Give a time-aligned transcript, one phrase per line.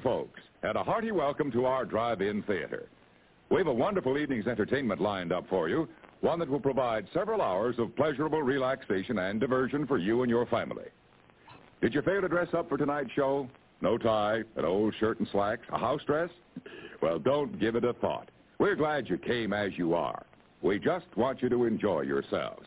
[0.00, 2.88] folks, and a hearty welcome to our drive-in theater.
[3.50, 5.88] We have a wonderful evening's entertainment lined up for you,
[6.20, 10.46] one that will provide several hours of pleasurable relaxation and diversion for you and your
[10.46, 10.86] family.
[11.80, 13.48] Did you fail to dress up for tonight's show?
[13.80, 16.30] No tie, an old shirt and slacks, a house dress?
[17.02, 18.30] Well, don't give it a thought.
[18.58, 20.24] We're glad you came as you are.
[20.62, 22.66] We just want you to enjoy yourselves.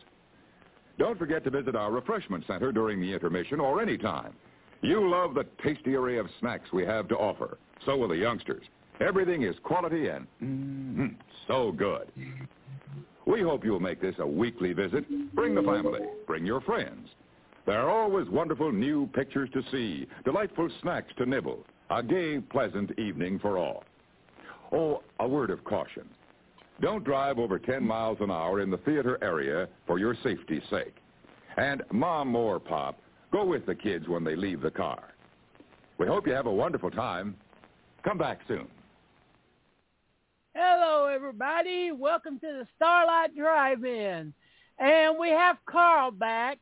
[0.98, 4.34] Don't forget to visit our refreshment center during the intermission or any time.
[4.80, 7.58] You love the tasty array of snacks we have to offer.
[7.84, 8.64] So will the youngsters.
[9.00, 11.14] Everything is quality and mm,
[11.46, 12.10] so good.
[13.26, 15.04] We hope you'll make this a weekly visit.
[15.34, 16.00] Bring the family.
[16.26, 17.08] Bring your friends.
[17.66, 22.98] There are always wonderful new pictures to see, delightful snacks to nibble, a gay, pleasant
[22.98, 23.84] evening for all.
[24.72, 26.08] Oh, a word of caution.
[26.80, 30.94] Don't drive over 10 miles an hour in the theater area for your safety's sake.
[31.56, 32.98] And Mom or Pop,
[33.32, 35.02] go with the kids when they leave the car.
[35.98, 37.36] We hope you have a wonderful time.
[38.04, 38.66] Come back soon.
[40.54, 41.92] Hello, everybody.
[41.92, 44.32] Welcome to the Starlite Drive-In.
[44.78, 46.58] And we have Carl back.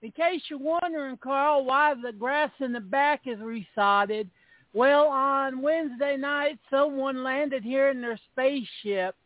[0.00, 4.28] In case you're wondering, Carl, why the grass in the back is resodded,
[4.72, 9.16] well, on Wednesday night, someone landed here in their spaceship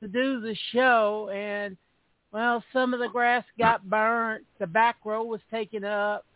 [0.00, 1.76] to do the show, and,
[2.32, 4.44] well, some of the grass got burnt.
[4.58, 6.26] The back row was taken up,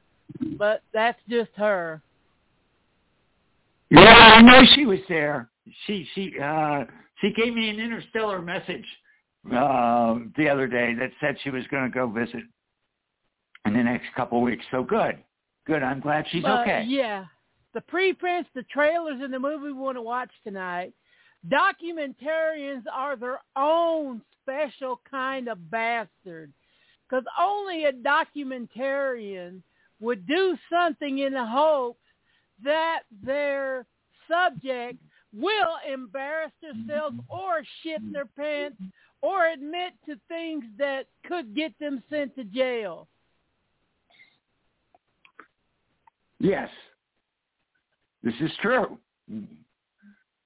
[0.58, 2.00] but that's just her.
[3.90, 5.50] Yeah, I know she was there.
[5.86, 6.84] She she uh
[7.20, 8.86] she gave me an interstellar message
[9.52, 12.42] uh, the other day that said she was going to go visit
[13.66, 14.64] in the next couple of weeks.
[14.70, 15.18] So good,
[15.66, 15.82] good.
[15.82, 16.84] I'm glad she's but, okay.
[16.86, 17.24] Yeah,
[17.74, 20.92] the preprints, the trailers, and the movie we want to watch tonight.
[21.48, 26.52] Documentarians are their own special kind of bastard,
[27.08, 29.60] because only a documentarian
[30.02, 32.00] would do something in the hopes
[32.62, 33.86] that their
[34.28, 34.98] subject
[35.32, 38.76] will embarrass themselves or shit their pants
[39.22, 43.06] or admit to things that could get them sent to jail.
[46.40, 46.68] Yes,
[48.24, 48.98] this is true.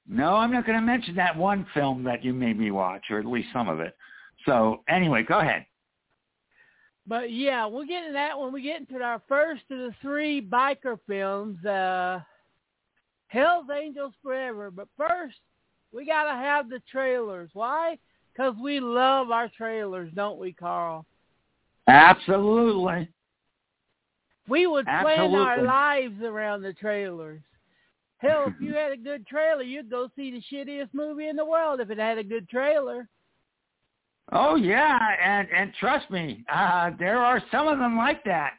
[0.07, 3.19] No, I'm not going to mention that one film that you made me watch, or
[3.19, 3.97] at least some of it.
[4.45, 5.65] So anyway, go ahead.
[7.07, 10.43] But yeah, we'll get into that when we get into our first of the three
[10.43, 11.65] biker films.
[11.65, 12.21] Uh,
[13.29, 14.71] Hell's Angels Forever.
[14.71, 15.37] But first,
[15.93, 17.51] we got to have the trailers.
[17.53, 17.99] Why?
[18.33, 21.07] Because we love our trailers, don't we, Carl?
[21.87, 23.09] Absolutely.
[24.49, 25.35] We would Absolutely.
[25.35, 27.41] plan our lives around the trailers.
[28.19, 31.45] Hell, if you had a good trailer, you'd go see the shittiest movie in the
[31.45, 33.09] world if it had a good trailer.
[34.33, 38.55] Oh yeah, and and trust me, uh, there are some of them like that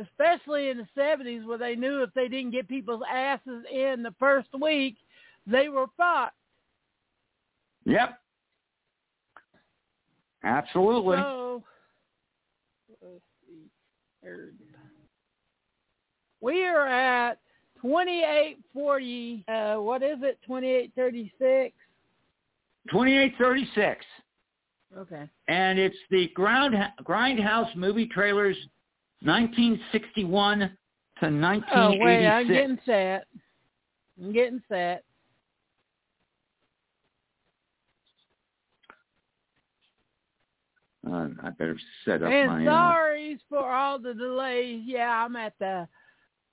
[0.00, 4.14] especially in the 70s where they knew if they didn't get people's asses in the
[4.18, 4.96] first week,
[5.46, 6.34] they were fucked.
[7.84, 8.18] Yep.
[10.44, 11.16] Absolutely.
[11.16, 11.64] So,
[13.02, 13.70] let's see.
[16.40, 17.38] We are at
[17.82, 21.74] 2840, uh, what is it, 2836?
[22.90, 24.04] 2836.
[24.96, 25.28] Okay.
[25.48, 26.74] And it's the ground
[27.04, 28.56] Grindhouse movie trailers
[29.22, 31.72] 1961 to 1986.
[31.74, 33.26] Oh, wait, I'm getting set.
[34.20, 35.04] I'm getting set.
[41.06, 42.58] Uh, I better set up and my...
[42.58, 44.82] And uh, sorry for all the delays.
[44.84, 45.88] Yeah, I'm at the...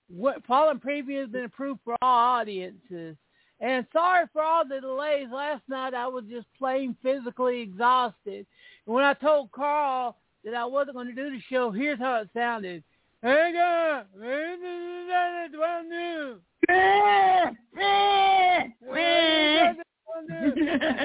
[0.07, 3.17] What, Fallen Preview has been approved for all audiences.
[3.59, 5.27] And sorry for all the delays.
[5.31, 8.45] Last night I was just plain physically exhausted.
[8.85, 12.21] And when I told Carl that I wasn't going to do the show, here's how
[12.21, 12.83] it sounded.
[13.21, 14.03] Hey noon.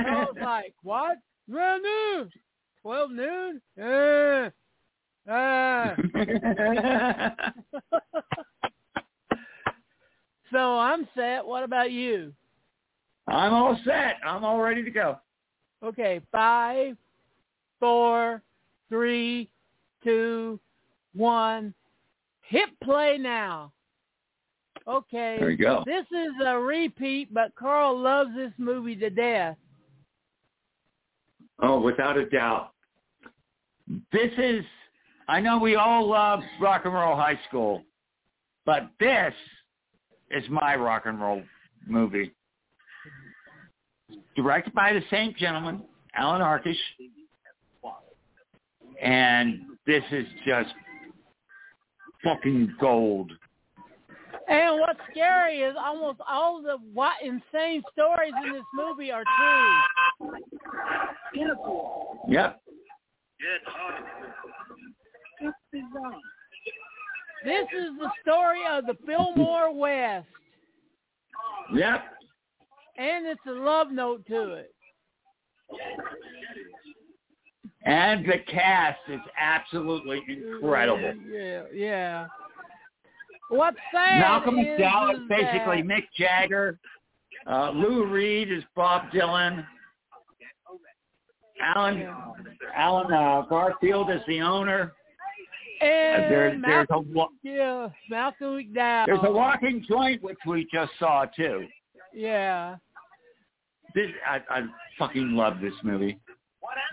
[0.06, 1.18] I was like, what?
[1.50, 2.30] Twelve noon.
[2.82, 3.60] Twelve noon?
[3.80, 4.50] Uh,
[5.30, 5.94] uh.
[10.52, 11.44] so I'm set.
[11.44, 12.32] What about you?
[13.26, 14.16] I'm all set.
[14.24, 15.18] I'm all ready to go.
[15.82, 16.96] Okay, five,
[17.78, 18.42] four,
[18.88, 19.48] three,
[20.04, 20.58] two,
[21.14, 21.74] one.
[22.42, 23.72] Hit play now.
[24.86, 25.36] Okay.
[25.38, 25.84] There you go.
[25.86, 29.56] This is a repeat, but Carl loves this movie to death.
[31.62, 32.72] Oh, without a doubt.
[34.12, 34.64] This is,
[35.28, 37.82] I know we all love Rock and Roll High School,
[38.64, 39.34] but this
[40.30, 41.42] is my rock and roll
[41.86, 42.32] movie.
[44.36, 45.82] Directed by the same gentleman,
[46.14, 46.76] Alan Arkush,
[49.00, 50.70] and this is just
[52.22, 53.32] fucking gold.
[54.48, 59.80] And what's scary is almost all the what insane stories in this movie are true.
[62.28, 62.60] Yep.
[67.44, 70.26] This is the story of the Fillmore West.
[71.74, 72.04] Yep.
[72.98, 74.74] And it's a love note to it.
[77.84, 81.14] And the cast is absolutely incredible.
[81.30, 82.26] Yeah, yeah.
[83.48, 86.78] What's sad Malcolm McDowell is basically that, Mick Jagger.
[87.46, 89.64] Uh, Lou Reed is Bob Dylan.
[91.62, 92.06] Allen
[92.74, 94.92] Allen uh, Garfield is the owner.
[95.80, 99.06] And there, there's a wa- yeah, Malcolm McDowell.
[99.06, 101.66] there's a walking joint which we just saw too.
[102.12, 102.76] Yeah.
[103.94, 104.62] This I, I
[104.98, 106.18] fucking love this movie.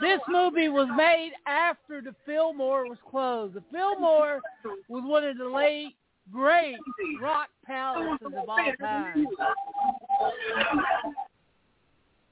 [0.02, 3.56] This movie was made after the Fillmore was closed.
[3.56, 4.40] The Fillmore
[4.88, 5.96] was one of the late
[6.32, 6.78] great
[7.22, 9.28] rock palaces of all time.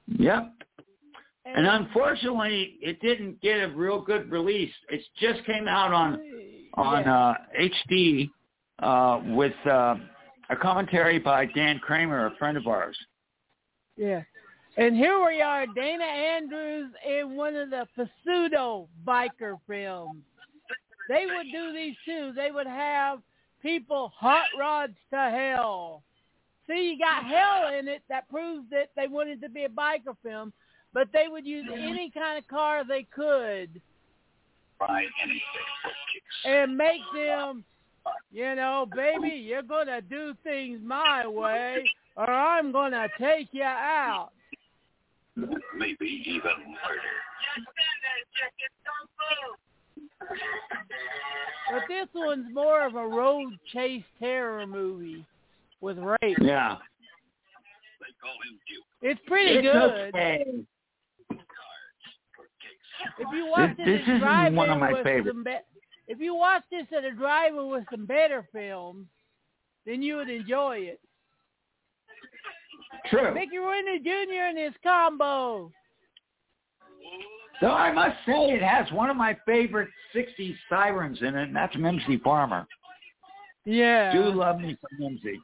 [0.08, 0.52] Yep.
[1.46, 4.72] And unfortunately, it didn't get a real good release.
[4.90, 6.20] It just came out on
[6.74, 8.30] on uh, HD
[8.80, 9.94] uh, with uh,
[10.50, 12.96] a commentary by Dan Kramer, a friend of ours.
[13.96, 14.22] Yeah.
[14.76, 20.22] And here we are, Dana Andrews in one of the pseudo biker films.
[21.08, 22.32] They would do these too.
[22.36, 23.20] They would have
[23.62, 26.02] people hot rods to hell.
[26.66, 28.02] See, you got hell in it.
[28.10, 30.52] That proves that they wanted to be a biker film,
[30.96, 33.82] but they would use any kind of car they could
[36.46, 37.62] and make them,
[38.32, 41.84] you know, baby, you're going to do things my way
[42.16, 44.30] or I'm going to take you out.
[45.36, 47.12] maybe even murder.
[51.70, 55.26] But this one's more of a road chase terror movie
[55.82, 56.38] with rape.
[56.40, 56.78] Yeah.
[58.00, 58.84] They call him Duke.
[59.02, 60.14] It's pretty it's good.
[60.14, 60.66] okay.
[63.18, 65.28] If you watch This- this, this at a is one of my with favorites.
[65.34, 65.58] some be-
[66.08, 69.06] if you watch this at a drive-in with some better films,
[69.84, 71.00] then you would enjoy it.
[73.06, 73.34] True.
[73.34, 74.42] Mickey Rooney Jr.
[74.48, 75.70] and his combo.
[77.60, 81.56] Though I must say it has one of my favorite 60s sirens in it, and
[81.56, 82.66] that's Mimsy Farmer.
[83.64, 84.12] Yeah.
[84.12, 85.40] Do love me for Mimsy.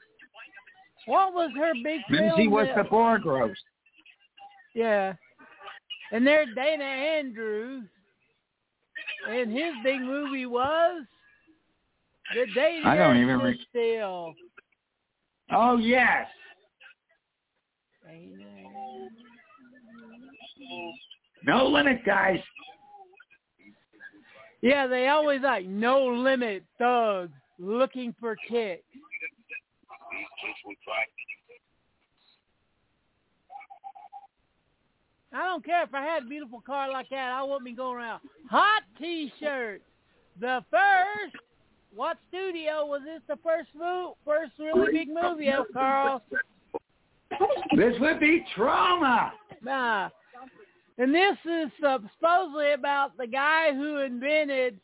[1.06, 2.26] What was her big film?
[2.26, 3.62] Mimsy was that- the Borg roast.
[4.75, 5.15] Yeah.
[6.12, 7.85] And there's Dana Andrews.
[9.29, 11.05] And his big movie was
[12.35, 14.35] The Day the I don't even Stood re- Still.
[15.50, 16.26] Oh, yes.
[18.06, 18.44] Dana.
[21.44, 22.38] No limit, guys.
[24.61, 28.85] Yeah, they always like no limit thugs looking for kicks.
[28.93, 31.05] These kids will try
[35.34, 37.32] I don't care if I had a beautiful car like that.
[37.32, 38.20] I wouldn't be going around.
[38.50, 39.84] Hot T-shirts.
[40.40, 41.37] The first.
[41.94, 43.20] What studio was this?
[43.29, 46.23] The first move, first really big movie of Carl.
[47.76, 49.32] This would be Troma.
[49.62, 50.08] Nah.
[50.96, 54.79] And this is uh, supposedly about the guy who invented,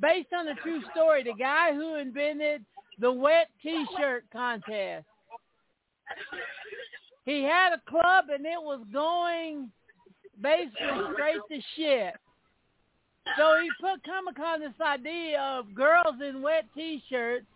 [0.00, 2.64] based on a true story, the guy who invented
[3.00, 5.04] the wet T-shirt contest.
[7.24, 9.70] He had a club and it was going
[10.40, 12.14] basically straight to shit.
[13.36, 17.46] So he put Comic Con this idea of girls in wet T-shirts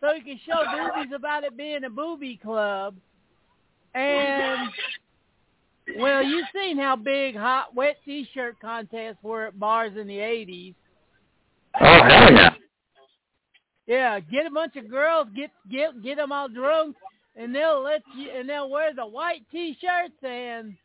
[0.00, 2.94] so he could show boobies about it being a booby club.
[3.94, 4.68] And
[5.98, 10.74] well, you've seen how big hot wet T-shirt contests were at bars in the '80s.
[11.80, 12.54] Oh, hell yeah.
[13.86, 16.96] Yeah, get a bunch of girls, get get get them all drunk,
[17.36, 20.76] and they'll let you, and they'll wear the white T-shirts and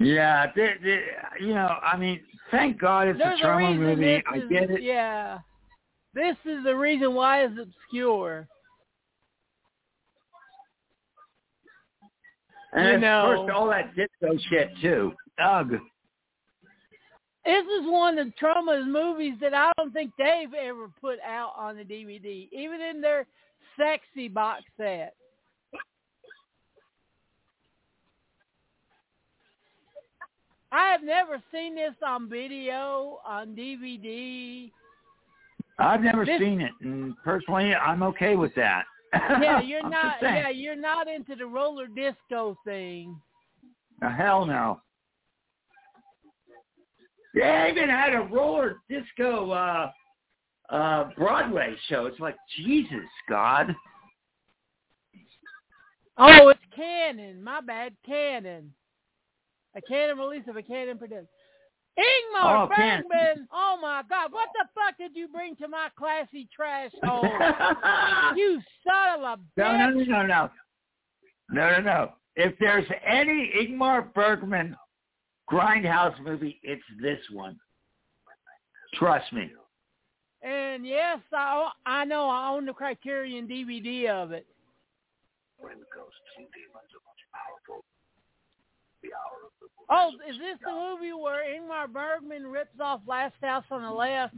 [0.00, 1.04] Yeah, they, they,
[1.40, 4.22] you know, I mean, thank God it's there's a Troma reason movie.
[4.26, 4.82] I is, get it.
[4.82, 5.38] Yeah,
[6.14, 8.48] this is the reason why it's obscure.
[12.72, 13.44] And you know.
[13.46, 15.12] first all that disco shit too.
[15.42, 15.72] Ugh.
[17.44, 21.52] This is one of the Troma's movies that I don't think they've ever put out
[21.58, 23.26] on the DVD, even in their
[23.78, 25.14] sexy box set.
[30.72, 34.70] I have never seen this on video, on DVD.
[35.78, 38.84] I've never This- seen it, and personally, I'm okay with that.
[39.12, 40.16] Yeah, you're not.
[40.22, 43.20] Yeah, you're not into the roller disco thing.
[44.02, 44.80] Uh, hell no.
[47.34, 49.90] They even had a roller disco uh
[50.70, 52.06] uh, Broadway show.
[52.06, 53.74] It's like Jesus, God.
[56.16, 57.42] Oh, it's Cannon.
[57.42, 57.94] My bad,
[59.76, 61.28] A Cannon release of a Cannon production.
[61.98, 62.68] Ingmar Oh.
[62.68, 63.48] Bergman.
[63.52, 64.32] Oh my God!
[64.32, 67.22] What the fuck did you bring to my classy trash hole?
[68.36, 69.78] you son of a No, bitch!
[69.78, 70.50] no, no, no, no.
[71.50, 72.12] No, no, no.
[72.36, 74.76] If there's any Ingmar Bergman
[75.50, 77.58] grindhouse movie, it's this one.
[78.94, 79.50] Trust me.
[80.42, 84.46] And yes, I I know I own the Criterion DVD of it.
[85.58, 88.89] When ghosts and demons are much powerful, the hour of the
[89.88, 94.34] Oh, is this the movie where Ingmar Bergman rips off Last House on the Left?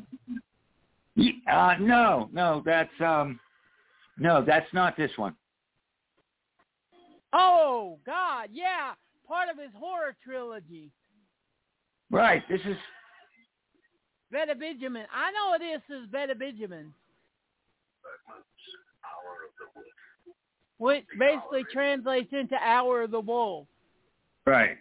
[1.51, 3.39] Uh, no, no, that's um,
[4.19, 5.35] no, that's not this one.
[7.35, 8.93] Oh God, yeah,
[9.29, 10.91] part of his horror trilogy.
[12.11, 12.43] Right.
[12.49, 12.77] This is
[14.33, 15.05] Vargtimmen.
[15.13, 16.93] I know this is Vargtimmen,
[19.05, 19.87] hour of the wolf.
[20.79, 23.67] which basically translates into Hour of the Wolf.
[24.47, 24.77] Right.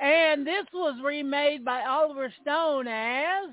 [0.00, 3.50] And this was remade by Oliver Stone as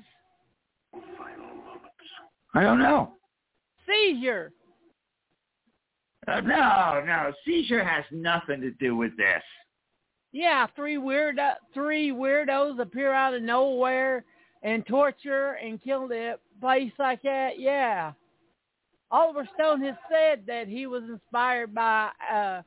[2.54, 3.12] I don't know.
[3.86, 4.52] Seizure.
[6.28, 7.32] Uh, no, no.
[7.44, 9.42] Seizure has nothing to do with this.
[10.32, 11.38] Yeah, three weird
[11.72, 14.24] three weirdos appear out of nowhere
[14.62, 17.58] and torture and kill the place like that.
[17.58, 18.12] Yeah.
[19.10, 22.62] Oliver Stone has said that he was inspired by uh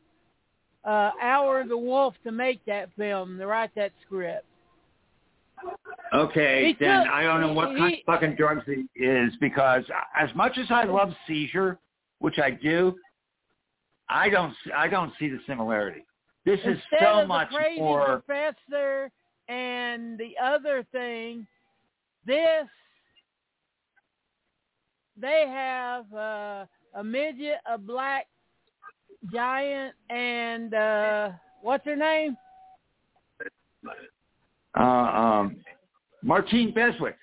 [0.88, 4.46] uh Hour of the Wolf to make that film, to write that script.
[6.14, 9.36] Okay, He then took- I don't know what he- kind of fucking drugs he is
[9.42, 9.84] because
[10.16, 11.78] as much as I love Seizure,
[12.20, 12.98] which I do,
[14.10, 16.04] I don't I don't see the similarity.
[16.46, 18.22] This is so much the crazy more.
[18.22, 19.12] professor
[19.50, 21.46] and the other thing,
[22.26, 22.68] this
[25.18, 28.28] they have uh, a midget, a black
[29.32, 31.32] giant, and uh,
[31.62, 32.38] what's her name?
[34.78, 35.58] Uh, um,
[36.24, 37.16] Martine Beswick.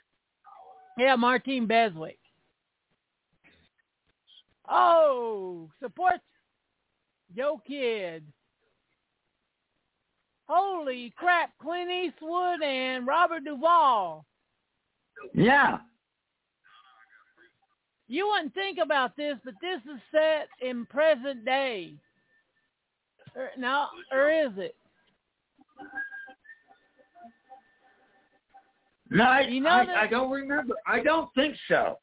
[0.98, 2.18] Yeah, Martine Beswick.
[4.68, 6.20] Oh, support
[7.36, 8.24] Joe Kidd.
[10.48, 14.24] Holy crap, Clint Eastwood and Robert Duvall.
[15.34, 15.78] Yeah.
[18.06, 21.94] You wouldn't think about this, but this is set in present day.
[23.34, 24.76] Or, no, or is it?
[29.10, 30.74] No, I, You know I, that- I don't remember.
[30.86, 31.98] I don't think so.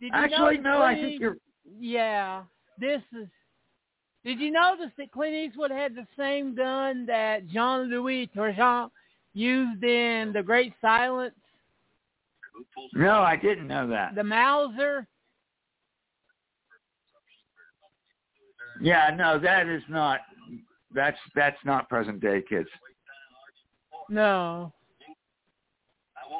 [0.00, 0.80] Did you Actually, no.
[0.80, 1.36] I think you're.
[1.78, 2.44] Yeah,
[2.78, 3.28] this is.
[4.24, 8.90] Did you notice that Clint Eastwood had the same gun that Jean Louis Turgeon
[9.32, 11.34] used in The Great Silence,
[12.94, 14.14] No, I didn't know that.
[14.14, 15.06] the Mauser?
[18.80, 20.20] Yeah, no, that is not.
[20.94, 22.68] That's that's not present day kids.
[24.08, 24.72] No.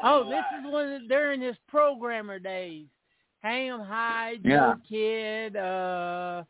[0.02, 2.87] Oh, this is one of, during his programmer days.
[3.42, 4.75] Ham High, Joe Yeah.
[4.88, 6.44] Kid, uh,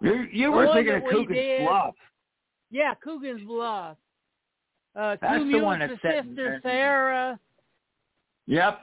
[0.00, 1.94] You you were thinking of we Coogan's did- Bluff.
[2.70, 3.96] yeah, Coogan's Bluff.
[4.94, 7.38] Uh, That's the one that's Sister Sara.
[8.46, 8.80] Yep.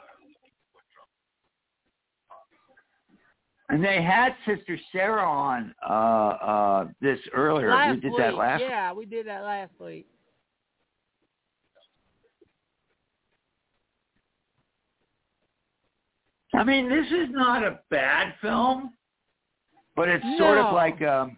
[3.70, 7.70] And they had Sister Sara on uh uh this earlier.
[7.70, 8.18] Last we did week.
[8.20, 8.60] that last.
[8.60, 8.70] Week.
[8.70, 10.08] Yeah, we did that last week.
[16.54, 18.92] I mean, this is not a bad film,
[19.96, 21.38] but it's sort of like um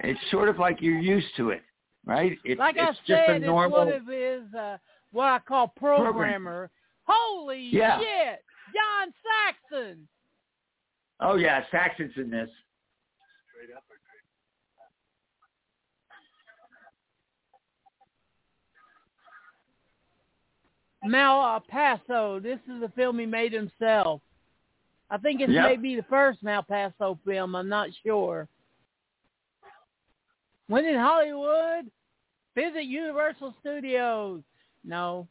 [0.00, 1.62] it's sort of like you're used to it,
[2.04, 2.36] right?
[2.44, 4.76] It's like it's I just a normal it's one of his uh,
[5.14, 6.70] what I call programmer.
[7.04, 7.98] Holy Yeah.
[8.00, 8.44] shit,
[8.74, 9.14] John
[9.70, 10.08] Saxon.
[11.20, 12.50] Oh yeah, Saxon's in this.
[21.04, 22.40] Mal uh, Paso.
[22.40, 24.22] This is a film he made himself.
[25.10, 25.64] I think it's Yep.
[25.64, 27.54] maybe the first Malpaso film.
[27.54, 28.48] I'm not sure.
[30.66, 31.90] When in Hollywood,
[32.54, 34.42] visit Universal Studios.
[34.84, 35.28] No.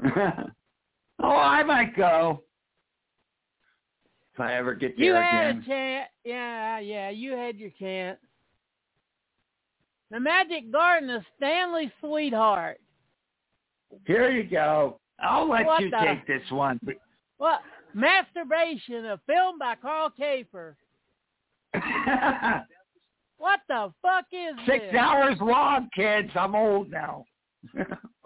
[0.04, 0.42] oh,
[1.22, 2.42] I might go.
[4.34, 5.62] If I ever get there You had again.
[5.62, 6.08] a chance.
[6.24, 8.18] Yeah, yeah, you had your chance.
[10.10, 12.80] The Magic Garden of Stanley Sweetheart.
[14.06, 15.00] Here you go.
[15.20, 16.78] I'll let What you the- take this one.
[17.38, 17.60] What?
[17.94, 20.74] Masturbation, a film by Carl Kafer.
[23.40, 24.94] What the fuck is Six this?
[24.96, 26.28] hours long, kids.
[26.34, 27.24] I'm old now.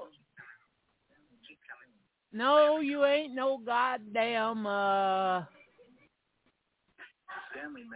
[2.32, 5.42] No, you ain't no goddamn uh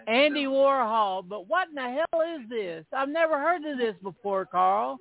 [0.06, 0.44] Andy.
[0.44, 1.26] Warhol.
[1.26, 2.84] But what in the hell is this?
[2.92, 4.98] I've never heard of this before, Carl.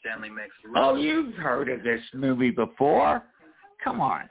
[0.00, 0.54] Stanley makes.
[0.76, 3.22] Oh, you've heard of this movie before?
[3.82, 4.22] Come on.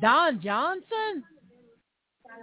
[0.00, 1.22] Don Johnson?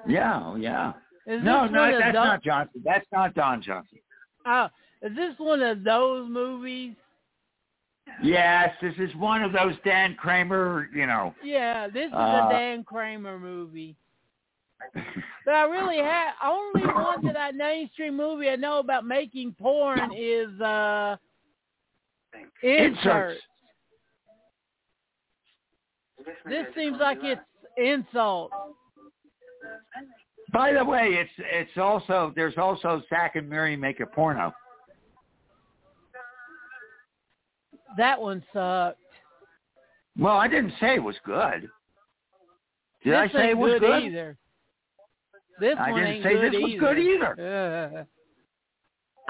[0.08, 0.94] Yeah, oh, yeah.
[1.28, 2.82] Is No, no, that's tho- not Johnson.
[2.86, 4.00] That's not Don Johnson.
[4.46, 4.70] Oh,
[5.02, 6.96] is this one of those movies?
[8.24, 11.34] Yes, this is one of those Dan Kramer, you know.
[11.44, 13.96] Yeah, this is Uh, a Dan Kramer movie.
[15.46, 20.12] But I really have only one that I mainstream movie I know about making porn
[20.16, 21.18] is uh
[22.64, 22.98] inserts.
[22.98, 23.42] Inserts.
[26.46, 27.42] This seems like it's
[27.78, 28.52] insult.
[30.52, 34.52] By the way, it's it's also there's also Zack and Miri make a porno.
[37.98, 38.98] That one sucked.
[40.18, 41.70] Well, I didn't say it was good.
[43.04, 44.04] Did this I say it was good, good?
[44.04, 44.38] either.
[45.60, 46.80] This I one didn't say this was either.
[46.80, 47.98] good either.
[48.00, 48.04] Uh,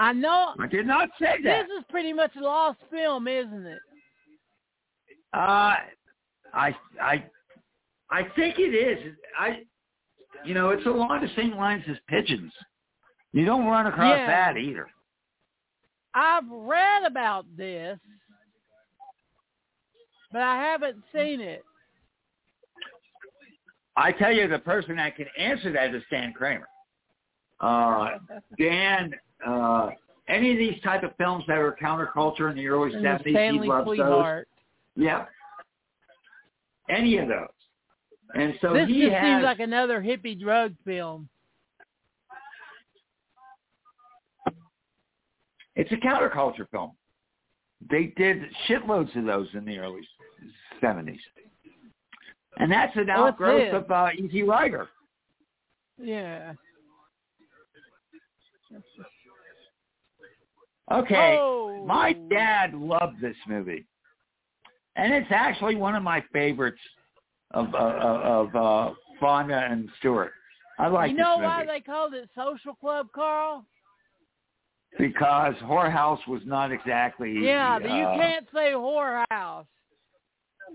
[0.02, 1.66] I know I did not say that.
[1.68, 3.78] this is pretty much a lost film, isn't it?
[5.34, 5.74] Uh,
[6.54, 7.24] I I
[8.10, 9.14] I think it is.
[9.38, 9.62] I
[10.44, 12.52] you know it's along the same lines as pigeons.
[13.32, 14.26] You don't run across Yeah.
[14.26, 14.88] that either.
[16.14, 17.98] I've read about this,
[20.32, 21.64] but I haven't seen it.
[23.96, 26.68] I tell you, the person that can answer that is Dan Kramer.
[27.60, 28.18] Uh,
[28.58, 29.12] Dan,
[29.46, 29.90] uh,
[30.28, 33.26] any of these type of films that are counterculture in the early And the seventies,
[33.26, 33.96] he Stanley loves those.
[33.96, 34.48] Sweetheart.
[34.96, 35.26] Yeah,
[36.88, 37.48] any of those.
[38.34, 39.22] And so this he just has.
[39.22, 41.28] seems like another hippie drug film.
[45.76, 46.92] It's a counterculture film.
[47.90, 50.06] They did shitloads of those in the early
[50.82, 51.20] seventies,
[52.58, 54.88] and that's an What's outgrowth of uh, Easy Rider.
[55.98, 56.52] Yeah.
[60.90, 61.84] Okay, Oh.
[61.86, 63.86] my dad loved this movie,
[64.96, 66.80] and it's actually one of my favorites
[67.52, 70.32] of uh, of uh, Fonda and Stewart.
[70.78, 73.64] I like you know why they called it Social Club, Carl?
[74.98, 77.32] because Whorehouse was not exactly.
[77.44, 79.66] Yeah, but you uh, can't say whorehouse.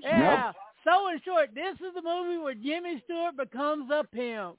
[0.01, 0.51] Yeah.
[0.83, 4.57] So in short, this is the movie where Jimmy Stewart becomes a pimp.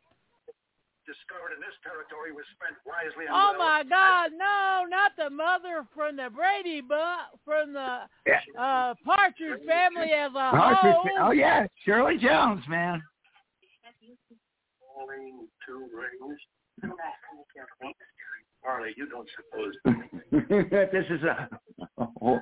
[1.07, 3.65] Discovered in this territory was spent wisely and Oh well.
[3.65, 8.41] my God, no, not the mother from the Brady but from the Yeah.
[8.61, 11.29] uh Partridge family as a Partridge- whole.
[11.29, 13.01] Oh yeah, Shirley Jones, man.
[14.95, 16.39] Falling two rings.
[18.63, 19.75] Harley, you don't suppose
[20.93, 21.49] this is a.
[21.97, 22.39] who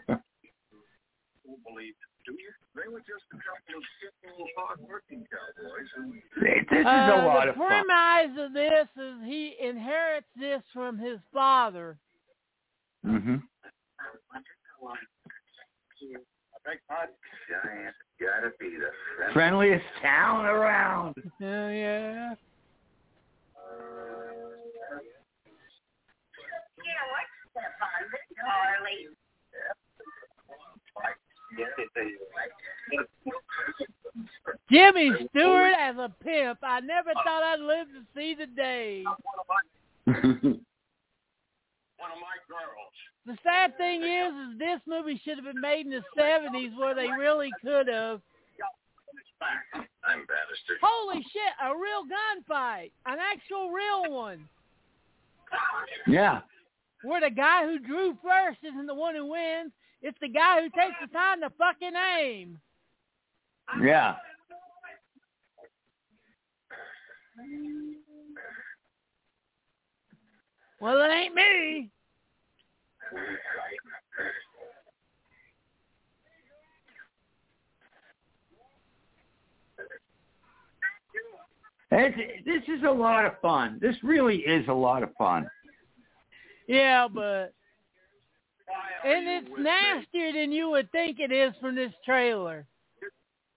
[1.64, 2.50] believed, do you?
[2.76, 6.12] They were just a couple of simple, hard-working cowboys who
[6.44, 7.68] This is Uh, a lot the of fun.
[7.68, 11.96] The premise of this is he inherits this from his father.
[13.04, 13.36] Mm-hmm.
[13.36, 14.38] I
[16.64, 17.14] beg pardon.
[17.48, 19.32] Giant gotta be the friend.
[19.32, 21.14] Friendliest town around.
[21.40, 22.34] Oh yeah.
[22.34, 22.38] Yes,
[26.76, 26.90] it
[29.08, 29.16] is.
[34.70, 36.58] Jimmy Stewart as a pimp.
[36.62, 39.04] I never thought I'd live to see the day.
[40.04, 40.20] One
[42.12, 42.92] of my girls.
[43.26, 46.94] The sad thing is, is this movie should have been made in the seventies where
[46.94, 48.20] they really could have.
[50.04, 50.78] I'm Bannister.
[50.80, 52.92] Holy shit, a real gunfight.
[53.06, 54.48] An actual real one.
[56.06, 56.40] yeah.
[57.02, 59.72] Where the guy who drew first isn't the one who wins.
[60.02, 62.60] It's the guy who takes the time to fucking aim.
[63.82, 64.16] Yeah.
[70.80, 71.90] Well, it ain't me.
[81.90, 83.78] It's, this is a lot of fun.
[83.80, 85.48] This really is a lot of fun.
[86.68, 87.54] Yeah, but
[89.04, 92.66] and it's nastier than you would think it is from this trailer.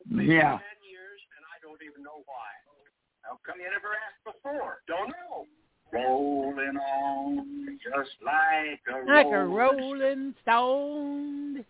[0.10, 0.58] Yeah.
[0.58, 2.50] Ten years, and I don't even know why.
[3.22, 4.80] How come you never asked before?
[4.88, 5.46] Don't know.
[5.92, 11.66] Rolling on, just like a Like a rolling rolling stone.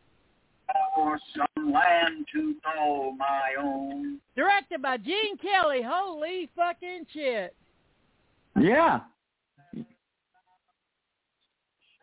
[0.94, 4.20] for some land to call my own.
[4.36, 5.82] Directed by Gene Kelly.
[5.86, 7.56] Holy fucking shit.
[8.60, 9.00] Yeah.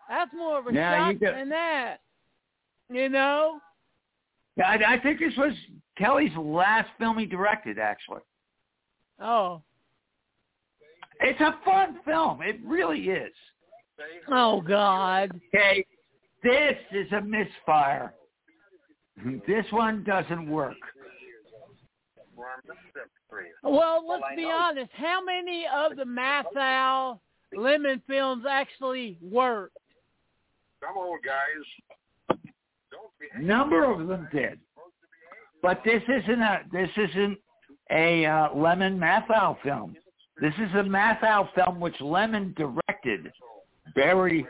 [0.09, 1.99] That's more of a you shock than that.
[2.91, 3.61] You know?
[4.65, 5.53] I, I think this was
[5.99, 8.21] Kelly's last film he directed, actually.
[9.21, 9.63] Oh.
[11.21, 12.43] It's a fun film.
[12.43, 13.33] It really is.
[14.31, 15.41] Oh God.
[15.55, 15.87] Okay,
[16.43, 18.13] this is a misfire.
[19.47, 20.77] This one doesn't work.
[23.63, 24.91] Well, let's be honest.
[24.95, 27.19] How many of the Matthau
[27.57, 29.79] Lemmon films actually worked?
[30.81, 32.39] Some old guys.
[33.41, 34.59] Number of them did,
[35.63, 37.39] but this isn't a this isn't
[37.91, 39.97] a uh, Lemmon Matthau film.
[40.41, 43.33] This is a Matthau film which Lemmon directed
[43.95, 44.47] very,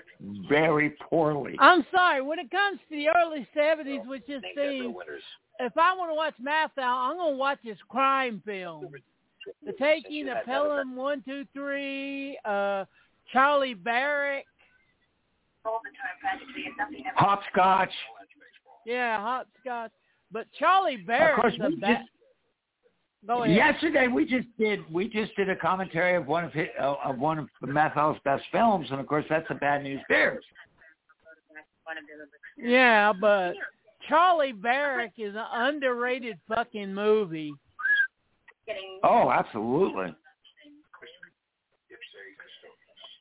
[0.49, 1.57] very poorly.
[1.61, 2.23] I'm sorry.
[2.23, 4.95] When it comes to the early '70s, which is seems,
[5.61, 8.89] if I want to watch Matthau, I'm going to watch his crime film.
[9.65, 12.85] The Taking of Pelham One Two Three, uh,
[13.33, 14.47] Charley Varrick.
[17.17, 17.93] Hopscotch.
[18.85, 19.91] Yeah, hopscotch.
[20.33, 22.11] But Charley Varrick Of course, is a we just-
[23.57, 27.19] Yesterday we just did we just did a commentary of one of his, uh, of
[27.19, 30.45] one of Matthau's best films, and of course that's the Bad News Bears.
[32.57, 33.55] Yeah, but
[34.09, 37.53] Charley Varrick is an underrated fucking movie.
[39.03, 40.15] Oh, absolutely.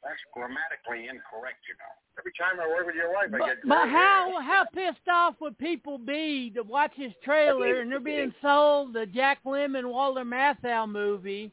[0.05, 1.89] That's grammatically incorrect, you know.
[2.19, 3.57] Every time I work with your wife, I get.
[3.67, 8.33] but how how pissed off would people be to watch his trailer and they're being
[8.39, 11.51] sold the Jack Lemmon Walter Matthau movie,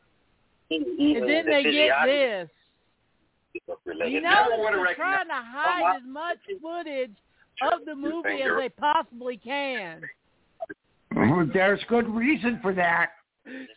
[0.70, 2.50] and then they get this.
[3.54, 7.16] You know they're trying to hide as much footage
[7.62, 10.02] of the movie as they possibly can.
[11.54, 13.10] There's good reason for that.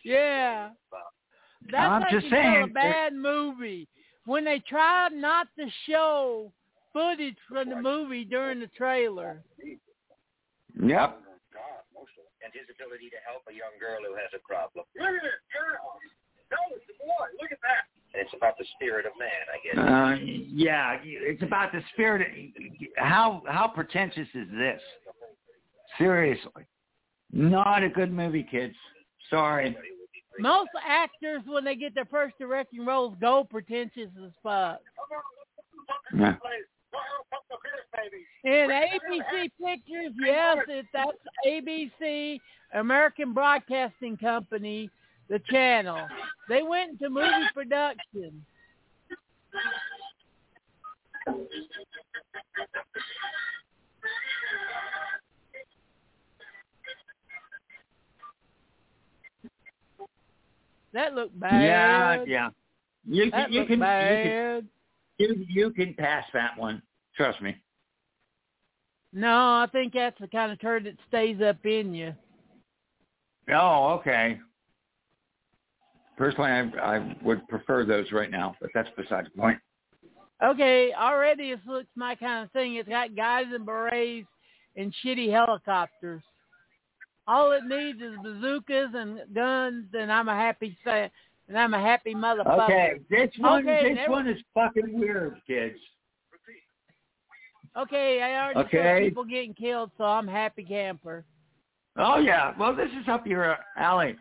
[0.04, 0.70] Yeah.
[1.70, 3.88] That's I'm like just you tell a bad movie.
[4.26, 6.52] When they tried not to show
[6.92, 9.42] footage from the movie during the trailer.
[10.82, 11.20] Yep.
[12.44, 14.84] and his ability to help a young girl who has a problem.
[14.94, 15.96] Look at it, girl.
[16.50, 17.26] No, it's a boy.
[17.40, 17.88] Look at that.
[18.12, 19.76] And it's about the spirit of man, I guess.
[19.78, 22.22] Uh, yeah, it's about the spirit.
[22.22, 22.28] Of,
[22.96, 24.80] how how pretentious is this?
[25.98, 26.64] Seriously,
[27.32, 28.74] not a good movie, kids.
[29.30, 29.76] Sorry.
[30.38, 34.80] Most actors, when they get their first directing roles, go pretentious as fuck.
[36.14, 36.34] Yeah.
[38.44, 41.10] And ABC Pictures, yes, it, that's
[41.46, 42.38] ABC,
[42.74, 44.90] American Broadcasting Company,
[45.28, 46.06] the channel.
[46.48, 48.44] They went into movie production.
[60.96, 61.62] That looked bad.
[61.62, 62.48] Yeah, yeah.
[63.06, 64.66] You That can you can, you bad.
[65.18, 66.80] can you, you can pass that one.
[67.14, 67.54] Trust me.
[69.12, 72.14] No, I think that's the kind of turd that stays up in you.
[73.52, 74.40] Oh, okay.
[76.16, 79.58] Personally, I, I would prefer those right now, but that's beside the point.
[80.42, 82.76] Okay, already this looks my kind of thing.
[82.76, 84.26] It's got guys in berets
[84.76, 86.22] and shitty helicopters.
[87.28, 92.14] All it needs is bazookas and guns, and I'm a happy and I'm a happy
[92.14, 92.64] motherfucker.
[92.64, 95.78] Okay, this one Okay, this one is fucking weird, kids.
[97.76, 99.08] Okay, I already saw Okay.
[99.08, 101.24] people getting killed, so I'm happy camper.
[101.98, 104.16] Oh yeah, well this is up your alley.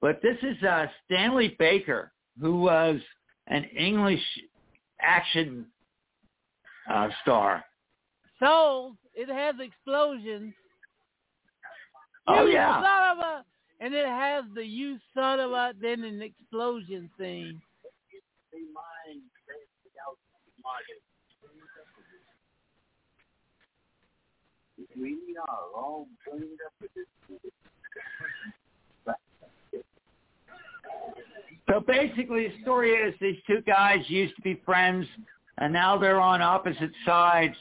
[0.00, 3.00] But this is uh, Stanley Baker, who was
[3.46, 4.22] an English
[5.00, 5.66] action
[6.90, 7.64] uh, star.
[8.38, 10.52] So it has explosions.
[12.26, 13.44] Oh You yeah, son of a,
[13.80, 17.60] and it has the you son of a, then an explosion scene.
[24.96, 27.04] We are all joined up with this.
[31.68, 35.06] So basically, the story is these two guys used to be friends,
[35.58, 37.56] and now they're on opposite sides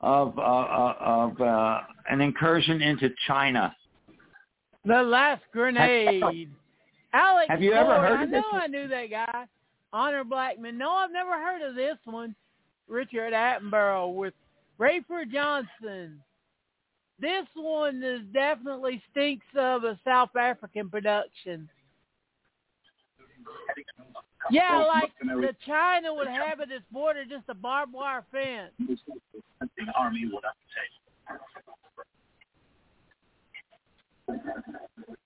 [0.00, 3.74] of uh, uh, of uh, an incursion into China.
[4.84, 6.22] The last grenade.
[7.12, 8.62] Alex Have you ever Ford, heard I of know this?
[8.62, 9.46] I knew that guy.
[9.92, 10.78] Honor Blackman.
[10.78, 12.34] No, I've never heard of this one.
[12.88, 14.34] Richard Attenborough with
[14.78, 16.20] Rafer Johnson.
[17.20, 21.68] This one is definitely stinks of a South African production.
[24.50, 28.72] Yeah, like the China would have at its border just a barbed wire fence.
[34.32, 34.72] The army
[35.08, 35.16] would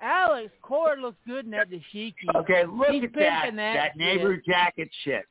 [0.00, 2.14] Alex Cord looks good in that dashiki.
[2.34, 5.24] Okay, look He's at that that that neighbor jacket shit.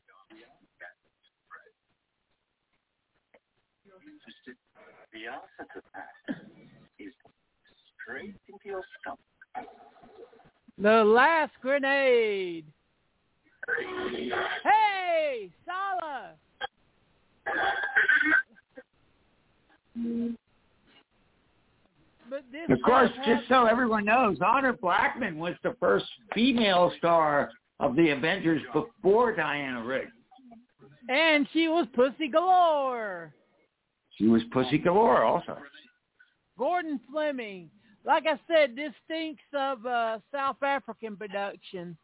[5.12, 6.36] The opposite of that.
[8.02, 9.20] straight into your stomach.
[10.78, 12.66] The last grenade.
[14.64, 16.32] Hey, Sala.
[22.32, 27.52] But this Of course, just so everyone knows, Honor Blackman was the first female star
[27.82, 30.08] of the Avengers before Diana Rigg.
[31.10, 33.34] And she was pussy galore.
[34.16, 35.58] She was Pussy Galore also.
[36.58, 37.70] Gordon Fleming.
[38.06, 41.98] Like I said, this stinks of uh, South African production.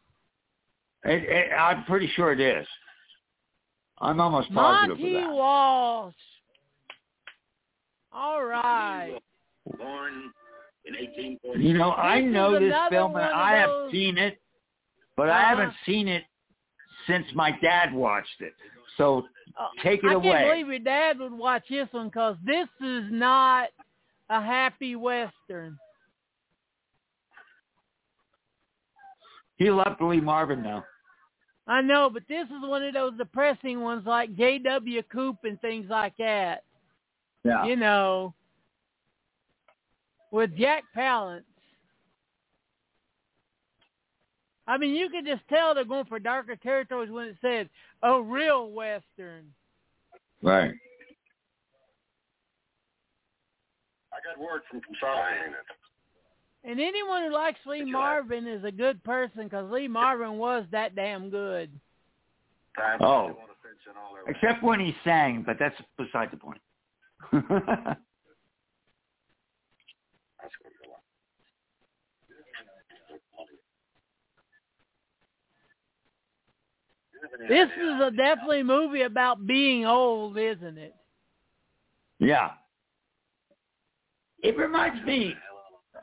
[1.04, 2.66] It, it, I'm pretty sure it is.
[3.98, 5.32] I'm almost positive Monte of that.
[5.32, 6.14] Walsh.
[8.12, 9.20] All right.
[9.76, 10.32] Born
[10.84, 11.62] in 1840.
[11.62, 14.40] You know, I This is know this film and I have those- seen it,
[15.16, 15.48] but I Uh-huh.
[15.48, 16.24] haven't seen it
[17.06, 18.54] since my dad watched it.
[18.96, 20.28] So Uh, Take it I away.
[20.30, 23.70] I can't believe your dad would watch this one because this is not
[24.28, 25.76] a happy western.
[29.56, 30.84] he loved Lee Marvin though.
[31.66, 35.02] I know, but this is one of those depressing ones like J.W.
[35.04, 36.62] Coop and things like that.
[37.44, 37.64] Yeah.
[37.64, 38.34] You know,
[40.30, 41.42] with Jack Palance.
[44.66, 47.66] I mean, you can just tell they're going for darker territories when it says
[48.02, 49.46] a real western.
[50.42, 50.74] Right.
[54.12, 55.54] I got word from Consolidated.
[56.64, 60.36] And anyone who likes Lee Did you Marvin is a good person because Lee Marvin
[60.36, 61.70] was that damn good.
[63.00, 63.28] Oh.
[63.28, 66.36] they want to fence in all their Except when he sang, but that's beside the
[66.36, 66.60] point.
[70.40, 71.02] That's what you want.
[77.48, 80.94] This is a definitely movie about being old, isn't it?
[82.18, 82.50] yeah.
[84.40, 85.34] It reminds me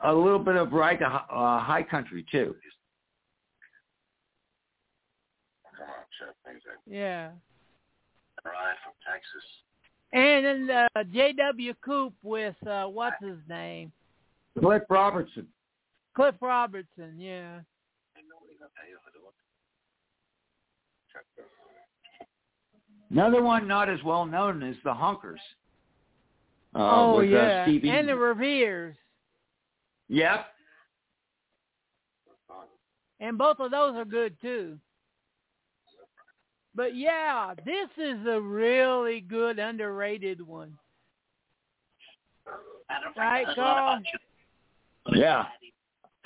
[0.04, 2.54] a little bit of Ride to Hi- uh, High Country too.
[5.78, 6.92] Come on, shut things in.
[6.94, 7.30] Yeah.
[8.44, 9.42] Ride from Texas.
[10.12, 11.74] And then uh, J.W.
[11.82, 13.90] Coop with uh, what's his name,
[14.58, 15.46] Cliff Robertson.
[16.14, 17.16] Cliff Robertson.
[17.18, 17.56] Yeah.
[18.16, 19.32] Ain't nobody gonna pay you for the one.
[23.10, 25.40] Another one not as well known is The Honkers.
[26.74, 27.64] Uh, oh with, uh, yeah.
[27.64, 27.90] Stevie.
[27.90, 28.96] and the Reveres.
[30.08, 30.46] Yep.
[33.20, 34.78] And both of those are good too.
[36.74, 40.74] But yeah, this is a really good underrated one.
[43.16, 44.02] Right, Carl?
[45.14, 45.46] Yeah.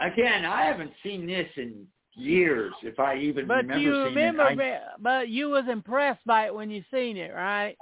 [0.01, 1.87] Again, I haven't seen this in
[2.21, 4.83] years, if I even But remember you seeing remember, it.
[5.01, 7.77] but you was impressed by it when you seen it, right?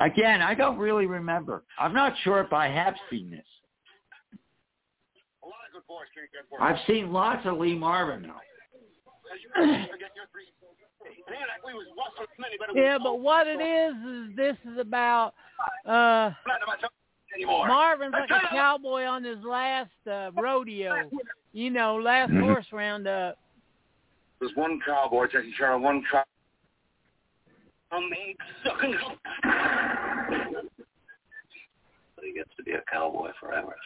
[0.00, 1.64] Again, I don't really remember.
[1.78, 3.44] I'm not sure if I have seen this.
[5.42, 6.60] A lot of good boys can't get work.
[6.60, 8.40] I've seen lots of Lee Marvin though.
[9.54, 10.46] Forget your three.
[11.30, 14.78] Man, we was watching many, but it Yeah, but what it is is this is
[14.78, 15.34] about
[15.86, 17.05] uh not about something
[17.36, 17.68] anymore.
[17.68, 21.10] Marvin's like a cowboy on his last uh, rodeo,
[21.52, 22.40] you know, last Mhm.
[22.40, 23.38] horse roundup.
[24.40, 26.24] There's one cowboy taking care of one cow.
[27.92, 28.10] I'm
[28.64, 28.94] sucking.
[32.16, 33.76] But he gets to be a cowboy forever.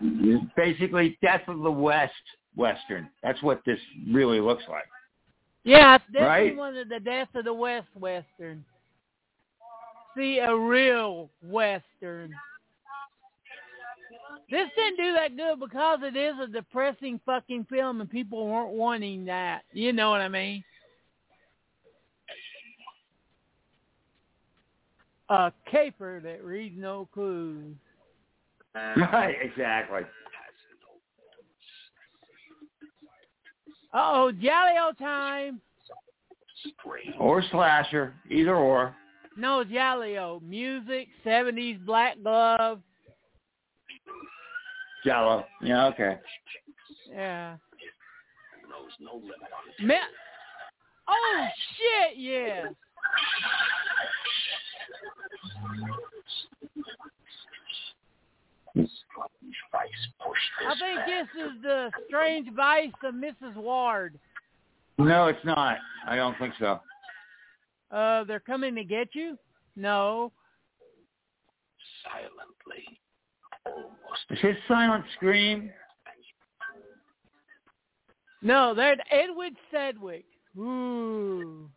[0.00, 2.12] It's basically Death of the West
[2.56, 3.08] Western.
[3.22, 3.78] That's what this
[4.10, 4.88] really looks like.
[5.62, 6.56] Yeah, it's definitely Right.
[6.56, 8.64] one of the Death of the West western.
[10.16, 12.32] See, a real western.
[14.50, 18.72] This didn't do that good because it is a depressing fucking film and people weren't
[18.72, 19.62] wanting that.
[19.72, 20.64] You know what I mean?
[25.28, 27.74] A caper that reads no clues.
[28.74, 30.02] Right, exactly.
[33.92, 35.60] Uh-oh, Jolly old time.
[37.18, 38.94] Or slasher, either or.
[39.36, 40.40] No, Giallo.
[40.44, 42.80] Music, 70s, black glove.
[45.04, 45.44] Giallo.
[45.62, 46.18] Yeah, okay.
[47.08, 47.56] Yeah.
[48.68, 49.36] Knows no limit
[49.80, 49.94] on Me-
[51.08, 52.64] oh, shit, yeah.
[60.66, 63.54] I think this is the strange vice of Mrs.
[63.56, 64.12] Wardh.
[64.98, 65.78] No, it's not.
[66.06, 66.80] I don't think so.
[67.90, 69.36] Uh, they're coming to get you?
[69.76, 70.32] No.
[72.04, 73.00] silently.
[73.66, 74.30] Almost.
[74.30, 75.70] Is his silent scream?
[78.42, 80.24] No, they're Edward Sedgwick.
[80.56, 81.68] Ooh.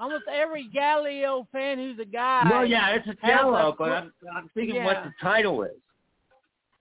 [0.00, 2.46] Almost every giallo fan who's a guy.
[2.48, 5.72] Well, yeah, it's a has giallo, but I'm, I'm thinking what the title is.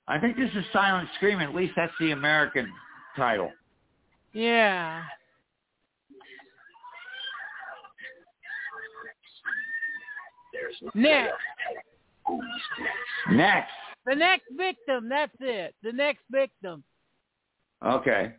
[0.08, 1.40] I think this is Silent Scream.
[1.40, 2.72] At least that's the American
[3.16, 3.52] title.
[4.34, 5.04] Yeah.
[10.94, 11.34] Next.
[13.32, 13.72] Next.
[14.06, 15.10] The next victim.
[15.10, 15.76] That's it.
[15.84, 16.84] The next victim.
[17.86, 18.34] Okay.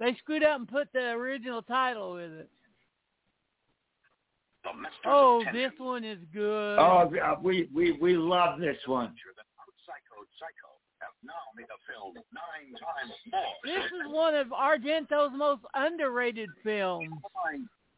[0.00, 2.50] They screwed up and put the original title with it.
[4.66, 4.72] Oh,
[5.02, 6.78] the Oh, this one is good.
[6.78, 7.10] Oh,
[7.42, 9.14] we we we love this one.
[9.36, 9.42] The
[9.86, 10.68] Psycho Psycho
[11.00, 13.42] have now made a film nine times more.
[13.64, 17.08] This is one of Argento's most underrated films.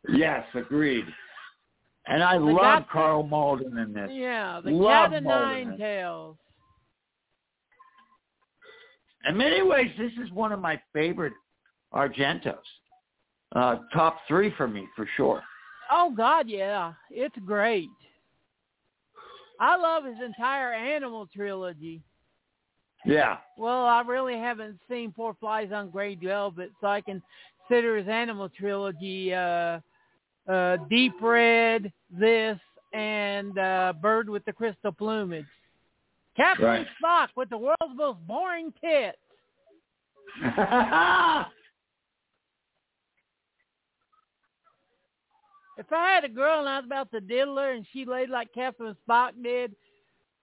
[0.08, 1.04] Yes, agreed.
[2.06, 4.10] And I The love guy- Karl Malden in this.
[4.12, 5.24] Yeah, The Love Cat of.
[5.24, 6.36] Nine Tails.
[9.28, 11.34] In many ways, this is one of my favorite
[11.94, 12.56] Argentos.
[13.54, 15.42] Uh, top three for me, for sure.
[15.90, 17.88] Oh God, yeah, it's great.
[19.58, 22.00] I love his entire Animal trilogy.
[23.04, 23.38] Yeah.
[23.58, 28.48] Well, I really haven't seen Four Flies on Grey Velvet, so I consider his Animal
[28.48, 29.80] trilogy uh,
[30.48, 32.58] uh, Deep Red, this,
[32.92, 35.44] and uh, Bird with the Crystal Plumage.
[36.36, 36.86] Captain Right.
[37.02, 39.18] Spock with the world's most boring tits.
[45.80, 48.28] If I had a girl and I was about to diddle her and she laid
[48.28, 49.74] like Captain Spock did,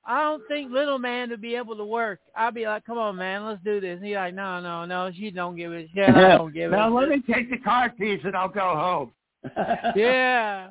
[0.03, 2.19] I don't think little man would be able to work.
[2.35, 5.11] I'd be like, "Come on, man, let's do this." And he's like, "No, no, no,
[5.13, 6.09] she don't give a shit.
[6.09, 8.73] I don't give a now a let me take the car keys and I'll go
[8.73, 9.11] home.
[9.95, 10.69] Yeah,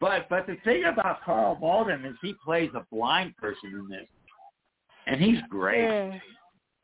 [0.00, 4.06] But but the thing about Karl Malden is he plays a blind person in this,
[5.06, 5.82] and he's great.
[5.82, 6.18] yeah.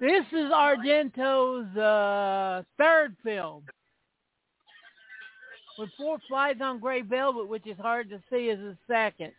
[0.00, 3.64] This is Argento's uh, third film.
[5.76, 9.32] With Four Flies on Grey Velvet, which is hard to see, is his second.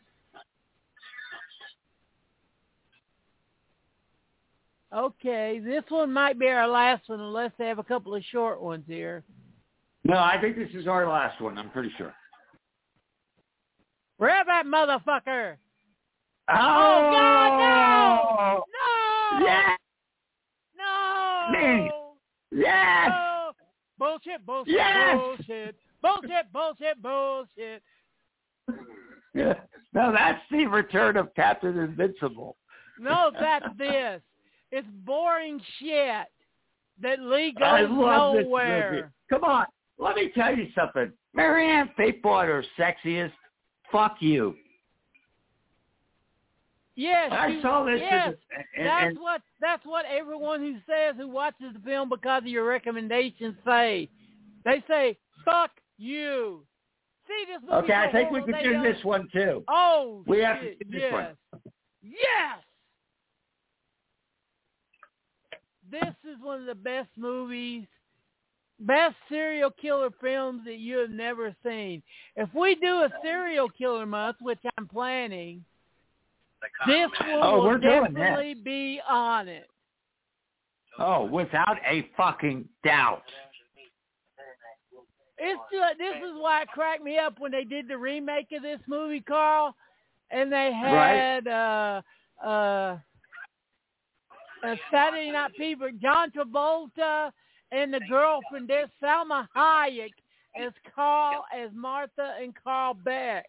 [4.94, 8.60] Okay, this one might be our last one unless they have a couple of short
[8.62, 9.24] ones here.
[10.10, 11.58] No, I think this is our last one.
[11.60, 12.14] I'm pretty sure.
[14.20, 15.56] Grab that motherfucker!
[16.50, 18.64] Oh, oh God,
[19.40, 19.46] No!
[19.46, 19.78] Yes,
[20.76, 21.52] No!
[21.52, 21.92] Me.
[22.52, 23.10] yes.
[23.12, 23.52] No!
[24.00, 25.16] Bullshit, bullshit, Yes!
[25.18, 25.76] bullshit.
[26.02, 27.84] Bullshit, bullshit, bullshit.
[29.94, 32.58] No, that's the return of Captain Invincible.
[33.00, 34.22] No, that's this.
[34.72, 36.26] It's boring shit
[37.02, 38.50] that Lee goes I love this movie.
[38.50, 39.12] nowhere.
[39.30, 39.66] Come on,
[40.00, 41.12] let me tell you something.
[41.34, 43.32] Marianne Faithwater, sexiest.
[43.92, 44.56] Fuck you.
[46.96, 48.02] Yes, I saw this.
[48.02, 52.10] Yes, as and, that's and, what that's what everyone who says who watches the film
[52.10, 54.10] because of your recommendations say.
[54.66, 56.66] They say, "Fuck you."
[57.26, 57.74] See this movie?
[57.86, 59.64] okay, I think we could do this one too.
[59.70, 61.14] Oh, We have to shit, do this yes.
[61.14, 61.62] one.
[62.02, 62.60] Yes.
[65.90, 67.86] This is one of the best movies,
[68.80, 72.02] best serial killer films that you have never seen.
[72.36, 75.64] If we do a serial killer month, which I'm planning,
[76.88, 78.14] this Oh, will doing this.
[78.14, 79.70] definitely be on it.
[80.98, 83.24] Oh, without a fucking doubt.
[85.38, 88.62] It's just, this is why it cracked me up when they did the remake of
[88.62, 89.74] this movie, Carl,
[90.32, 92.02] and they had uh
[92.46, 92.98] uh
[94.62, 97.32] a Saturday Night Fever, John Travolta,
[97.72, 100.12] and the girlfriend there, Salma Hayek,
[100.60, 103.46] as Carl, as Martha and Carl Beck.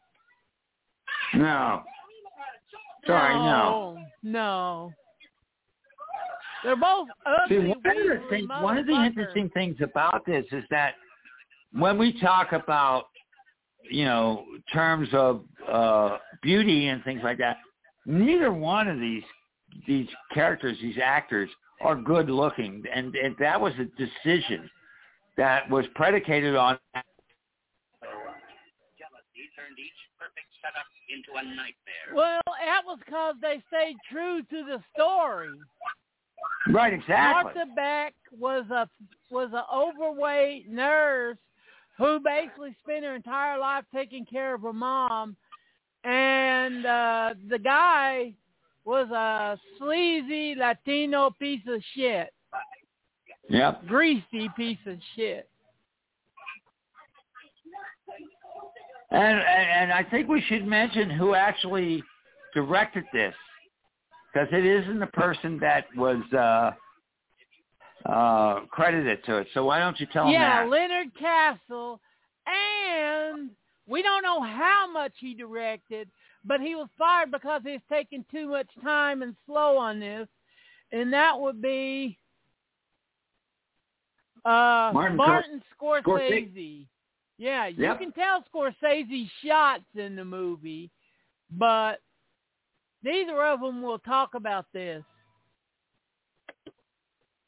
[1.35, 1.83] No.
[3.07, 3.99] Sorry, no.
[4.23, 4.93] no.
[6.63, 7.09] They're both
[7.49, 10.95] See, one of the one of the interesting things about this is that
[11.73, 13.07] when we talk about,
[13.91, 17.57] you know, terms of uh, beauty and things like that,
[18.05, 19.23] neither one of these
[19.87, 21.49] these characters, these actors,
[21.81, 24.69] are good looking, and, and that was a decision
[25.37, 26.77] that was predicated on.
[26.93, 27.07] Jealousy
[29.57, 32.13] turned each perfect setup into a nightmare.
[32.15, 35.49] Well, that was because they stayed true to the story.
[36.69, 37.55] Right, exactly.
[37.55, 38.87] Martha Beck was a
[39.31, 41.39] was an overweight nurse
[41.97, 45.37] who basically spent her entire life taking care of her mom,
[46.05, 48.33] and uh, the guy
[48.85, 52.33] was a sleazy Latino piece of shit,
[53.49, 53.87] Yep.
[53.87, 55.49] greasy piece of shit.
[59.11, 62.03] And, and and I think we should mention who actually
[62.55, 63.35] directed this,
[64.33, 66.71] because it isn't the person that was uh,
[68.09, 69.49] uh, credited to it.
[69.53, 70.77] So why don't you tell yeah, them that?
[70.77, 72.01] Leonard Castle
[72.47, 73.51] and
[73.91, 76.09] We don't know how much he directed,
[76.45, 80.29] but he was fired because he's taking too much time and slow on this,
[80.93, 82.17] and that would be
[84.45, 86.47] uh, Martin Martin, Scor- Scorsese.
[86.47, 86.87] Scorsese.
[87.37, 87.99] Yeah, you Yep.
[87.99, 90.91] can tell Scorsese shots in the movie,
[91.51, 92.01] but
[93.03, 95.03] neither of them will talk about this.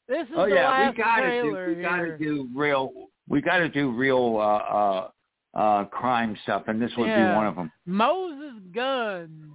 [0.09, 2.91] This is Oh the yeah, last we gotta do we gotta do real
[3.29, 5.09] we gotta do real uh uh
[5.53, 7.31] uh crime stuff and this would Yeah.
[7.31, 7.71] be one of them.
[7.85, 9.53] Moses Gunn.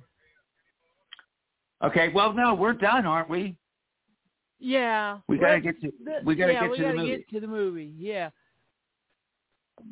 [1.82, 3.56] Okay, well no, we're done, aren't we?
[4.58, 5.18] Yeah.
[5.28, 7.08] We gotta get to the- we gotta yeah, get we to the gotta movie.
[7.16, 7.92] get to the movie.
[7.96, 8.30] Yeah.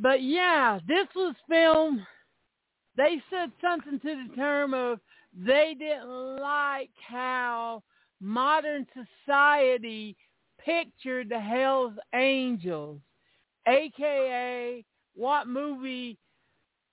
[0.01, 2.05] But yeah, this was filmed.
[2.97, 5.01] They said something to the term of
[5.33, 7.83] they didn't like how
[8.21, 10.17] modern society
[10.59, 13.01] pictured the Hell's Angels,
[13.69, 14.85] aka
[15.17, 16.19] what movie.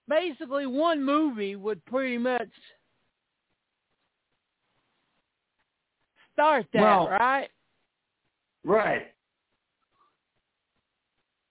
[0.09, 2.49] Basically, one movie would pretty much
[6.34, 7.47] start that, Well, right?
[8.65, 9.03] Right.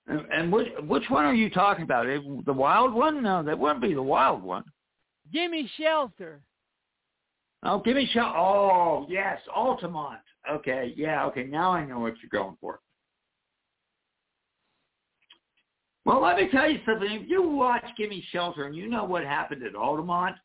[0.07, 2.07] And, and which which one are you talking about?
[2.07, 3.23] It, the wild one?
[3.23, 4.65] No, that wouldn't be the wild one.
[5.33, 6.43] Gimme Shelter.
[7.65, 8.37] Oh, give me shelter.
[8.37, 10.19] Oh, yes, Altamont.
[10.51, 11.45] Okay, yeah, okay.
[11.45, 12.81] Now I know what you're going for.
[16.05, 17.09] Well, let me tell you something.
[17.11, 20.37] If you watch Gimme Shelter and you know what happened at Altamont,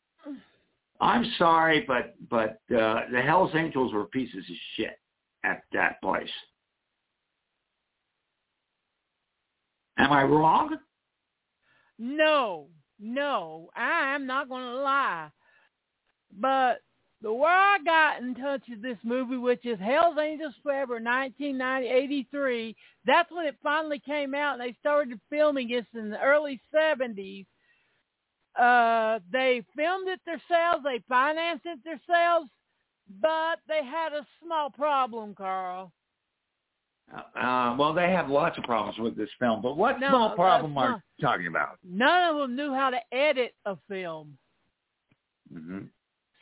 [0.99, 4.99] I'm sorry, but but uh, the Hell's Angels were pieces of shit
[5.43, 6.29] at that place.
[9.97, 10.77] Am I wrong?
[11.97, 12.67] No,
[12.99, 15.29] no, I'm not going to lie.
[16.39, 16.81] But
[17.21, 21.87] the way I got in touch with this movie, which is Hell's Angels Forever, 1990,
[21.87, 26.61] 83, that's when it finally came out, and they started filming this in the early
[26.73, 27.45] 70s.
[28.59, 32.49] Uh, they filmed it themselves, they financed it themselves,
[33.21, 35.91] but they had a small problem, Carl.
[37.13, 40.77] Uh, well, they have lots of problems with this film, but what No, small problem
[40.77, 41.79] are you talking about?
[41.83, 44.37] None of them knew how to edit a film.
[45.51, 45.85] hmm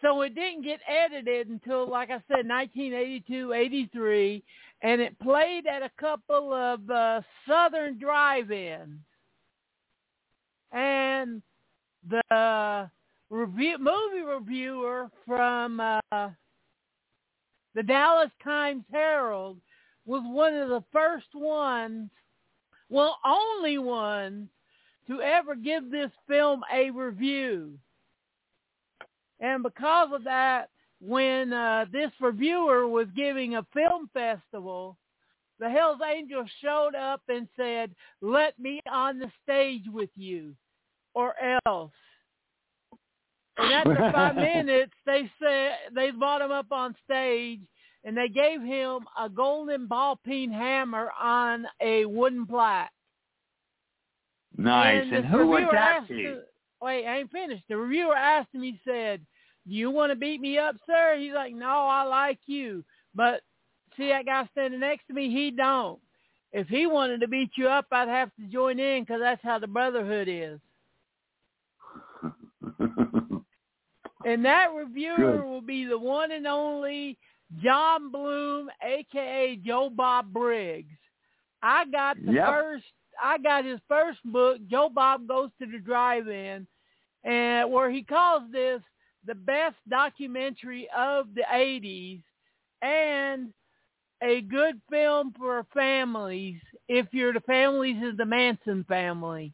[0.05, 4.43] So it didn't get edited until, like I said, 1982, 83,
[4.83, 8.99] and it played at a couple of uh, southern drive-ins.
[10.71, 11.41] And
[12.07, 12.91] the
[13.31, 16.29] review, movie reviewer from uh,
[17.73, 19.57] the Dallas Times Herald
[20.05, 22.11] was one of the first ones,
[22.89, 24.49] well, only ones,
[25.07, 27.79] to ever give this film a review.
[29.39, 30.69] And because of that,
[31.01, 34.97] when uh, this reviewer was giving a film festival,
[35.59, 40.53] the Hells Angels showed up and said, let me on the stage with you
[41.13, 41.33] or
[41.65, 41.91] else.
[43.57, 47.61] And after five minutes, they said they brought him up on stage
[48.03, 52.91] and they gave him a golden ball peen hammer on a wooden plaque.
[54.57, 55.03] Nice.
[55.03, 56.36] And, And, who would that be?
[56.86, 57.63] Wait, I ain't finished.
[57.67, 59.19] The reviewer asked him, he said,
[59.67, 61.17] do you want to beat me up, sir?
[61.19, 62.86] He's like, no, I like you.
[63.15, 63.41] But
[63.97, 65.31] see that guy standing next to me?
[65.31, 65.99] He don't.
[66.53, 69.57] If he wanted to beat you up, I'd have to join in because that's how
[69.57, 70.59] the brotherhood is.
[74.25, 75.45] And that reviewer Good.
[75.45, 77.15] will be the one and only
[77.61, 80.97] John Bloom, aka Joe Bob Briggs.
[81.61, 82.47] I got the Yep.
[82.47, 82.86] first.
[83.23, 84.57] I got his first book.
[84.67, 86.65] Joe Bob goes to the drive-in,
[87.26, 88.82] and where he calls this
[89.26, 92.21] the best documentary of the '80s
[92.82, 93.51] and
[94.23, 96.61] a good film for families.
[96.88, 99.53] If you're the families of the Manson family.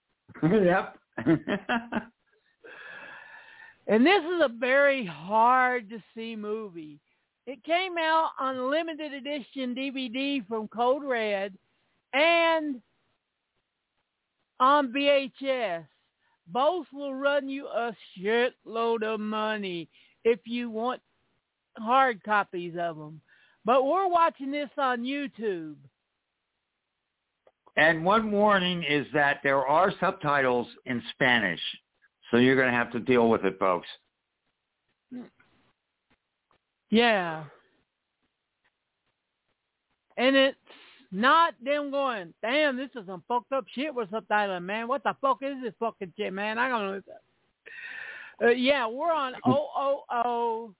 [0.42, 0.98] yep.
[3.88, 7.00] And this is a very hard to see movie.
[7.46, 11.54] It came out on limited edition DVD from Code Red
[12.12, 12.82] and
[14.60, 15.86] on VHS.
[16.50, 19.88] Both will run you a shitload of money
[20.24, 21.00] if you want
[21.76, 23.20] hard copies of them.
[23.64, 25.76] But we're watching this on YouTube.
[27.76, 31.60] and one warning is that there are subtitles in Spanish,
[32.30, 33.86] so you're going to have to deal with it, folks.
[36.90, 37.44] Yeah.
[40.16, 40.56] And it's
[41.10, 44.88] not them going, damn, this is some fucked up shit with subtitling, man.
[44.88, 46.58] What the fuck is this fucking shit, man?
[46.58, 47.02] I don't know.
[48.40, 50.74] Uh, yeah, we're on OOO,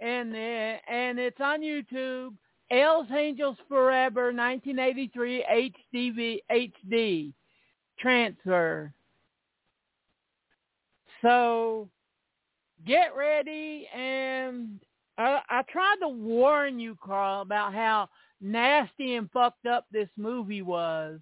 [0.00, 2.32] and uh, and it's on YouTube.
[2.70, 7.32] L's Angels Forever, 1983 HDV HD
[7.98, 8.92] transfer.
[11.20, 11.88] So
[12.86, 14.80] get ready and
[15.18, 18.08] I, I tried to warn you, Carl, about how
[18.42, 21.20] nasty and fucked up this movie was.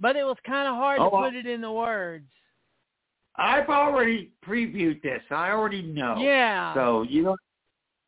[0.00, 2.28] But it was kind of hard Oh, to put it in the words.
[3.36, 5.22] I've already previewed this.
[5.30, 6.16] I already know.
[6.18, 6.74] Yeah.
[6.74, 7.40] So you don't.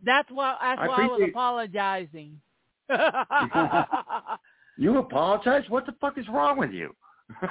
[0.05, 2.41] that's why that's I why I was apologizing.
[4.77, 5.65] You apologize.
[5.69, 6.95] What the fuck is wrong with you?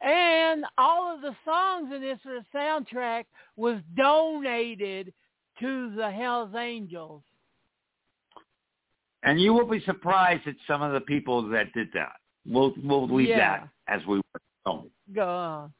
[0.00, 2.20] and all of the songs in this
[2.54, 3.24] soundtrack
[3.56, 5.12] was donated
[5.60, 7.22] to the Hells Angels.
[9.22, 12.12] And you will be surprised at some of the people that did that.
[12.46, 13.38] We'll we'll leave Yeah.
[13.38, 14.90] that as we were on.
[15.14, 15.72] Go on.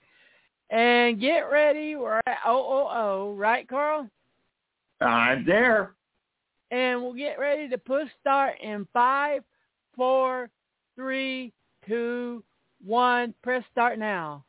[0.70, 1.96] And get ready.
[1.96, 3.34] We're at OOO, oh, oh, oh.
[3.34, 4.08] right, Carl?
[5.00, 5.94] I'm there.
[6.70, 9.42] And we'll get ready to push start in five,
[9.96, 10.50] four,
[10.94, 11.52] three,
[11.86, 12.42] two,
[12.84, 13.32] one.
[13.42, 14.44] Press start now.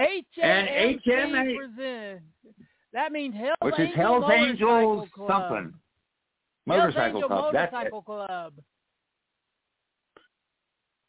[0.00, 2.24] HMC And HMA presents.
[2.92, 5.72] That means Hell's Which is Hell's Angels Club.
[6.66, 7.52] Motorcycle Club.
[7.52, 7.74] That's it.
[7.74, 8.52] Motorcycle Club.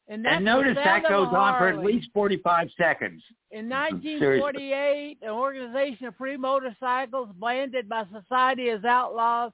[0.07, 3.23] And, that's And notice that goes on for at least 45 seconds.
[3.51, 3.95] In mm-hmm.
[3.95, 9.51] 1948, an organization of free motorcycles branded by society as outlaws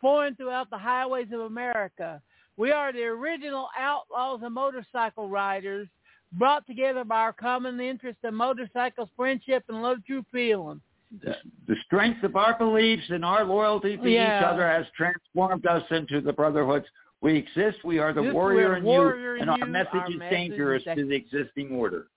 [0.00, 2.20] formed throughout the highways of America.
[2.56, 5.88] We are the original outlaws and motorcycle riders
[6.32, 10.80] brought together by our common interest in motorcycles, friendship, and love true feeling.
[11.20, 14.38] The, strength of our beliefs and our loyalty to Yeah.
[14.38, 16.86] each other has transformed us into the brotherhoods.
[17.20, 17.84] We exist.
[17.84, 20.96] We are the warrior in you, in and our message our is message dangerous is
[20.96, 22.08] to the existing order.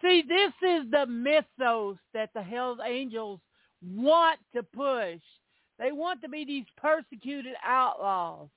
[0.00, 3.40] See, this is the mythos that the Hells Angels
[3.82, 5.20] want to push.
[5.78, 8.48] They want to be these persecuted outlaws.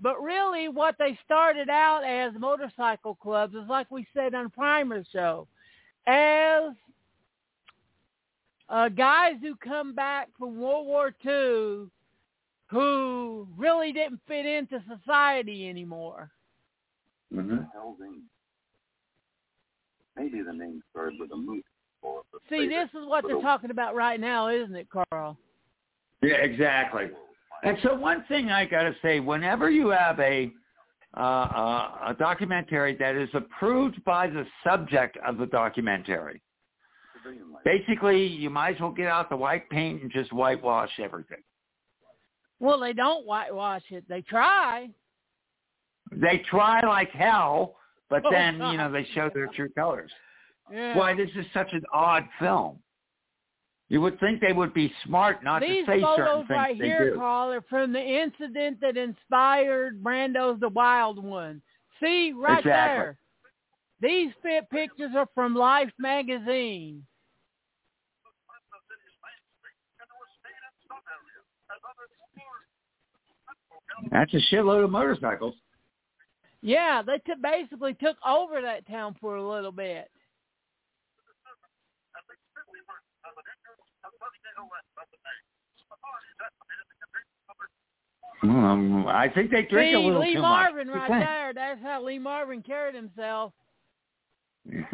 [0.00, 5.04] But really what they started out as motorcycle clubs is like we said on Primer
[5.12, 5.48] Show,
[6.08, 6.72] as
[8.68, 11.90] uh, guys who come back from World War II
[12.70, 16.30] who really didn't fit into society anymore.
[17.34, 17.56] Mm-hmm.
[20.16, 21.62] Maybe the name started with a moose.
[22.02, 22.68] Or a See, favorite.
[22.92, 25.36] this is what they're talking about right now, isn't it, Carl?
[26.22, 27.06] Yeah, exactly.
[27.64, 30.52] And so one thing I got to say, whenever you have a
[31.16, 36.42] uh, uh, a documentary that is approved by the subject of the documentary,
[37.64, 41.42] basically you might as well get out the white paint and just whitewash everything.
[42.60, 44.04] Well, they don't whitewash it.
[44.08, 44.90] They try.
[46.10, 47.76] They try like hell,
[48.10, 48.70] but Oh, then God.
[48.72, 50.10] you know they show their true colors.
[50.70, 50.96] Yeah.
[50.96, 52.78] Why this is such an odd film.
[53.90, 56.18] You would think they would be smart not These to say certain things.
[56.18, 57.14] These photos right here.
[57.16, 61.62] Carl, are from the incident that inspired Brando's The Wild One.
[62.00, 62.66] See, right Exactly.
[62.66, 63.18] there.
[64.00, 67.04] These fit pictures are from Life magazine.
[74.12, 75.54] That's a shitload of motorcycles.
[76.60, 80.10] Yeah, they took basically took over that town for a little bit.
[88.42, 90.96] Um, I think they drink See, a little Lee too Marvin much.
[91.10, 91.52] right there.
[91.54, 93.52] That's how Lee Marvin carried himself.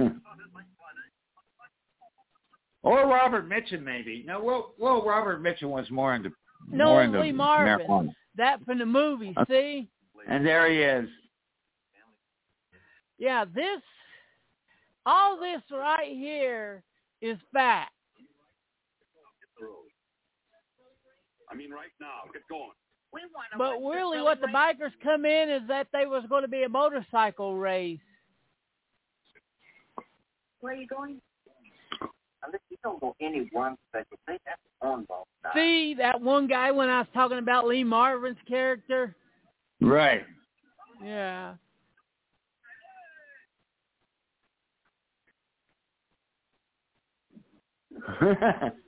[2.82, 4.24] or Robert Mitchum, maybe.
[4.26, 6.30] No, well, well, Robert Mitchum was more into
[6.70, 7.86] No, more into Lee Marvin.
[7.86, 8.14] marijuana.
[8.36, 9.88] That from the movie, Uh, see?
[10.28, 11.08] And there he is.
[13.18, 13.80] Yeah, this,
[15.06, 16.82] all this right here
[17.20, 17.93] is fact.
[21.54, 22.30] I mean, right now.
[22.32, 22.70] Get going.
[23.56, 26.68] But really what the bikers come in is that they was going to be a
[26.68, 28.00] motorcycle race.
[30.60, 31.20] Where are you going?
[32.44, 35.28] Unless you don't go any one special place, that's on ball.
[35.54, 39.14] See, that one guy when I was talking about Lee Marvin's character?
[39.80, 40.24] Right.
[41.04, 41.54] Yeah.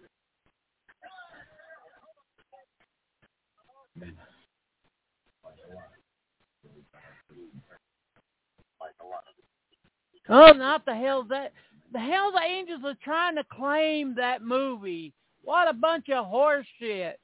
[10.28, 11.52] Oh, not the Hells that
[11.92, 15.12] the Hells Angels are trying to claim that movie.
[15.42, 17.20] What a bunch of horse shit.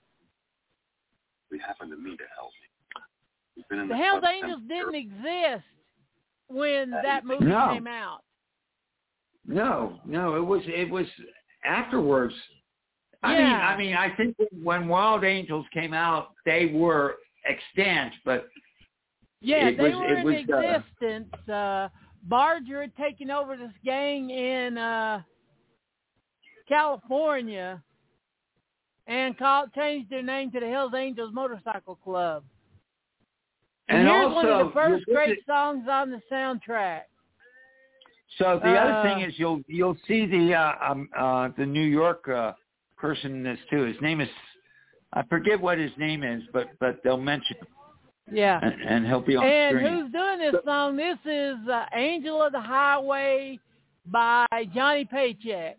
[1.50, 3.06] We happened to meet at Hell's Angels.
[3.56, 5.64] We've been in The the Hells Angels didn't exist
[6.48, 7.70] when that movie No.
[7.74, 8.20] came out.
[9.44, 11.06] no, no, it was it was
[11.64, 12.34] afterwards.
[13.24, 18.48] I mean, I mean, I think when Wild Angels came out, they were extant, but
[19.40, 21.88] Yeah, It they was- were it in was, uh, existence uh,
[22.24, 25.22] Barger had taken over this gang in uh,
[26.68, 27.82] California
[29.06, 32.44] and called changed their name to the Hells Angels Motorcycle Club.
[33.88, 37.02] And, And here's also, one of the first great visit- songs on the soundtrack.
[38.38, 41.82] So the other Uh, thing is you'll you'll see the uh, um, uh, the New
[41.82, 42.52] York uh,
[42.96, 43.82] person in this too.
[43.82, 44.28] His name is
[45.12, 47.66] I forget what his name is, but but they'll mention him,
[48.30, 48.60] Yeah.
[48.62, 49.92] and, and he'll be on And screen.
[50.02, 50.96] who's doing this song?
[50.96, 53.58] This is uh, Angel of the Highway
[54.06, 55.76] by Johnny Paycheck.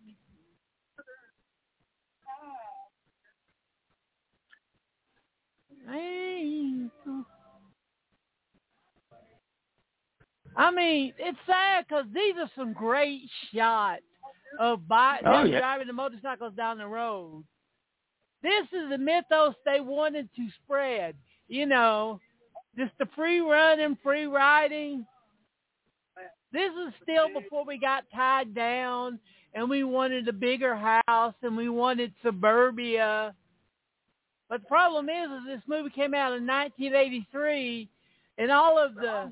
[10.56, 13.22] I mean, it's sad because these are some great
[13.54, 14.04] shots
[14.60, 15.60] of bi- Oh, yeah.
[15.60, 17.44] driving the motorcycles down the road.
[18.44, 21.16] This is the mythos they wanted to spread.
[21.48, 22.20] You know,
[22.78, 25.06] just the free running, free riding.
[26.52, 29.20] This is still before we got tied down
[29.54, 33.34] and we wanted a bigger house and we wanted suburbia.
[34.50, 37.90] But the problem is, is this movie came out in 1983
[38.38, 39.30] and all of the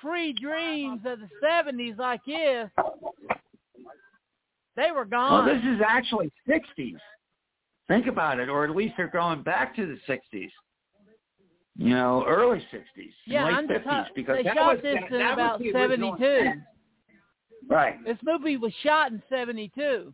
[0.00, 2.70] free dreams of the 70s like this,
[4.76, 5.46] they were Well, gone.
[5.46, 6.96] this is actually 60s.
[7.88, 10.50] Think about it, or at least they're going back to the 60s.
[11.80, 12.84] You know, early 60s,
[13.26, 15.60] yeah, late I'm 50s, just, because they that shot was, this that, in that about
[15.60, 16.60] was the original 72.
[17.70, 18.04] Right.
[18.04, 20.12] This movie was shot in 72.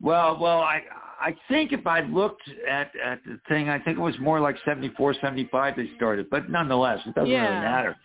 [0.00, 0.80] Well, well, I
[1.20, 4.56] I think if I looked at at the thing, I think it was more like
[4.64, 7.42] 74, 75 they started, but nonetheless, it doesn't Yeah.
[7.46, 7.96] really matter.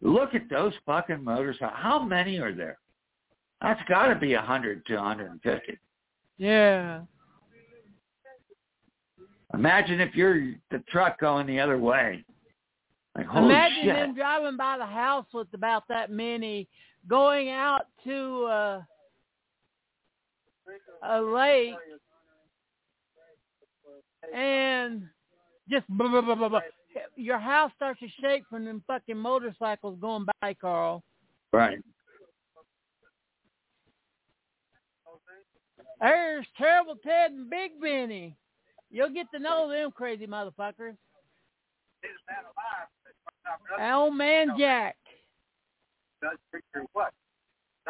[0.00, 1.56] Look at those fucking motors.
[1.60, 2.78] How many are there?
[3.60, 5.78] That's got to be a 100 to a 150.
[6.38, 7.00] Yeah.
[9.54, 12.24] Imagine if you're the truck going the other way.
[13.16, 13.94] Like, holy Imagine shit.
[13.94, 16.68] them driving by the house with about that many,
[17.08, 18.82] going out to uh,
[21.02, 21.74] a lake,
[24.34, 25.02] and
[25.68, 26.60] just blah, blah, blah, blah, blah.
[27.16, 31.02] your house starts to shake from them fucking motorcycles going by, Carl.
[31.52, 31.78] Right.
[36.00, 38.36] There's Terrible Ted and Big Benny.
[38.90, 40.96] You'll get to know them crazy motherfuckers.
[43.80, 44.96] Old man Jack.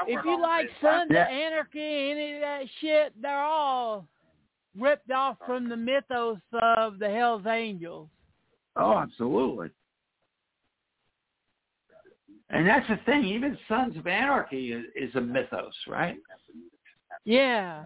[0.06, 4.06] If you like Sons of Anarchy, any of that shit, they're all
[4.78, 8.08] ripped off from the mythos of the Hell's Angels.
[8.76, 9.70] Oh, absolutely.
[12.50, 13.24] And that's the thing.
[13.24, 16.16] Even Sons of Anarchy is, is a mythos, right?
[17.24, 17.84] Yeah.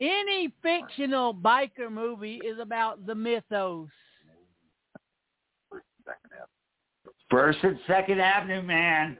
[0.00, 3.88] Any fictional biker movie is about the mythos.
[7.30, 9.18] First and Second Avenue, man.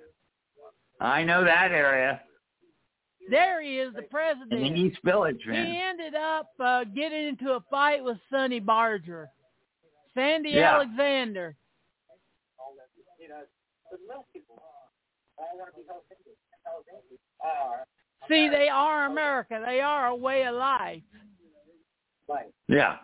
[1.00, 2.20] I know that area.
[3.30, 4.50] There he is, the In president.
[4.50, 5.66] the East Village, man.
[5.66, 9.28] He ended up uh, getting into a fight with Sonny Barger.
[10.14, 10.74] Sandy Yeah.
[10.76, 11.56] Alexander.
[18.30, 19.60] See, they are America.
[19.66, 21.02] They are a way of life.
[22.68, 22.96] Yeah.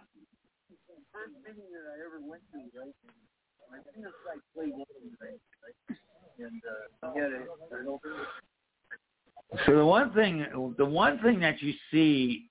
[9.64, 10.47] So the one thing,
[10.79, 12.49] the one thing that you see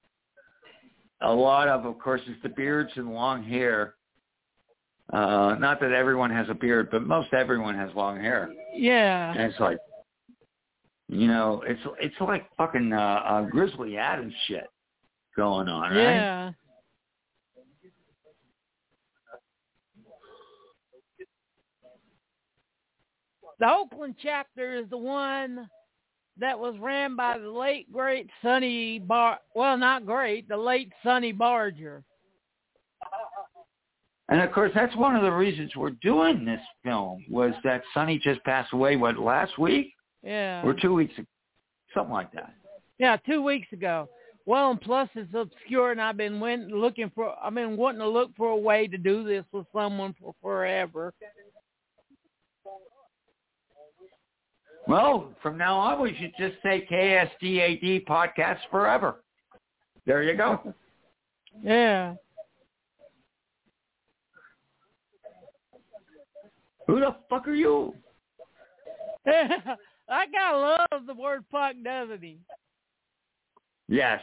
[1.21, 3.93] a lot of, of course, is the beards and long hair.
[5.13, 8.51] Uh, not that everyone has a beard, but most everyone has long hair.
[8.73, 9.32] Yeah.
[9.32, 9.78] And it's like,
[11.08, 14.68] you know, it's it's like fucking uh, uh, Grizzly Adams shit
[15.36, 16.16] going on, right?
[16.16, 16.51] Yeah.
[23.60, 25.70] The Oakland chapter is the one
[26.38, 29.39] that was ran by the late great Sonny Bar.
[29.56, 32.03] Well, not great, the late Sonny Barger.
[34.28, 38.20] And of course, that's one of the reasons we're doing this film was that Sonny
[38.20, 38.95] just passed away.
[38.95, 39.93] What last week
[40.26, 40.63] Yeah.
[40.65, 41.28] or two weeks, ago?
[41.93, 42.53] something like that.
[42.97, 44.09] Yeah, two weeks ago.
[44.45, 47.36] Well, and plus it's obscure, and I've been went, looking for.
[47.41, 51.13] I've been wanting to look for a way to do this with someone for forever.
[54.88, 59.23] Well, from now on, we should just say KSDAD podcast forever.
[60.05, 60.76] There you go.
[61.63, 62.13] Yeah.
[66.86, 67.95] Who the fuck are you?
[70.08, 72.38] that guy loves the word fuck, doesn't he?
[73.88, 74.22] Yes.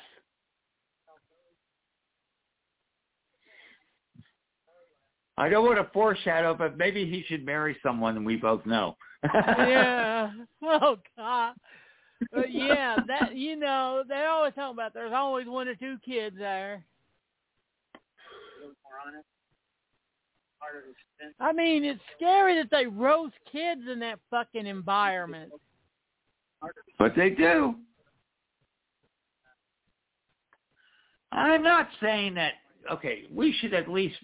[5.38, 8.96] I don't want to foreshadow, but maybe he should marry someone we both know.
[9.34, 10.30] yeah.
[10.64, 11.54] Oh God.
[12.32, 16.36] But yeah, that you know, they always talk about there's always one or two kids
[16.38, 16.84] there.
[21.40, 25.50] I mean, it's scary that they roast kids in that fucking environment.
[26.98, 27.74] But they do.
[31.32, 32.54] I'm not saying that.
[32.90, 34.16] Okay, we should at least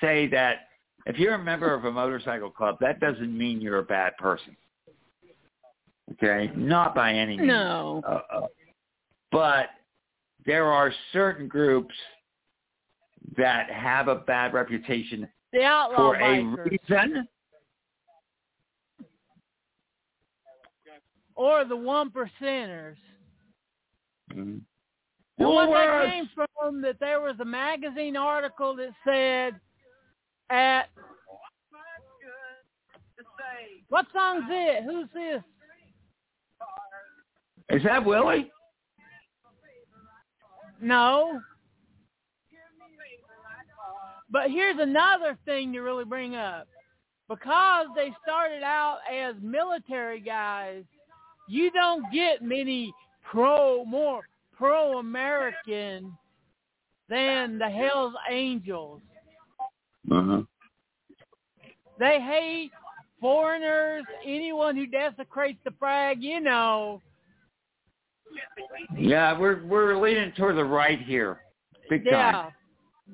[0.00, 0.68] say that
[1.06, 4.56] if you're a member of a motorcycle club, that doesn't mean you're a bad person.
[6.12, 7.48] Okay, not by any means.
[7.48, 8.02] No.
[8.06, 8.46] Uh, uh,
[9.30, 9.66] but
[10.46, 11.94] there are certain groups
[13.36, 16.70] that have a bad reputation The outlaw for a bikers.
[16.88, 17.28] reason.
[21.36, 22.96] Or the one percenters.
[24.30, 24.64] Mhm.
[25.38, 29.60] And what that came from that there was a magazine article that said
[30.50, 30.88] at
[33.88, 34.82] what song's it?
[34.84, 35.42] Who's this?
[37.68, 38.50] Is that Willie?
[40.80, 41.40] No.
[44.28, 46.66] But here's another thing to really bring up.
[47.28, 50.84] Because they started out as military guys,
[51.48, 52.92] you don't get many
[53.22, 54.22] pro more
[54.56, 56.16] pro American
[57.08, 59.00] than the Hells Angels.
[60.10, 60.42] Uh-huh.
[61.98, 62.70] They hate
[63.20, 67.00] foreigners, anyone who desecrates the flag, you know.
[68.96, 71.40] Yeah, we're we're leaning toward the right here,
[71.88, 72.12] big time.
[72.12, 72.50] Yeah.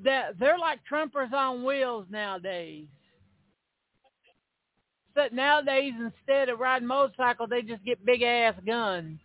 [0.05, 2.87] That they're like Trumpers on wheels nowadays.
[5.15, 9.19] But nowadays instead of riding motorcycles they just get big ass guns.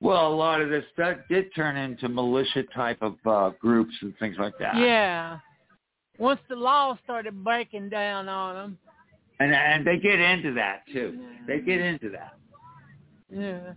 [0.00, 4.12] Well, a lot of this that did turn into militia type of uh, groups and
[4.18, 4.76] things like that.
[4.76, 5.38] Yeah.
[6.18, 8.78] Once the law started breaking down on them.
[9.40, 11.18] and and they get into that too.
[11.46, 12.34] They get into that.
[13.30, 13.72] Yeah.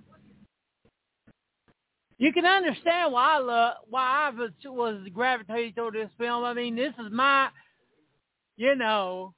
[2.19, 6.43] You can understand why I love why I was was gravitated toward this film.
[6.43, 7.49] I mean, this is my,
[8.57, 9.33] you know,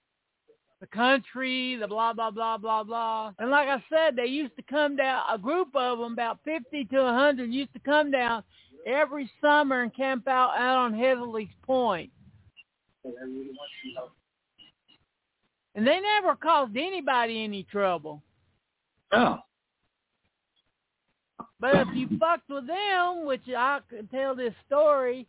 [0.81, 3.33] the country, the blah blah blah blah blah.
[3.37, 5.23] And like I said, they used to come down.
[5.29, 8.43] A group of them, about fifty to a hundred, used to come down
[8.87, 12.11] every summer and camp out out on Heatherly's Point.
[15.75, 18.23] And they never caused anybody any trouble.
[19.11, 19.39] Oh,
[21.59, 25.27] But if you fucked with them, which I could tell this story,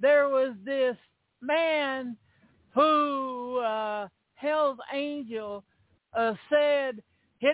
[0.00, 0.96] there was this
[1.40, 2.16] man
[2.74, 5.64] who uh Hell's Angel
[6.16, 7.02] uh said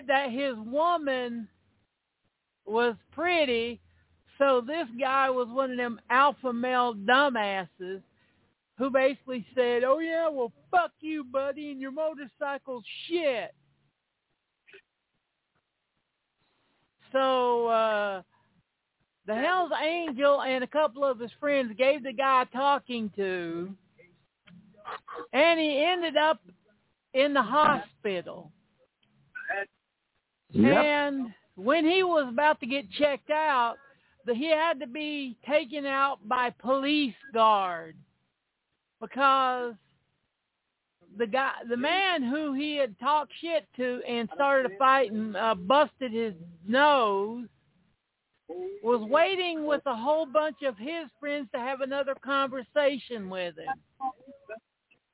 [0.07, 1.47] that his woman
[2.65, 3.79] was pretty,
[4.37, 8.01] so this guy was one of them alpha male dumbasses
[8.77, 13.53] who basically said, Oh yeah, well fuck you, buddy, and your motorcycle's shit.
[17.11, 18.21] So uh
[19.25, 23.73] the Hell's Angel and a couple of his friends gave the guy talking to,
[25.33, 26.41] and he ended up
[27.13, 28.51] in the hospital.
[30.51, 30.77] yep.
[30.77, 33.75] And when he was about to get checked out,
[34.33, 37.95] he had to be taken out by police guard
[38.99, 39.73] because
[41.17, 45.35] the guy, the man who he had talked shit to and started a fight and
[45.35, 46.33] uh, busted his
[46.67, 47.47] nose
[48.83, 53.67] was waiting with a whole bunch of his friends to have another conversation with him.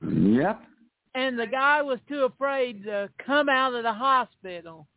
[0.03, 0.61] Yep.
[1.15, 4.87] And the guy was too afraid to come out of the hospital.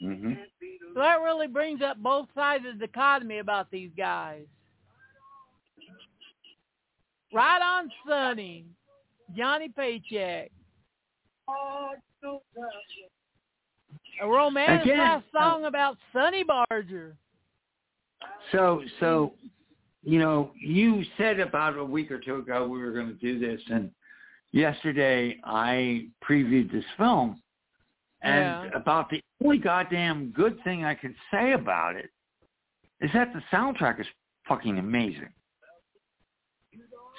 [0.00, 0.32] hmm
[0.94, 4.44] So that really brings up both sides of the dichotomy about these guys.
[7.32, 8.64] Right on Sonny,
[9.36, 10.50] Johnny Paycheck.
[14.22, 14.94] A romantic
[15.32, 17.16] song about Sonny Barger.
[18.52, 19.32] So so,
[20.04, 23.38] you know, you said about a week or two ago we were going to do
[23.38, 23.90] this, and
[24.52, 27.42] yesterday I previewed this film,
[28.22, 28.78] and Yeah.
[28.78, 32.10] about the only goddamn good thing I can say about it
[33.00, 34.06] is that the soundtrack is
[34.46, 35.32] fucking amazing.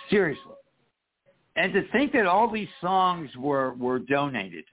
[0.09, 0.53] Seriously.
[1.55, 4.65] And to think that all these songs were were donated.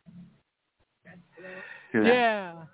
[1.94, 2.64] Yeah.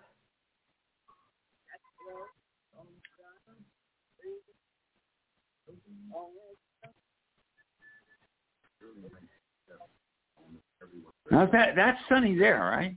[11.30, 12.96] Now that that's Sonny there, right?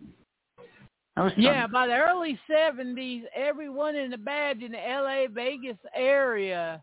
[1.38, 6.82] Yeah, by the early seventies, everyone in the band in the LA Vegas area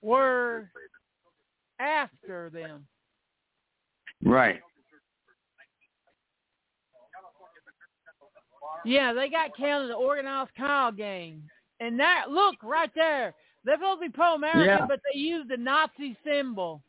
[0.00, 0.70] were
[1.78, 2.86] after them.
[4.24, 4.60] Right.
[8.84, 11.42] Yeah, they got counted the organized Kyle gang.
[11.80, 13.34] And that look right there.
[13.64, 14.86] They're supposed to be pro-American, Yeah.
[14.86, 16.82] but they use the Nazi symbol,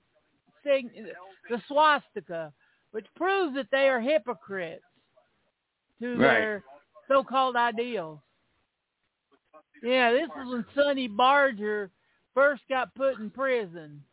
[0.64, 0.92] sig-
[1.50, 2.54] the swastika,
[2.92, 4.84] which proves that they are hypocrites
[6.02, 6.18] to Right.
[6.20, 6.64] their
[7.08, 8.20] so-called ideals.
[9.82, 11.92] Yeah, this is when Sonny Barger
[12.34, 14.04] first got put in prison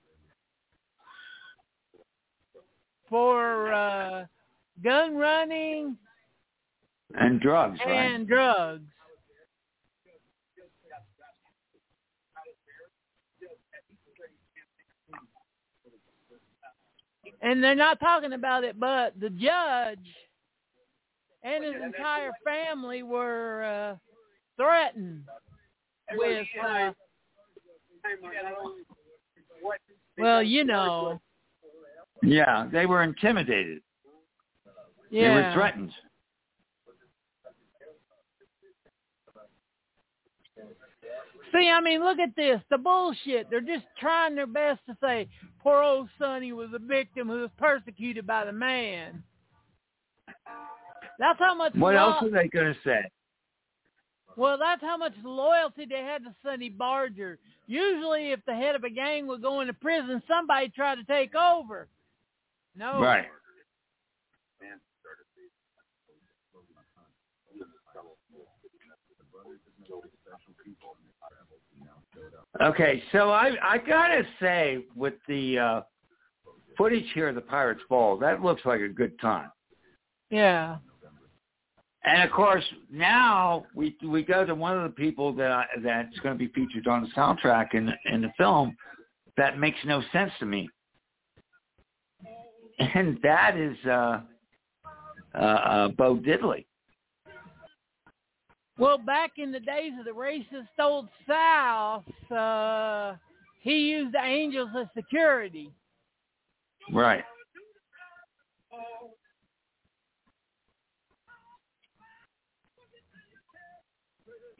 [3.08, 4.26] for uh,
[4.82, 5.96] gun running
[7.14, 7.90] And drugs, right?
[8.14, 8.88] and drugs.
[17.42, 19.98] And they're not talking about it, but the judge
[21.42, 23.96] and his entire family were uh,
[24.62, 25.22] threatened
[26.12, 26.92] with, uh,
[30.18, 31.20] well, you know,
[32.22, 33.80] Yeah, they were intimidated.
[35.10, 35.28] yeah.
[35.28, 35.92] They were threatened.
[41.52, 42.60] See, I mean, look at this.
[42.70, 43.50] The bullshit.
[43.50, 45.28] They're just trying their best to say
[45.62, 49.22] poor old Sonny was a victim who was persecuted by the man.
[51.18, 51.74] That's how much.
[51.74, 53.00] What lo- else are they going to say?
[54.36, 57.38] Well, that's how much loyalty they had to Sonny Barger.
[57.66, 61.34] Usually, if the head of a gang would go into prison, somebody tried to take
[61.34, 61.88] over.
[62.76, 63.00] No.
[63.00, 63.26] Right.
[72.60, 75.80] Okay, so I I gotta say with the uh,
[76.76, 79.50] footage here of the Pirates Ball, that looks like a good time.
[80.30, 80.76] Yeah.
[82.04, 86.18] And of course, now we we go to one of the people that I, that's
[86.20, 88.74] going to be featured on the soundtrack in in the film.
[89.36, 90.68] That makes no sense to me,
[92.78, 94.20] and that is uh,
[95.34, 96.64] uh, uh, Bo Diddley.
[98.80, 103.14] Well, back in the days of the racist old South, uh,
[103.60, 105.70] he used the angels as security.
[106.90, 107.22] Right.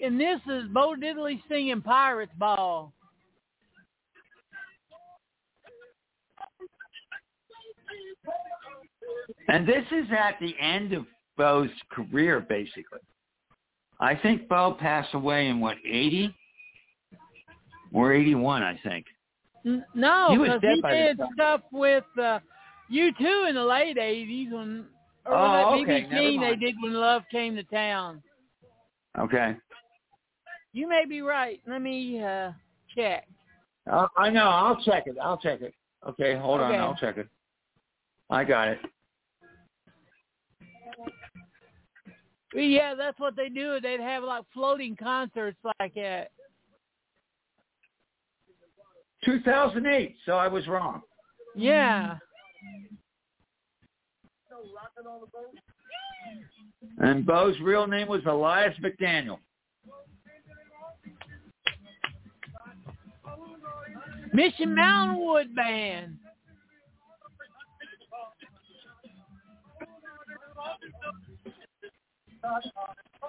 [0.03, 2.93] And this is Bo Diddley singing Pirates Ball.
[9.49, 11.07] And this is at the end of
[11.39, 13.01] Bo's career, basically.
[14.01, 16.34] I think Bo passed away in what, 80?
[17.92, 19.07] Or 81, I think.
[19.94, 22.38] No, He was because dead he did stuff with uh,
[22.90, 24.86] U2 in the late '80s when,
[25.26, 28.22] or Oh, when okay, that never BBC they did when Love Came to Town.
[29.18, 29.57] Okay.
[30.72, 31.61] You may be right.
[31.66, 32.53] Let me uh,
[32.96, 33.26] check.
[33.90, 34.44] Uh, I know.
[34.48, 35.16] I'll check it.
[35.20, 35.74] I'll check it.
[36.09, 36.76] Okay, hold Okay.
[36.76, 36.80] on.
[36.80, 37.28] I'll check it.
[38.30, 38.78] I got it.
[42.55, 43.80] Yeah, that's what they do.
[43.80, 46.30] They'd have like floating concerts like that.
[49.24, 51.03] 2008, so I was wrong.
[51.55, 52.16] Yeah.
[56.98, 59.38] And Bo's real name was Elias McDaniel.
[64.32, 66.16] Mission Mountain Wood Band.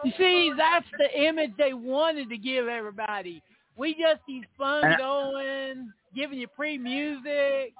[0.04, 3.42] You see, that's the image they wanted to give everybody.
[3.78, 7.74] We just these fun going, giving you free music,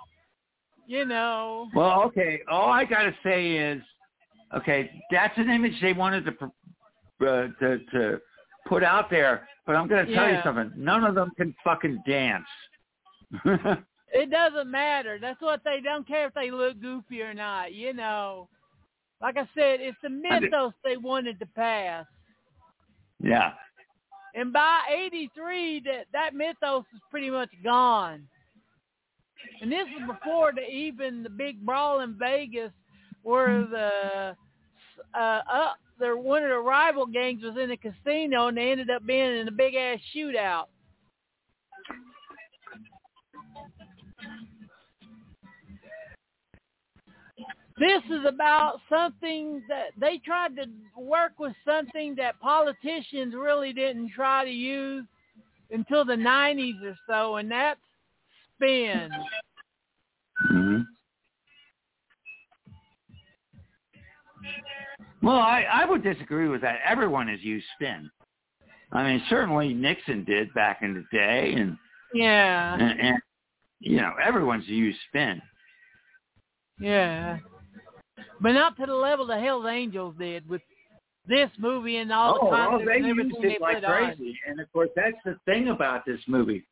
[0.88, 1.70] you know.
[1.76, 2.42] Well, okay.
[2.50, 3.82] All I got to say is,
[4.56, 8.22] okay, that's an image they wanted to uh, to to
[8.68, 9.48] put out there.
[9.66, 10.72] But I'm going to tell you something.
[10.76, 12.46] None of them can fucking dance.
[14.14, 15.18] It doesn't matter.
[15.22, 18.50] That's what they don't care if they look goofy or not, you know.
[19.22, 22.06] Like I said, it's the mythos they wanted to pass.
[23.24, 23.54] yeah.
[24.34, 28.28] And by 83, that, that mythos is pretty much gone.
[29.62, 32.72] And this is before the, even the big brawl in Vegas
[33.24, 34.36] where the
[35.14, 38.90] uh, up their one of the rival gangs was in the casino and they ended
[38.90, 40.66] up being in a big ass shootout.
[47.82, 50.66] This is about something that they tried to
[50.96, 55.04] work with something that politicians really didn't try to use
[55.72, 57.80] until the 90s or so, and that's
[58.56, 59.10] spin.
[60.50, 60.82] hmm
[65.24, 66.82] Well, I, I would disagree with that.
[66.88, 68.12] Everyone has used spin.
[68.92, 71.76] I mean, certainly Nixon did back in the day, and
[72.14, 72.76] Yeah.
[72.76, 73.18] and, and
[73.80, 75.42] you know, everyone's used spin.
[76.80, 77.40] Yeah.
[78.40, 80.62] But not to the level the Hell's Angels did with
[81.28, 84.16] this movie and all the oh, concepts well, they and used it like put on.
[84.16, 84.38] crazy.
[84.48, 86.66] And of course, that's the thing about this movie.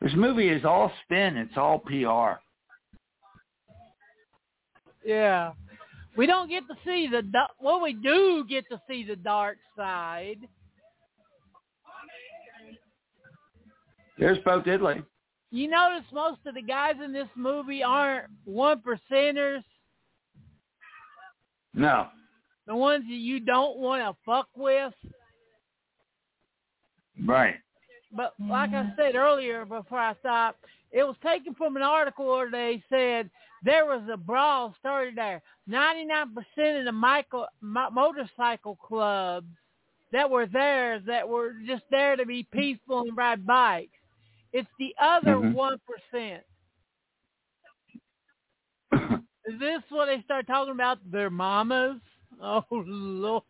[0.00, 1.36] This movie is all spin.
[1.36, 2.40] It's all PR.
[5.04, 5.52] Yeah.
[6.16, 7.22] We don't get to see the
[7.60, 10.38] well we do get to see the dark side.
[14.18, 15.04] There's Bo Diddley.
[15.50, 19.62] You notice most of the guys in this movie aren't one percenters,
[21.74, 22.08] No.
[22.66, 24.94] the ones that you don't want to fuck with.
[27.26, 27.56] Right.
[28.16, 32.50] But like I said earlier before I stopped, it was taken from an article where
[32.50, 33.28] they said
[33.64, 35.42] there was a brawl started there.
[35.68, 39.48] 99% of the Michael, motorcycle clubs
[40.12, 43.98] that were there that were just there to be peaceful and ride bikes.
[44.52, 45.54] It's the other Mhm.
[45.54, 45.78] one
[49.46, 50.98] Is this what they start talking about?
[51.10, 52.00] Their mamas?
[52.42, 53.42] Oh Lord.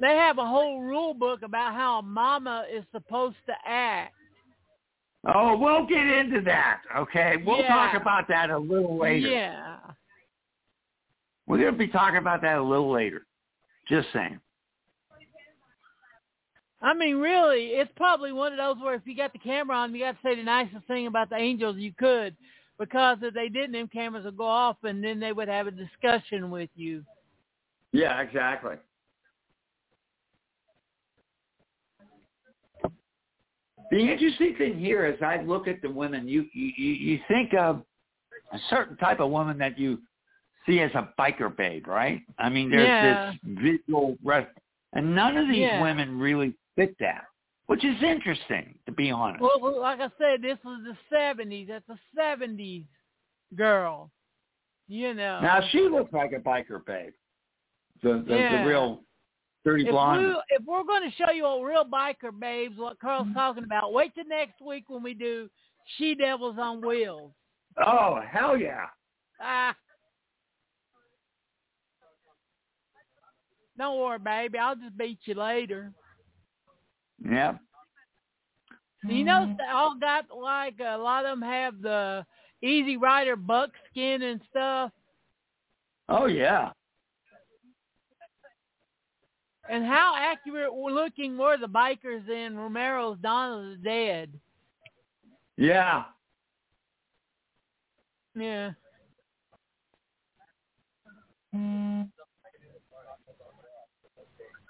[0.00, 4.14] They have a whole rule book about how a mama is supposed to act.
[5.34, 6.82] oh, we'll get into that.
[6.96, 7.68] Okay, we'll Yeah.
[7.90, 9.26] talk about that a little later.
[9.28, 9.78] Yeah.
[11.48, 13.26] We're going to be talking about that a little later.
[13.88, 14.38] Just saying.
[16.80, 19.94] I mean, really, it's probably one of those where if you got the camera on,
[19.94, 22.36] you got to say the nicest thing about the Angels you could,
[22.78, 25.72] because if they didn't, them cameras would go off, and then they would have a
[25.72, 27.04] discussion with you.
[27.92, 28.76] Yeah, exactly.
[33.90, 36.28] The interesting thing here is I look at the women.
[36.28, 37.82] You you you think of
[38.52, 39.98] a certain type of woman that you
[40.66, 42.22] see as a biker babe, right?
[42.38, 43.32] I mean, there's Yeah.
[43.42, 44.50] this visual, rest,
[44.92, 45.80] and none of these Yeah.
[45.80, 47.24] women really fit that,
[47.66, 49.42] which is interesting, to be honest.
[49.42, 51.68] Well, well, like I said, this was the '70s.
[51.68, 52.84] That's a '70s
[53.56, 54.10] girl.
[54.90, 55.40] You know.
[55.42, 57.12] now she looks like a biker babe,
[58.02, 58.62] the the, Yeah.
[58.62, 59.02] the real
[59.64, 60.26] dirty if, blonde.
[60.26, 63.92] we, if we're going to show you a real biker babes, what Carl's talking about,
[63.92, 65.50] wait till next week when we do
[65.98, 67.32] She Devils on Wheels.
[67.84, 68.86] Oh hell yeah!
[69.42, 69.76] Ah.
[73.76, 74.58] Don't worry, baby.
[74.58, 75.92] I'll just beat you later.
[77.24, 77.54] Yeah.
[79.04, 79.52] You know, mm-hmm.
[79.58, 82.26] they all got like a lot of them have the
[82.62, 84.90] Easy Rider buckskin and stuff.
[86.08, 86.70] Oh yeah.
[89.70, 94.32] And how accurate looking were the bikers in Romero's Dawn of the Dead?
[95.58, 96.04] Yeah.
[98.34, 98.70] Yeah.
[101.54, 102.02] Mm-hmm.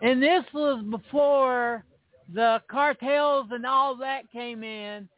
[0.00, 1.84] And this was before
[2.32, 5.08] the cartels and all that came in,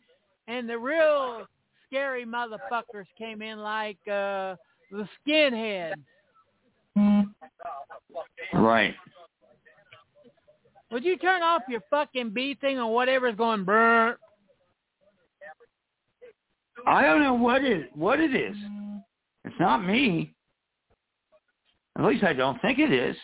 [0.48, 1.46] and the real
[1.86, 4.54] scary motherfuckers came in like uh
[4.90, 5.94] the skinheads.
[8.52, 8.94] Right.
[10.90, 14.16] Would you turn off your fucking bee thing or whatever's going brr?
[16.86, 18.56] I don't know what it what it is.
[19.44, 20.34] It's not me.
[21.98, 23.16] At least I don't think it is.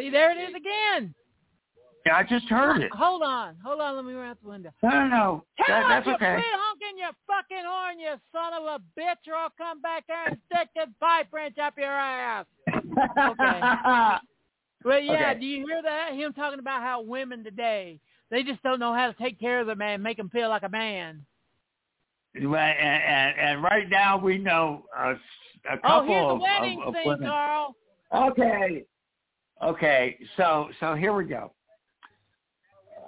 [0.00, 1.14] See, there it is again.
[2.06, 2.90] Yeah, I just heard it.
[2.94, 3.96] Hold on, hold on.
[3.96, 4.70] Let me run out the window.
[4.82, 5.44] No, no, no.
[5.68, 6.34] That, that's you okay.
[6.36, 10.28] quit honking your fucking horn, you son of a bitch, or I'll come back there
[10.28, 12.46] and stick this pipe wrench up your ass.
[12.68, 14.16] Okay.
[14.82, 15.40] Well, yeah, Okay.
[15.40, 16.14] do you hear that?
[16.14, 19.66] Him talking about how women today, they just don't know how to take care of
[19.66, 21.22] the man, make him feel like a man.
[22.42, 25.10] Well, and, and, and right now we know a,
[25.70, 27.28] a couple Oh, here's the of, wedding of, of scene, women.
[27.28, 27.76] Carl.
[28.14, 28.84] Okay.
[29.62, 30.18] Okay.
[30.36, 31.52] So so here we go.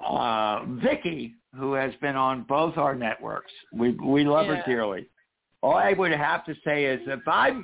[0.04, 4.56] Uh, Vicky, who has been on both our networks, we we love Yeah.
[4.56, 5.06] her dearly.
[5.62, 7.62] All I would have to say is if I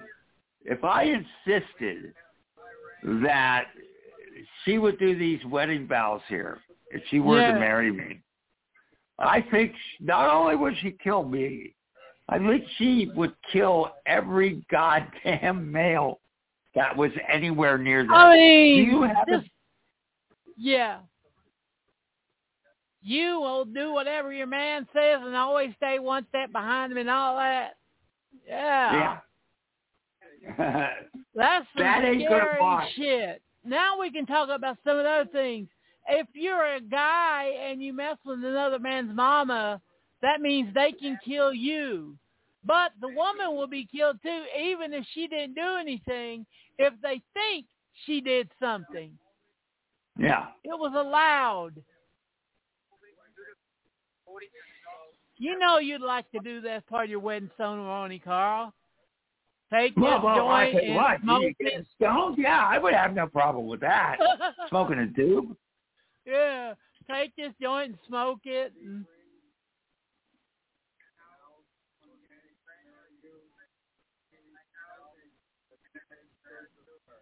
[0.64, 2.14] if I insisted
[3.22, 3.66] that
[4.64, 6.58] she would do these wedding vows here,
[6.90, 7.52] if she were Yeah.
[7.52, 8.20] to marry me,
[9.18, 11.74] I think sh not only would she kill me,
[12.28, 16.20] I think she would kill every goddamn male
[16.78, 18.14] that was anywhere near there.
[18.14, 19.50] I Do mean, you have this, a,
[20.56, 20.98] yeah.
[23.02, 27.10] You will do whatever your man says and always stay one step behind him and
[27.10, 27.70] all that.
[28.46, 29.18] Yeah.
[30.46, 30.88] yeah.
[31.34, 33.42] That's some That ain't scary shit.
[33.64, 35.68] Now we can talk about some of the other things.
[36.08, 39.80] If you're a guy and you mess with another man's mama,
[40.22, 42.16] that means they can kill you.
[42.64, 46.44] But the woman will be killed too, even if she didn't do anything,
[46.78, 47.66] if they think
[48.04, 49.12] she did something.
[50.18, 50.46] Yeah.
[50.64, 51.82] It was allowed.
[55.40, 58.74] You know you'd like to do that part of your wedding ceremony, Carl.
[59.72, 61.86] Take this Well, well, I joint tell you and what, smoke it.
[61.96, 62.38] stoned?
[62.38, 64.16] Yeah, I would have no problem with that.
[64.68, 65.54] Smoking a doob?
[66.26, 66.74] yeah,
[67.08, 68.72] take this joint and smoke it.
[68.84, 69.04] And...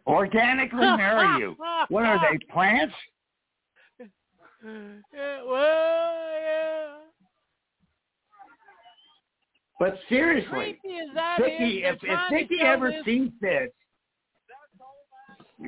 [0.06, 1.56] Organically marry you.
[1.88, 2.94] What are they, plants?
[4.64, 6.86] Yeah, well, yeah.
[9.78, 13.68] But seriously, Creepy as that Vicky, if, if Vicky ever this- sees this,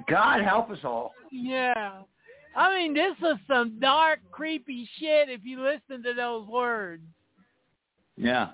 [0.09, 1.13] God help us all.
[1.31, 2.01] Yeah.
[2.57, 7.05] I mean, this is some dark, creepy shit if you listen to those words.
[8.17, 8.49] Yeah.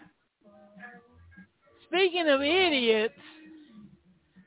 [1.88, 3.14] Speaking of idiots,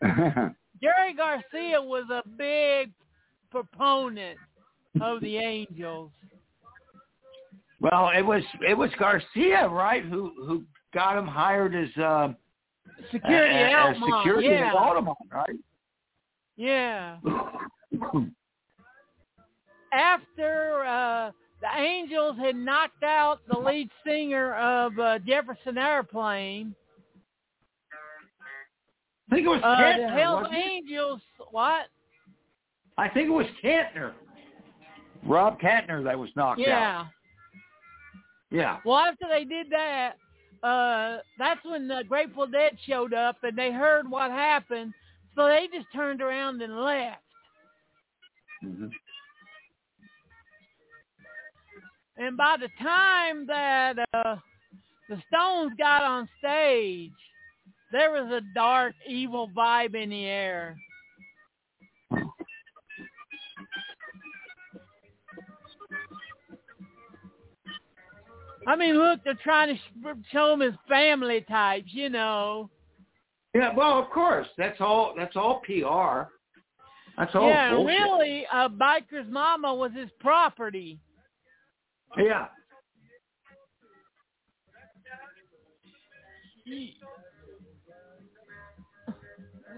[0.82, 2.91] Jerry Garcia was a big
[3.51, 4.38] proponent
[5.01, 6.11] of the Angels.
[7.80, 10.63] well, it was it was Garcia, right, who who
[10.93, 12.34] got him hired as uh,
[13.11, 14.69] Security as, at as security yeah.
[14.69, 15.59] at Altamont, right?
[16.55, 17.17] Yeah.
[19.93, 26.75] After uh, the Angels had knocked out the lead singer of uh, Jefferson Airplane,
[29.30, 30.19] I think it was uh, the Kantner.
[30.19, 30.47] Hells?
[30.53, 31.21] Angels,
[31.51, 31.88] what?
[32.97, 34.13] I think it was Kantner.
[35.25, 36.67] Rob Kantner that was knocked out.
[36.67, 37.05] Yeah.
[38.49, 38.78] Yeah.
[38.86, 40.13] Well, after they did that,
[40.63, 44.93] uh, that's when the Grateful Dead showed up and they heard what happened,
[45.36, 47.21] so they just turned around and left.
[48.63, 48.91] Mhm.
[52.15, 54.38] And by the time that uh,
[55.09, 57.11] the Stones got on stage,
[57.92, 60.78] there was a dark, evil vibe in the air.
[68.68, 72.70] I mean, look, they're trying to show them as family types, you know.
[73.56, 74.48] Yeah, well, of course.
[74.58, 75.14] That's all.
[75.18, 76.30] That's all PR.
[77.18, 77.98] That's all yeah, bullshit.
[77.98, 81.00] really, uh, Biker's mama was his property.
[82.18, 82.48] Yeah.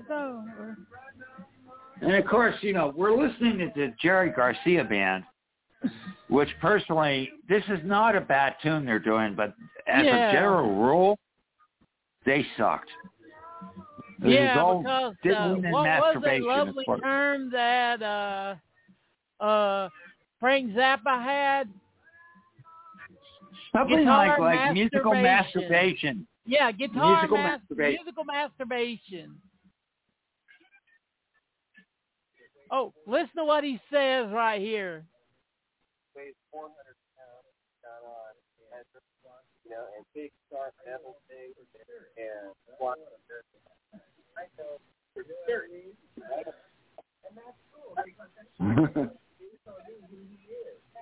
[0.10, 0.44] So,
[2.02, 5.24] And of course, you know, we're listening to the Jerry Garcia band,
[6.30, 9.54] which personally, this is not a bad tune they're doing, but
[9.86, 10.30] as Yeah.
[10.30, 11.20] a general rule,
[12.26, 12.90] they sucked.
[14.24, 15.84] Is yeah, all because uh, what
[16.16, 18.56] was that lovely term that uh,
[19.44, 19.90] uh,
[20.40, 21.70] Frank Zappa had?
[23.72, 25.62] Something like like musical masturbation.
[25.62, 26.28] masturbation.
[26.46, 28.00] Yeah, guitar Musical mas- masturbation.
[28.04, 29.42] musical masturbation.
[32.72, 35.04] Oh, listen to what he says right here.
[36.16, 36.70] weighs 400
[37.18, 37.50] pounds,
[37.82, 38.34] got on,
[38.78, 38.86] and,
[39.66, 41.56] you know, and big sharp metal things,
[42.18, 42.98] and squat.
[44.38, 44.78] I know,
[45.16, 45.94] it's scary.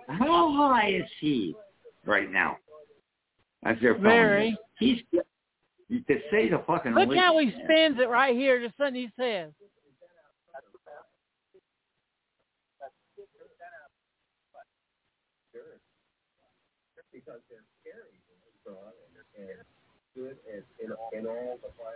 [0.08, 1.56] How high is he
[2.06, 2.58] right now?
[3.64, 4.58] As they're Very.
[4.80, 7.22] He's to say the fucking Look least.
[7.22, 8.62] how he spins it right here.
[8.62, 9.52] Just something he says.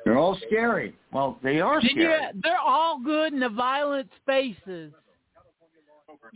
[0.06, 0.96] They're all scary.
[1.12, 2.32] Well, they are Did you, scary.
[2.44, 4.94] they're all good in the violent spaces.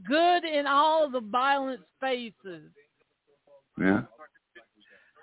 [0.08, 2.70] Good in all the violent spaces.
[3.80, 4.02] Yeah.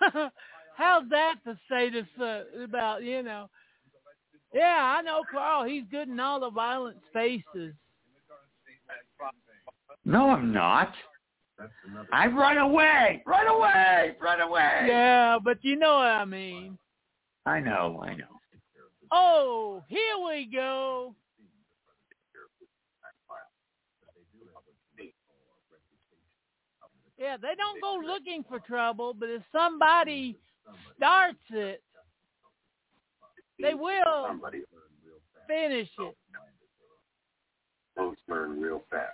[0.76, 3.48] How's that to say this uh, about, you know?
[4.54, 5.64] Yeah, I know Carl.
[5.64, 7.74] He's good in all the violent spaces.
[10.04, 10.92] No, I'm not.
[12.12, 14.86] I run away, run away, run away.
[14.86, 16.78] Yeah, but you know what I mean.
[17.46, 18.24] I know, I know.
[19.10, 21.14] Oh, here we go.
[27.18, 30.36] Yeah, they don't go looking for trouble, but if somebody
[30.96, 31.82] starts it,
[33.60, 34.40] they will
[35.46, 36.16] finish it.
[37.96, 39.12] Folks learn real fast.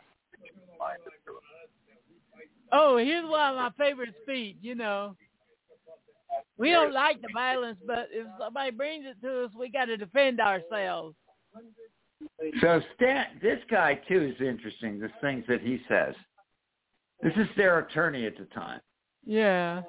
[2.73, 5.17] Oh, here's one of my favorite speech, you know.
[6.59, 9.97] We don't like the violence, but if somebody brings it to us, we got to
[9.97, 11.15] defend ourselves.
[12.61, 14.99] So Stan, this guy too is interesting.
[14.99, 16.15] The things that he says.
[17.23, 18.81] This is their attorney at the time.
[19.25, 19.83] Yeah.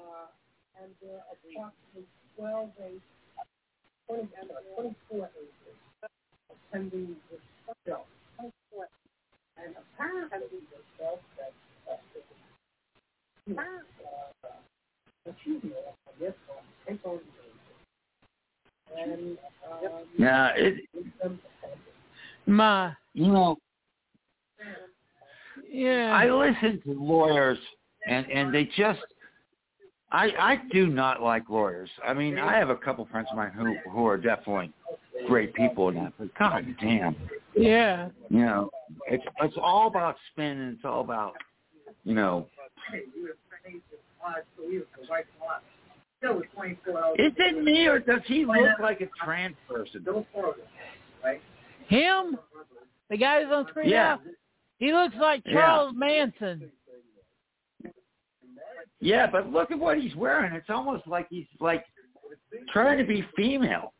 [20.18, 20.84] Yeah, it,
[22.46, 23.58] my, you know,
[25.72, 26.12] yeah.
[26.14, 27.60] I listen to lawyers,
[28.08, 29.00] and and they just,
[30.12, 31.90] I I do not like lawyers.
[32.06, 34.74] I mean, I have a couple friends of mine who who are definitely
[35.28, 37.16] great people in that, but god damn,
[37.56, 38.70] yeah, you know,
[39.08, 41.34] it's it's all about spin, and it's all about,
[42.04, 42.48] you know,
[47.18, 50.06] is it me or does he look like a trans person?
[51.88, 52.38] Him?
[53.10, 54.18] The guy who's on screen Yeah.
[54.18, 54.22] now?
[54.78, 55.54] He looks like Yeah.
[55.54, 56.72] Charles Manson.
[59.02, 60.54] Yeah, but look at what he's wearing.
[60.54, 61.86] It's almost like he's like
[62.72, 63.94] trying to be female.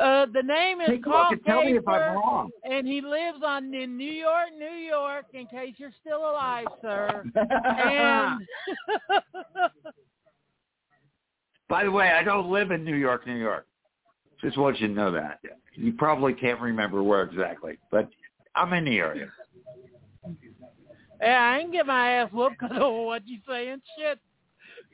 [0.00, 2.50] Uh, the name is Take a look Carl and tell me if I'm Kafer, wrong.
[2.64, 5.26] and he lives on in New York, New York.
[5.34, 7.24] In case you're still alive, sir.
[7.34, 8.46] And
[11.68, 13.66] By the way, I don't live in New York, New York.
[14.42, 15.40] Just want you to know that.
[15.74, 18.08] You probably can't remember where exactly, but
[18.54, 19.28] I'm in the area.
[21.20, 23.80] yeah, I ain't get my ass whooped because of what you saying.
[23.96, 24.18] Shit,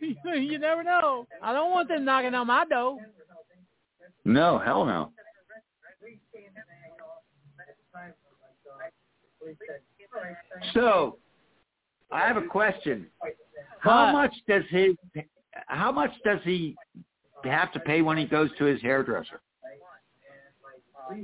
[0.25, 1.27] you never know.
[1.43, 2.99] I don't want them knocking on my door.
[4.29, 5.11] No, hell no.
[10.75, 11.17] So,
[12.13, 13.07] I have a question.
[13.81, 14.97] How much does his
[15.67, 16.77] how much does he
[17.43, 19.41] have to pay when he goes to his hairdresser?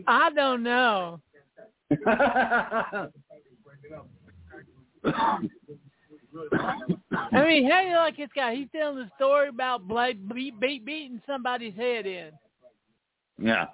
[0.07, 1.21] I don't know.
[2.07, 3.09] I
[7.33, 8.55] mean, how do you like this guy?
[8.55, 12.31] He's telling the story about Blade beat, beat, beating somebody's head in.
[13.39, 13.67] Yeah.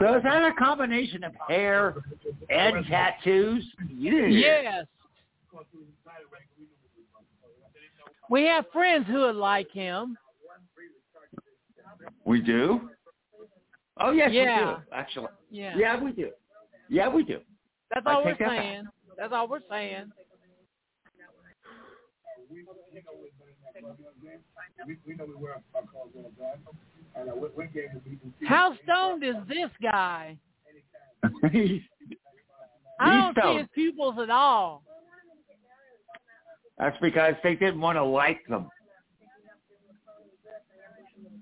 [0.00, 1.94] So is that a combination of hair
[2.50, 3.64] and tattoos?
[3.88, 4.26] Yeah.
[4.28, 4.86] Yes.
[8.30, 10.16] We have friends who would like him.
[12.24, 12.90] We do?
[13.98, 14.76] Oh yes, we Yeah.
[14.76, 14.82] do.
[14.92, 15.28] Actually.
[15.50, 15.76] Yeah.
[15.76, 16.30] Yeah, we do.
[16.88, 17.40] Yeah, we do.
[17.92, 18.58] That's I all we're take that back.
[18.62, 18.84] saying.
[19.18, 20.12] That's all we're saying.
[28.46, 30.36] How stoned is this guy?
[33.00, 34.82] I don't see his pupils at all.
[36.78, 38.68] That's because they didn't want to like them.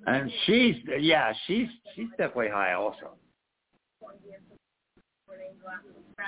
[0.06, 3.16] And she's yeah, she's she's definitely high also.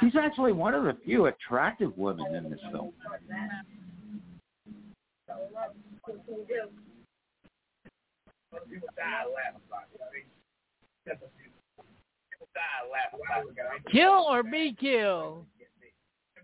[0.00, 2.92] She's actually one of the few attractive women in this film.
[13.90, 15.44] Kill or be killed.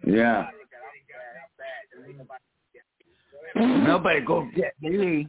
[0.06, 0.48] Yeah.
[3.56, 5.26] Nobody go get me.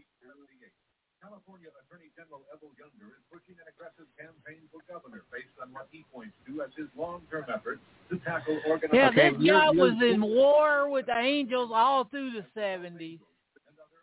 [1.21, 5.87] California Attorney General Evelle Younger is pushing an aggressive campaign for governor based on what
[5.91, 7.79] he points to as his long-term effort
[8.09, 12.31] to tackle organized Yeah, Okay, this guy was in war with the Angels all through
[12.31, 12.45] the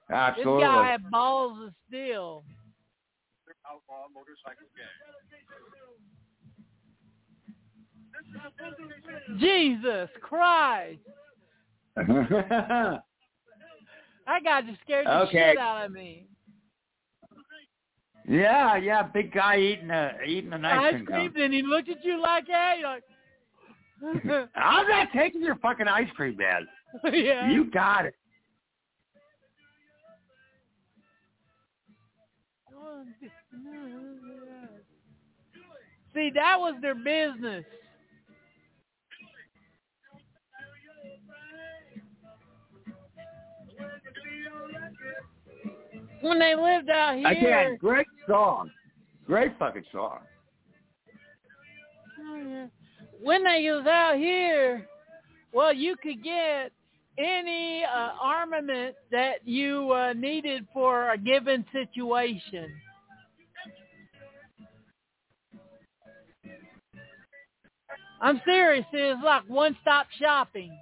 [0.08, 0.44] seventies.
[0.44, 2.44] This guy had balls of steel.
[3.66, 4.86] outlaw motorcycle gang.
[9.38, 11.00] Jesus Christ.
[14.26, 15.50] That guy just scared the Okay.
[15.52, 16.26] shit out of me.
[18.28, 21.40] yeah, yeah, big guy eating a eating an ice Ice cream cone.
[21.42, 22.74] and he looked at you like that.
[22.80, 23.04] You're like,
[24.56, 26.66] I'm not taking your fucking ice cream, man.
[27.14, 27.48] yeah.
[27.52, 28.14] You got it.
[36.14, 37.64] See, that was their business.
[46.22, 48.70] When they lived out here, Again, great song.
[49.26, 50.20] Great fucking song.
[52.20, 52.68] Oh,
[53.20, 54.86] when they was out here,
[55.52, 56.72] well, you could get
[57.18, 62.72] any uh, armament that you uh, needed for a given situation.
[68.20, 68.84] I'm serious.
[68.92, 70.76] It's like one-stop shopping.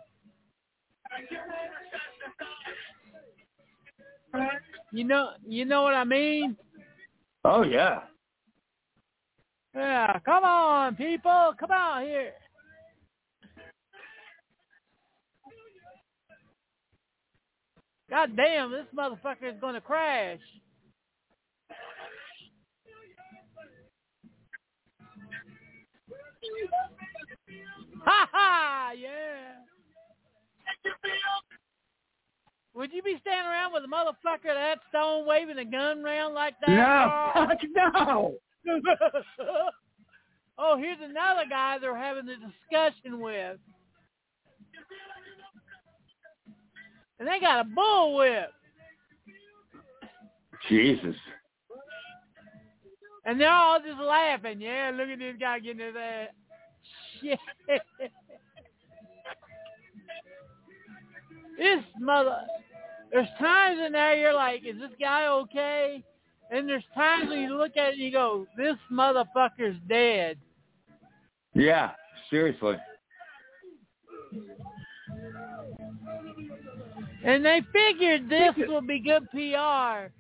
[4.93, 6.56] You know, you know what I mean?
[7.44, 8.01] Oh yeah.
[9.74, 12.32] Yeah, come on, people, come out here.
[18.09, 20.39] God damn, this motherfucker is gonna crash.
[28.05, 29.55] Ha ha, yeah.
[32.74, 36.55] would you be standing around with a motherfucker that stone waving a gun around like
[36.66, 36.70] that?
[36.70, 38.35] No, no.
[40.59, 43.59] oh, here's another guy they're having a discussion with.
[47.18, 48.47] And they got a bullwhip.
[50.68, 51.14] Jesus.
[53.24, 54.60] And they're all just laughing.
[54.60, 56.28] Yeah, look at this guy getting his ass.
[57.25, 57.39] Shit.
[61.59, 62.43] this mother.
[63.11, 66.03] There's times in there you're like, is this guy okay?
[66.51, 70.37] And there's times when you look at it and you go, this motherfucker's dead.
[71.55, 71.93] Yeah,
[72.31, 72.77] seriously.
[77.25, 80.11] And they figured this will be good PR,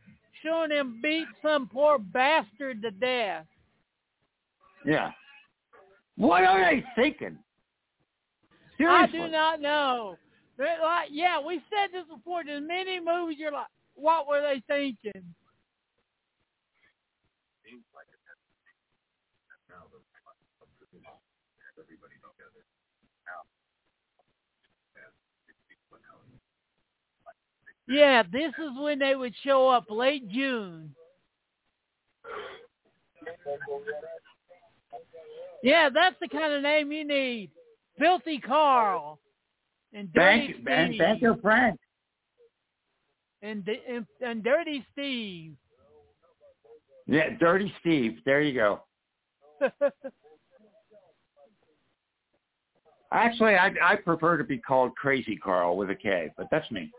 [0.42, 3.44] showing him beat some poor bastard to death.
[4.86, 5.10] Yeah.
[6.16, 7.38] What are they thinking?
[8.76, 9.20] Seriously.
[9.20, 10.16] I do not know.
[10.56, 12.44] They're like, yeah, we said this before.
[12.44, 15.34] There's many movies you're like, what were they thinking?
[27.86, 30.94] Yeah, this is when they would show up late June.
[35.64, 37.50] Yeah, that's the kind of name you need.
[37.98, 39.18] Filthy Carl.
[39.94, 41.00] And Dirty Thank, Steve.
[41.00, 41.80] thank you, Frank.
[43.40, 45.54] And, and, and Dirty Steve.
[47.06, 48.18] Yeah, Dirty Steve.
[48.26, 48.82] There you go.
[53.12, 56.90] Actually, I, I prefer to be called Crazy Carl with a K, but that's me.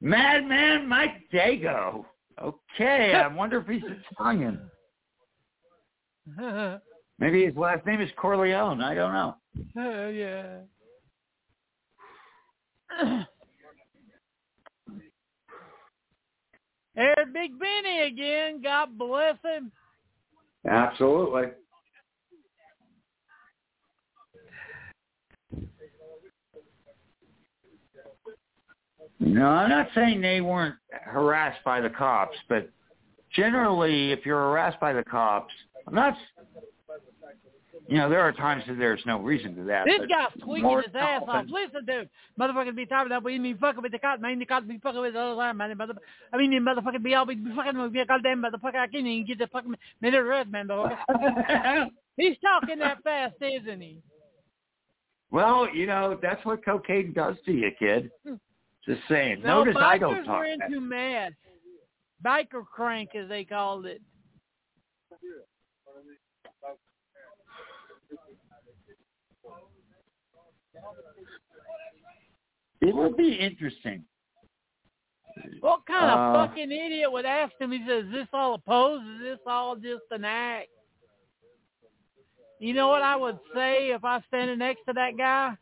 [0.00, 2.06] Madman Mike Dago.
[2.42, 4.60] Okay, I wonder if he's Italian.
[7.18, 8.82] Maybe his last name is Corleone.
[8.82, 9.36] I don't know.
[9.78, 10.58] Oh, yeah.
[16.94, 18.60] There's Big Benny again.
[18.62, 19.72] God bless him.
[20.68, 21.52] Absolutely.
[29.18, 32.68] No, I'm not saying they weren't harassed by the cops, but
[33.34, 35.52] generally, if you're harassed by the cops,
[35.86, 36.16] I'm not.
[37.88, 39.86] You know, there are times that there's no reason to that.
[39.86, 41.44] This guy's tweaking his ass off.
[41.48, 42.10] Listen, dude.
[42.38, 43.22] Motherfuckers be of that.
[43.22, 44.40] We mean fucking with the cops, man.
[44.40, 45.76] The cops be fucking with the other line, man.
[45.78, 45.94] Mother,
[46.32, 48.04] I mean, the motherfucker be always be fucking with me.
[48.04, 48.74] Goddamn motherfucker.
[48.74, 50.68] I can't even get the fucking minute rest, man.
[52.16, 53.98] He's talking that fast, isn't he?
[55.30, 58.10] well, you know, that's what cocaine does to you, kid.
[58.26, 58.34] Hmm.
[58.86, 59.42] Just saying.
[59.42, 60.38] No, Notice bikers I don't talk.
[60.38, 61.32] were into meth.
[62.24, 64.00] Biker crank, as they called it.
[72.80, 74.04] It would be interesting.
[75.60, 77.72] What kind of Uh, fucking idiot would ask him?
[77.72, 79.02] He says, "Is this all a pose?
[79.06, 80.68] Is this all just an act?"
[82.58, 85.56] You know what I would say if I was standing next to that guy?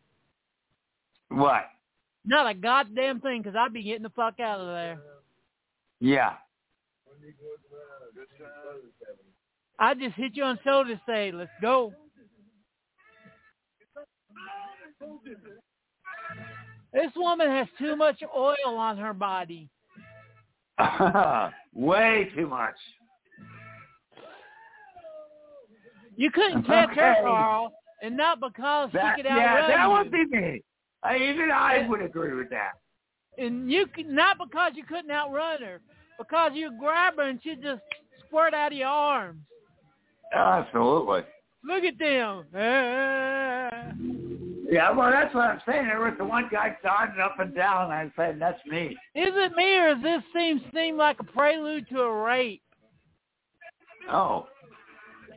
[1.28, 1.68] What?
[2.24, 4.98] Not a goddamn thing, because I'd be getting the fuck out of there.
[6.00, 6.34] Yeah.
[9.78, 11.92] I'd just hit you on the shoulder and say, "Let's go."
[16.92, 19.68] This woman has too much oil on her body.
[21.74, 22.76] Way too much.
[26.16, 27.72] You couldn't catch her, Carl,
[28.02, 29.90] and not because That, she could outrun yeah, that you.
[29.90, 30.62] would be me.
[31.04, 32.72] I, even I would agree with that.
[33.38, 35.80] and you could not because you couldn't outrun her,
[36.18, 37.82] because you grab her and she just
[38.26, 39.40] squirt out of your arms.
[40.34, 41.22] Absolutely.
[41.62, 42.44] Look at them.
[42.54, 43.92] Ah.
[44.70, 45.86] Yeah, well, that's what I'm saying.
[45.86, 47.90] There was the one guy dodging up and down.
[47.90, 48.96] I said, that's me.
[49.14, 52.62] Is it me or does this seem seem like a prelude to a rape?
[54.10, 54.46] Oh.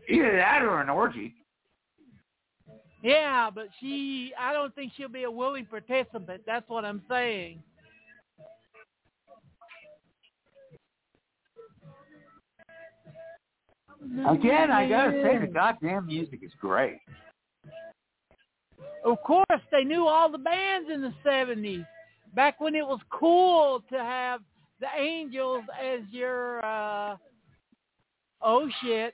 [0.10, 1.36] Either that or an orgy.
[3.04, 6.42] Yeah, but she I don't think she'll be a willing participant.
[6.46, 7.62] That's what I'm saying.
[14.28, 17.00] Again, I gotta say, the goddamn music is great.
[19.04, 21.86] Of course, they knew all the bands in the 70s.
[22.34, 24.42] Back when it was cool to have
[24.80, 27.18] the Angels as your, uh,
[28.42, 29.14] oh shit.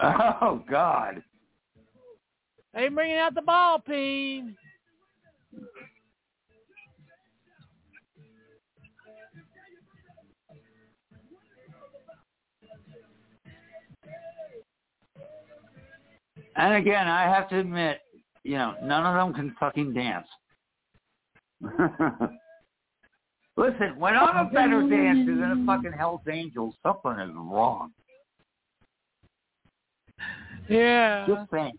[0.02, 1.22] Oh, God.
[2.74, 4.56] They bringing out the ball peen.
[16.56, 18.00] And again, I have to admit,
[18.44, 20.28] you know, none of them can fucking dance.
[23.56, 27.92] Listen, when I'm a better dancer than a fucking Hell's Angels, something is wrong.
[30.68, 31.26] Yeah.
[31.26, 31.72] Just saying.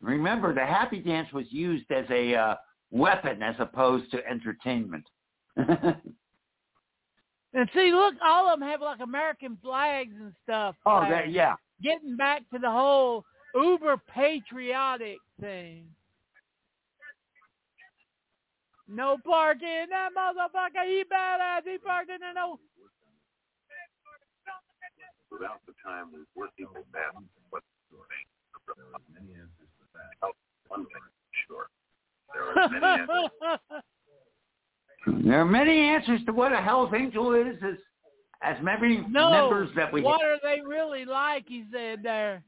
[0.00, 2.54] Remember, the happy dance was used as a uh,
[2.90, 5.06] weapon as opposed to entertainment.
[7.54, 10.76] And see, look, all of them have like American flags and stuff.
[10.86, 11.22] oh, there.
[11.22, 11.54] that, yeah.
[11.82, 13.24] Getting back to the whole
[13.54, 15.86] uber patriotic thing.
[18.86, 22.58] No parking, that motherfucker, he badass, he parked in the no.
[25.30, 27.12] Without the time, we work people back.
[27.50, 27.62] What
[29.12, 30.32] many answers to that.
[30.68, 31.02] One thing,
[31.46, 31.66] sure.
[32.34, 33.30] There are many answers.
[35.24, 37.76] There are many answers to what a Hell's Angel is as,
[38.42, 40.06] as many no, members that we have.
[40.06, 42.42] what are they really like, he said there.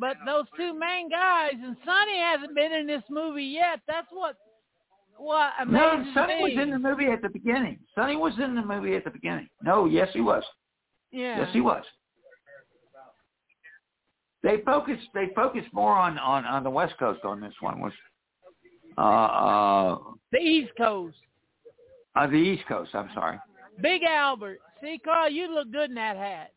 [0.00, 3.80] But those two main guys, and Sonny hasn't been in this movie yet.
[3.86, 4.36] That's what
[5.16, 6.42] what No, amazes Sonny me.
[6.42, 7.78] was in the movie at the beginning.
[7.94, 9.48] Sonny was in the movie at the beginning.
[9.62, 10.44] No, yes he was.
[11.10, 11.38] Yeah.
[11.40, 11.84] Yes he was.
[14.42, 17.92] They focused they focused more on, on, on the West Coast on this one was
[18.96, 19.98] uh uh
[20.32, 21.16] The East Coast.
[22.14, 23.38] uh the East Coast, I'm sorry.
[23.82, 24.58] Big Albert.
[24.80, 26.52] See, Carl, you look good in that hat.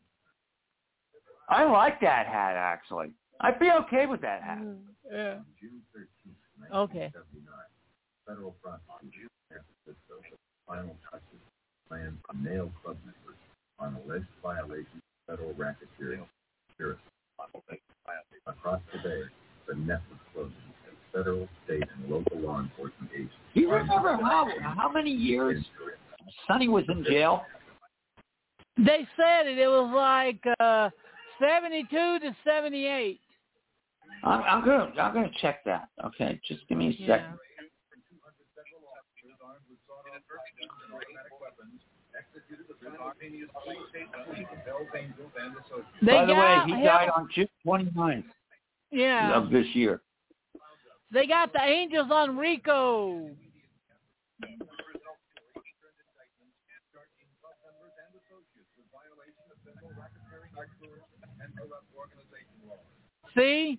[1.48, 3.10] I like that hat actually.
[3.40, 4.62] I'd be okay with that hat.
[5.10, 5.38] Yeah.
[5.60, 7.10] June 13th, Okay.
[7.10, 7.52] 1979,
[8.26, 11.42] federal prosecution emphasis social final touches
[11.88, 13.21] planned to nail club members
[13.82, 16.24] on alleged violations of federal racketeering
[16.68, 17.00] conspiracy.
[18.46, 19.22] Across the bay,
[19.68, 20.54] the net was closing
[20.86, 23.36] as federal, state, and local law enforcement agencies.
[23.54, 25.64] Do you remember how how many years
[26.46, 27.46] Sonny was in jail?
[28.76, 29.58] They said it.
[29.58, 30.90] It was like uh,
[31.40, 33.20] 72 to 78.
[34.24, 35.88] I'm, I'm gonna I'm gonna check that.
[36.04, 37.06] Okay, just give me a Yeah.
[37.06, 37.38] second.
[46.02, 48.24] They By the way, he died on June 29th
[48.90, 49.34] Yeah.
[49.34, 50.02] of this year.
[51.12, 53.30] They got the Angels on RICO.
[63.36, 63.78] See?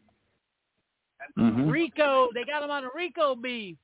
[1.35, 2.29] hmm RICO.
[2.33, 3.77] They got him on a RICO beef.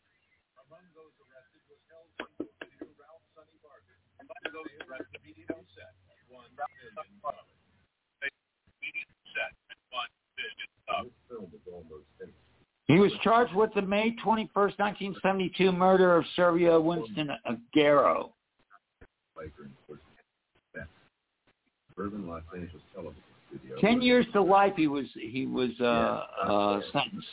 [12.87, 18.31] He was charged with the May 21st, 1972 murder of Servia Winston Aguero.
[23.79, 24.73] Ten years to life.
[24.75, 25.83] He was he was uh,
[26.43, 27.27] uh, sentenced.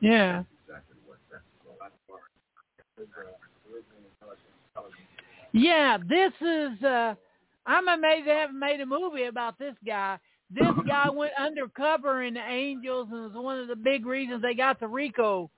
[0.00, 0.44] Yeah.
[0.66, 1.42] Exactly what that's
[4.76, 4.84] all.
[5.52, 7.14] Yeah, this is uh
[7.66, 10.18] I'm amazed they haven't made a movie about this guy.
[10.50, 14.54] This guy went undercover in the Angels and was one of the big reasons they
[14.54, 15.50] got the RICO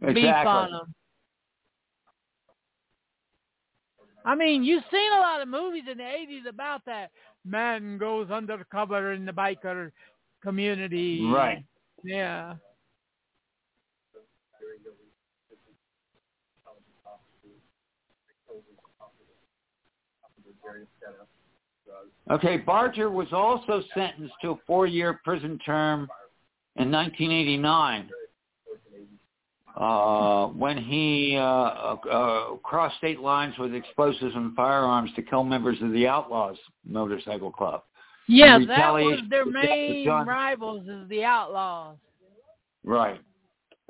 [0.00, 0.78] beef on Exactly.
[0.78, 0.94] him.
[4.24, 7.10] I mean, you've seen a lot of movies in the eighties about that.
[7.44, 9.90] Man goes undercover in the biker
[10.42, 11.24] community.
[11.26, 11.64] Right.
[12.02, 12.54] Yeah.
[22.30, 26.08] Okay, Barger was also sentenced to a four-year prison term
[26.76, 28.10] in 1989
[29.76, 35.78] uh, when he uh, uh, crossed state lines with explosives and firearms to kill members
[35.80, 37.82] of the Outlaws Motorcycle Club.
[38.26, 41.96] Yeah, that was their the of main rivals is the Outlaws.
[42.84, 43.20] Right.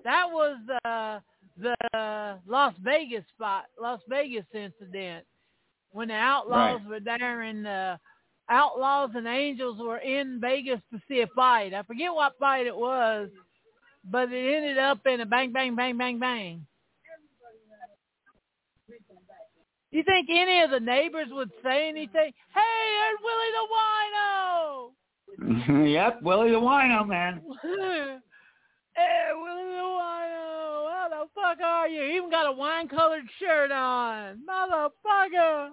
[0.05, 1.19] That was uh,
[1.61, 5.25] the Las Vegas spot, Las Vegas incident,
[5.93, 7.99] when the Outlaws were there and the
[8.49, 11.75] Outlaws and Angels were in Vegas to see a fight.
[11.75, 13.29] I forget what fight it was,
[14.11, 16.65] but it ended up in a bang, bang, bang, bang, bang.
[19.91, 22.33] You think any of the neighbors would say anything?
[22.55, 24.91] Hey, there's Willie the Wino!
[25.93, 27.41] yep, Willie the Wino man.
[27.63, 30.88] hey, Willie the Wino,
[31.19, 32.03] the fuck are you?
[32.03, 34.41] Even got a wine-colored shirt on.
[34.49, 35.71] Motherfucker.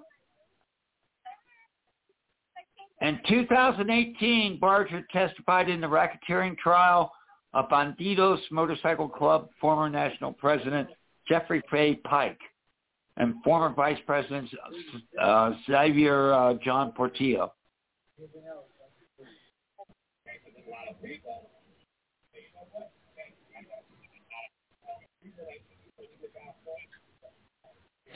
[3.02, 7.12] In 2018, Barger testified in the racketeering trial
[7.54, 10.90] of Bandidos Motorcycle Club former national president
[11.28, 12.40] Jeffrey Fay Pike
[13.18, 14.50] and former vice president
[15.22, 17.54] uh, Xavier uh, John Portillo.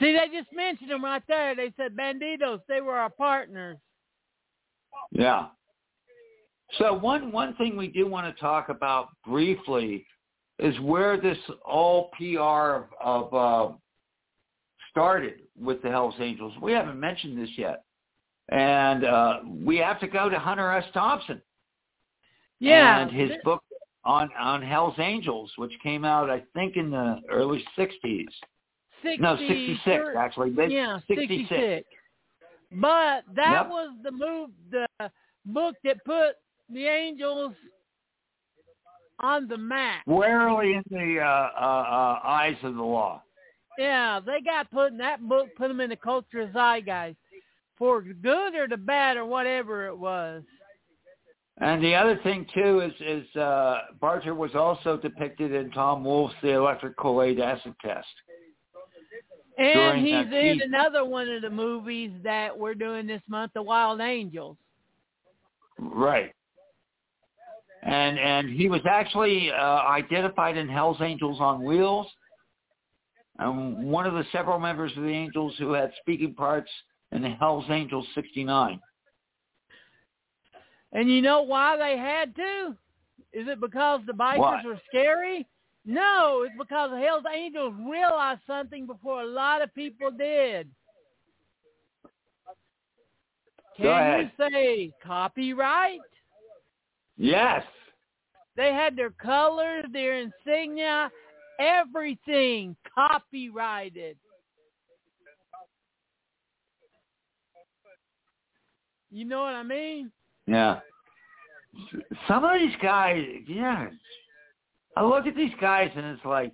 [0.00, 1.54] See, they just mentioned them right there.
[1.54, 2.60] They said Bandidos.
[2.68, 3.76] They were our partners.
[5.12, 5.48] Yeah.
[6.78, 10.06] So one one thing we do want to talk about briefly
[10.58, 13.74] is where this all PR of, of uh,
[14.90, 16.52] started with the Hells Angels.
[16.62, 17.84] We haven't mentioned this yet,
[18.50, 20.84] and uh, we have to go to Hunter S.
[20.94, 21.42] Thompson.
[22.60, 23.00] Yeah.
[23.00, 23.62] And his book
[24.04, 28.26] on on Hell's Angels, which came out I think in the early '60s.
[29.02, 30.50] 60, No, '66 actually.
[30.50, 31.48] Mid- Yeah, 66.
[31.48, 31.88] 66.
[32.72, 33.68] But that Yep.
[33.68, 35.10] was the move, the
[35.46, 36.36] book that put
[36.68, 37.54] the Angels
[39.20, 40.02] on the map.
[40.02, 43.22] Squarely in the uh, uh, uh, eyes of the law.
[43.78, 47.16] Yeah, they got put in that book, put them in the culture zeitgeist
[47.76, 50.42] for good or the bad or whatever it was.
[51.60, 56.34] And the other thing too is is uh, Barger was also depicted in Tom Wolfe's
[56.42, 58.06] The Electric Kool-Aid Acid Test.
[59.58, 60.74] And he's in season.
[60.74, 64.56] another one of the movies that we're doing this month, The Wild Angels.
[65.78, 66.32] Right.
[67.82, 72.06] And and he was actually uh, identified in Hell's Angels on Wheels.
[73.38, 76.70] And one of the several members of the Angels who had speaking parts
[77.12, 78.80] in the Hell's Angels 69.
[80.92, 82.76] And you know why they had to?
[83.32, 84.62] Is it because the bikers Why?
[84.64, 85.46] were scary?
[85.86, 90.68] No, it's because the Hells Angels realized something before a lot of people did.
[93.76, 96.00] Can you say copyright?
[97.16, 97.62] Yes.
[98.56, 101.10] They had their colors, their insignia,
[101.58, 104.16] everything copyrighted.
[109.10, 110.12] You know what I mean?
[110.50, 110.80] Yeah.
[112.26, 113.86] Some of these guys, yeah.
[114.96, 116.52] I look at these guys and it's like,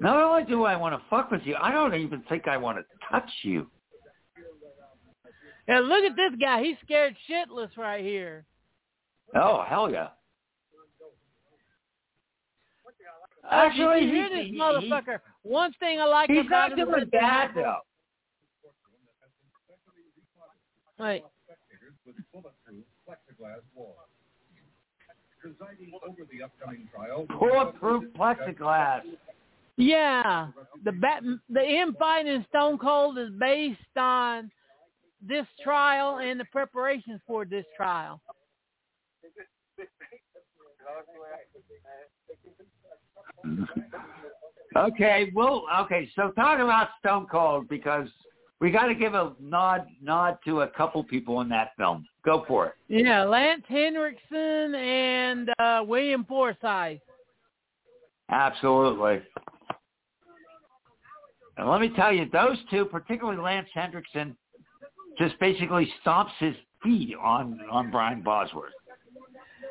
[0.00, 2.78] not only do I want to fuck with you, I don't even think I want
[2.78, 3.66] to touch you.
[5.66, 6.62] And look at this guy.
[6.62, 8.44] He's scared shitless right here.
[9.34, 10.08] Oh, hell yeah.
[13.50, 15.18] Actually, you hear this he- he- motherfucker?
[15.42, 17.78] One thing I like He's about not him doing that- bad though.
[20.98, 21.24] Wait,
[22.06, 23.96] with bulletproof plexiglass walls.
[25.40, 29.02] Presiding over the upcoming trial, Bulletproof plexiglass.
[29.76, 30.48] yeah,
[30.84, 34.50] the bat, the infight in Stone Cold is based on
[35.20, 38.20] this trial and the preparations for this trial.
[44.76, 46.10] Okay, well, okay.
[46.16, 48.08] So talk about Stone Cold because
[48.60, 52.06] we got to give a nod nod to a couple people in that film.
[52.24, 52.74] Go for it.
[52.88, 56.98] Yeah, Lance Henriksen and uh, William Forsythe.
[58.30, 59.20] Absolutely.
[61.58, 64.36] And let me tell you, those two, particularly Lance Henriksen,
[65.18, 68.72] just basically stomps his feet on on Brian Bosworth.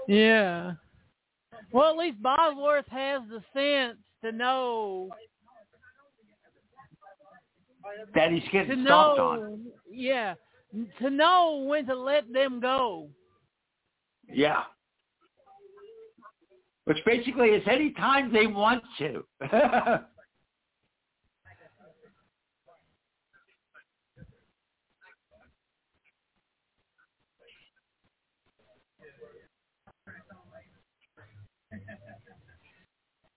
[0.07, 0.73] Yeah.
[1.71, 5.09] Well, at least Bosworth has the sense to know
[8.13, 9.65] That he's getting stomped on.
[9.89, 10.35] yeah,
[11.01, 13.09] to know when to let them go.
[14.31, 14.63] Yeah.
[16.85, 19.25] Which basically is any time they want to.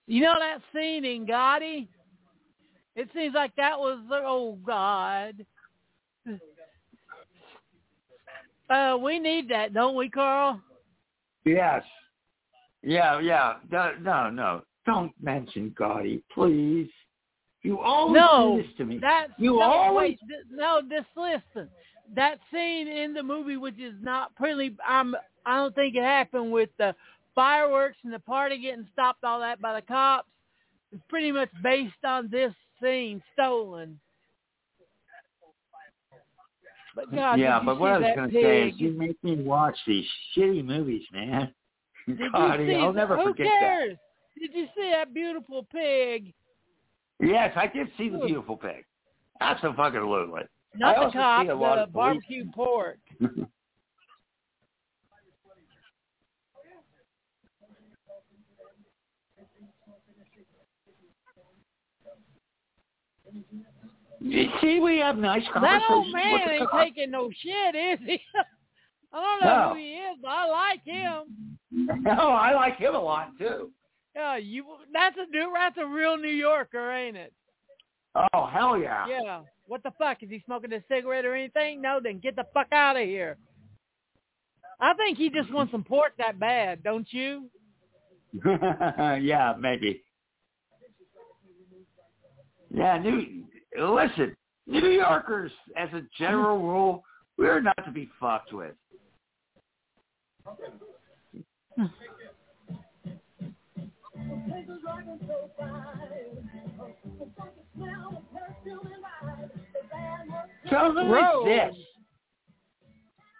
[0.09, 1.87] You know that scene in Gotti?
[2.99, 5.45] It seems like that was the oh God.
[8.69, 10.61] Uh, we need that, don't we, Carl?
[11.43, 11.83] yes.
[12.83, 13.55] Yeah, yeah.
[13.71, 14.61] No, no, no.
[14.85, 16.87] Don't mention Gotti, please.
[17.63, 18.99] You always No, do this to me.
[19.01, 20.81] That's You no, always- wait, th- no.
[20.87, 21.67] Just listen.
[22.15, 25.15] That scene in the movie, which is not pretty, I'm.
[25.47, 26.95] I don't think it happened with the
[27.35, 30.27] fireworks and the party getting stopped, all that by the cops.
[30.91, 33.99] It's pretty much based on this scene stolen.
[36.95, 39.77] But God, yeah, but what I was going to say is you make me watch
[39.87, 41.53] these shitty movies, man.
[42.07, 42.29] Did you
[42.67, 42.75] see?
[42.75, 43.97] I'll never who forget cares?
[44.37, 46.33] Did you see that beautiful pig?
[47.19, 48.85] Yes, I did see the beautiful pig.
[49.41, 50.41] Absolutely.
[50.75, 52.99] Not I the cop, see a lot the barbecue pork.
[64.21, 65.83] You see, we have nice conversations.
[65.87, 68.21] That old man ain't taking no shit, is he?
[69.13, 69.69] I don't know No.
[69.69, 71.57] who he is, but I like him.
[72.07, 73.69] Oh, I like him a lot too.
[74.15, 74.65] Yeah, you.
[74.91, 75.51] That's a new.
[75.53, 77.31] That's a real New Yorker, ain't it?
[78.33, 79.05] Oh, hell yeah.
[79.07, 79.41] Yeah.
[79.67, 80.23] What the fuck?
[80.23, 81.79] Is he smoking a cigarette or anything?
[81.81, 83.37] No, then get the fuck out of here.
[84.79, 87.49] I think he just wants some pork that bad, don't you?
[88.45, 90.03] yeah, maybe.
[92.71, 93.45] Yeah, New.
[93.77, 94.35] Listen,
[94.67, 96.67] New Yorkers, as a general mm-hmm.
[96.67, 97.03] rule,
[97.37, 98.73] we're not to be fucked with.
[110.69, 111.45] So who Rose.
[111.45, 111.75] this?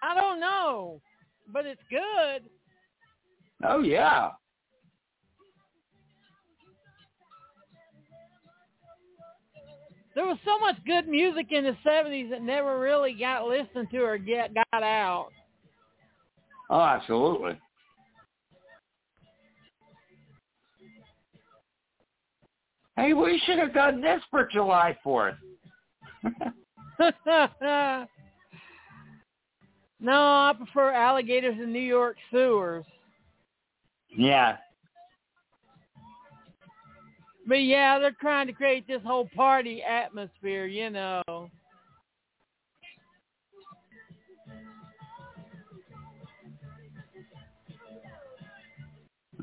[0.01, 1.01] I don't know,
[1.51, 2.49] but it's good.
[3.63, 4.31] Oh yeah.
[10.15, 13.99] There was so much good music in the '70s that never really got listened to
[13.99, 15.29] or get got out.
[16.69, 17.57] Oh, absolutely.
[22.95, 25.37] Hey, we should have done this for July 4th.
[30.01, 32.85] no, I prefer alligators in New York sewers.
[34.09, 34.57] yeah.
[37.49, 41.23] But yeah, they're trying to create this whole party atmosphere, you know.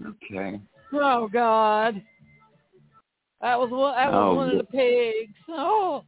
[0.07, 0.61] Okay.
[0.93, 2.01] Oh God,
[3.41, 3.97] that was one.
[3.97, 5.35] That was Oh, one of the pigs.
[5.49, 6.05] Oh,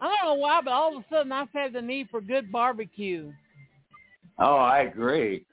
[0.00, 2.50] I don't know why, but all of a sudden I've had the need for good
[2.50, 3.30] barbecue.
[4.38, 5.44] Oh, I agree.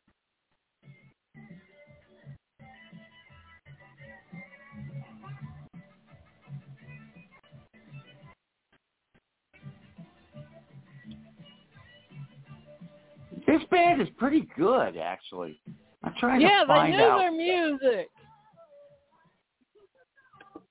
[13.52, 15.62] This band is pretty good, actually.
[16.06, 17.18] I'm trying yeah, to they find knew out.
[17.18, 18.08] their music.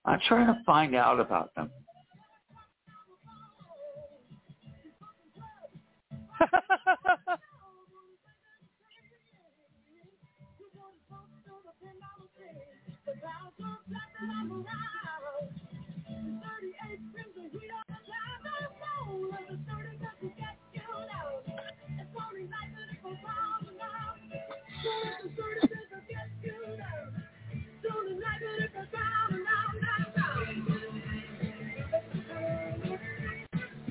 [0.06, 1.70] I'm trying to find out about them.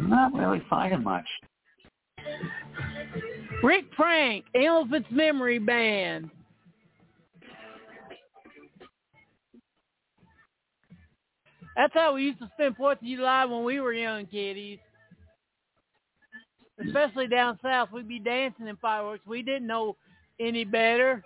[0.10, 1.26] not really finding much.
[3.64, 6.30] Rick Frank, Elephant's Memory Band.
[11.76, 14.80] That's how we used to spend Fourth of July when we were young kiddies.
[16.86, 19.26] Especially down south, we'd be dancing in fireworks.
[19.28, 19.98] We didn't know
[20.40, 21.24] any better.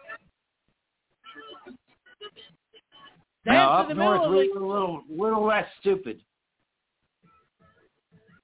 [3.46, 6.22] Dance Now, up the north, we were a little, little less stupid.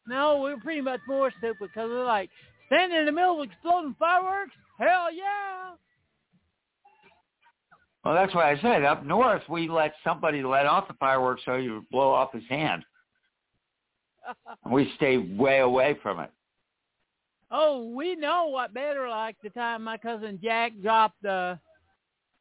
[0.08, 2.30] No, we were pretty much more stupid because we're like
[2.68, 4.52] standing in the middle of exploding fireworks.
[4.78, 5.72] Hell yeah!
[8.04, 8.84] Well, that's why I said.
[8.84, 12.44] Up north, we let somebody let off the fireworks so you would blow off his
[12.50, 12.84] hand.
[14.64, 16.30] And we stay way away from it.
[17.52, 21.60] Oh, we know what better like the time my cousin Jack dropped the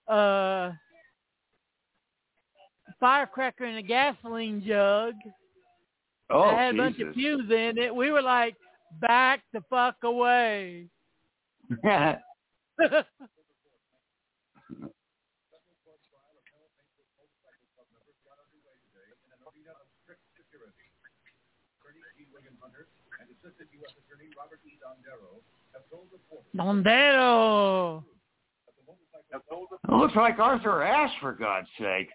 [0.06, 0.72] uh
[3.00, 5.14] firecracker in a gasoline jug.
[6.30, 7.94] Oh, that had a bunch of fuse in it.
[7.94, 8.56] We were like,
[9.00, 10.88] back the fuck away.
[26.56, 28.02] Mondero.
[29.32, 32.08] it looks like Arthur Ashe, for God's sake.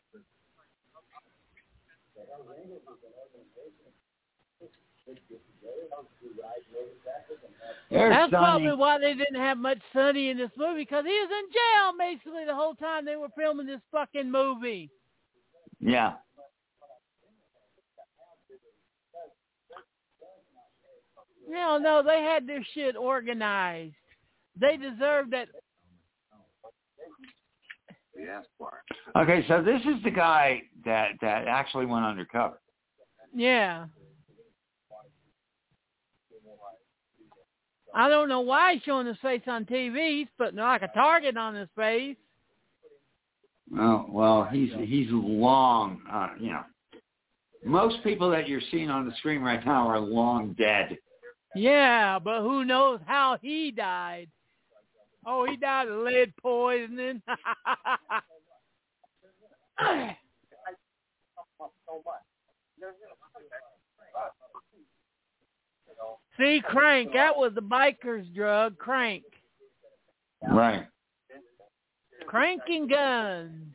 [7.89, 8.43] There's That's Sonny.
[8.43, 11.93] probably why they didn't have much Sonny in this movie because he was in jail
[11.97, 14.89] basically the whole time they were filming this fucking movie.
[15.79, 16.13] Yeah.
[21.47, 23.95] No, no, they had their shit organized.
[24.59, 25.47] They deserved that.
[29.17, 32.59] Okay, so this is the guy that that actually went undercover.
[33.35, 33.85] Yeah.
[37.95, 40.19] I don't know why he's showing his face on TV.
[40.19, 42.15] He's putting like a target on his face.
[43.71, 46.01] Well, well, he's he's long.
[46.11, 46.63] Uh, you know,
[47.65, 50.97] most people that you're seeing on the screen right now are long dead.
[51.55, 54.29] Yeah, but who knows how he died?
[55.25, 57.21] Oh, he died of lead poisoning.
[66.37, 67.13] See, crank.
[67.13, 69.23] That was the biker's drug, crank.
[70.49, 70.87] Right.
[72.27, 73.67] Cranking guns.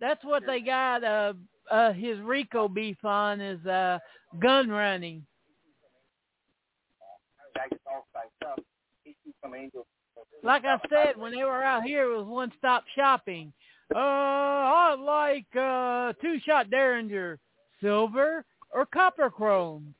[0.00, 1.34] That's what they got uh,
[1.70, 3.98] uh his RICO beef on is uh
[4.40, 5.24] gun running.
[10.42, 13.52] Like I said, when they were out here, it was one-stop shopping.
[13.94, 17.38] Uh, I like uh, two-shot Derringer,
[17.80, 19.94] silver or copper chrome.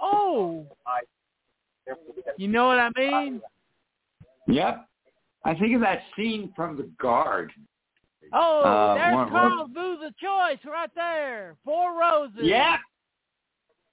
[0.00, 0.66] Oh,
[2.36, 3.40] you know what I mean?
[4.46, 4.86] Yep.
[5.44, 7.52] I think of that scene from The Guard.
[8.32, 11.56] Oh, Uh, there's one- Carl Booth's choice right there.
[11.64, 12.40] Four roses.
[12.42, 12.76] Yeah.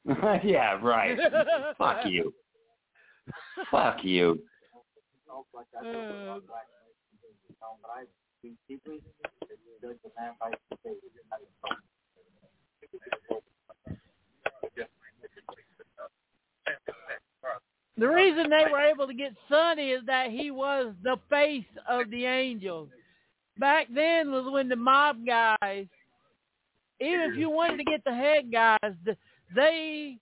[0.44, 1.18] yeah, right.
[1.78, 2.34] Fuck you.
[3.72, 4.40] Fuck you.
[5.38, 6.40] Uh,
[17.98, 22.10] the reason they were able to get Sonny is that he was the face of
[22.10, 22.90] the Angels.
[23.58, 25.88] Back then was when the mob guys,
[27.00, 28.94] even if you wanted to get the head guys,
[29.56, 30.18] they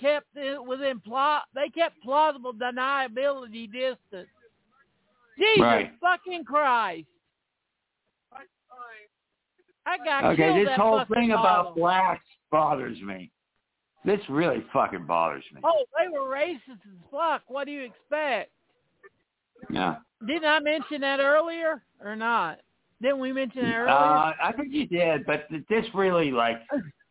[0.00, 1.44] kept it within plot.
[1.54, 4.28] They kept plausible deniability distance.
[5.38, 5.92] Jesus Right.
[6.00, 7.06] fucking Christ!
[9.88, 11.44] I got Okay, this whole thing bottle.
[11.44, 13.30] about blacks bothers me.
[14.04, 15.60] This really fucking bothers me.
[15.64, 17.42] Oh, they were racist as fuck.
[17.46, 18.50] What do you expect?
[19.70, 19.96] Yeah.
[20.26, 22.58] Didn't I mention that earlier or not?
[23.00, 23.88] Didn't we mention that earlier?
[23.88, 26.56] Uh, I think you did, but this really like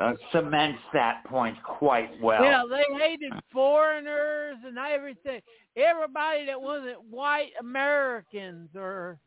[0.00, 2.42] uh, cements that point quite well.
[2.42, 5.40] yeah, they hated foreigners and everything.
[5.76, 9.18] Everybody that wasn't white Americans or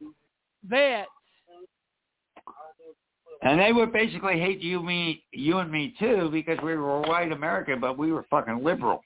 [0.65, 1.09] vets.
[3.43, 7.31] And they would basically hate you, me, you and me too, because we were white
[7.31, 9.01] American, but we were fucking liberal.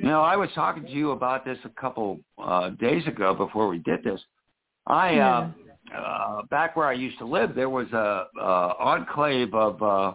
[0.00, 3.68] You know, I was talking to you about this a couple uh, days ago before
[3.68, 4.18] we did this.
[4.86, 5.50] I uh,
[5.94, 10.12] uh, back where I used to live, there was a uh, enclave of uh,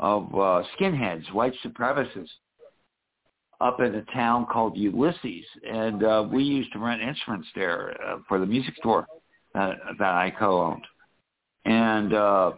[0.00, 2.26] of uh, skinheads, white supremacists,
[3.60, 8.16] up in a town called Ulysses, and uh, we used to rent instruments there uh,
[8.26, 9.06] for the music store
[9.54, 10.84] uh, that I co-owned.
[11.64, 12.52] And uh,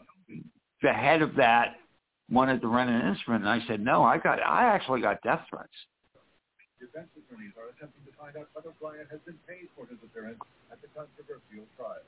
[0.82, 1.74] the head of that
[2.30, 5.44] wanted to rent an instrument, and I said, no, I got, I actually got death
[5.50, 5.68] threats.
[6.80, 10.40] Defense attorneys are attempting to find out whether Bryant has been paid for his appearance
[10.72, 12.00] at the controversial trial.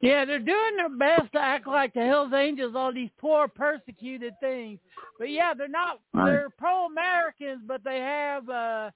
[0.00, 4.34] Yeah, they're doing their best to act like the Hells Angels, all these poor persecuted
[4.40, 4.78] things.
[5.18, 6.00] But yeah, they're not.
[6.12, 8.90] They're pro-Americans, but they have uh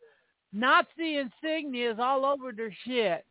[0.52, 3.24] Nazi insignias all over their shit.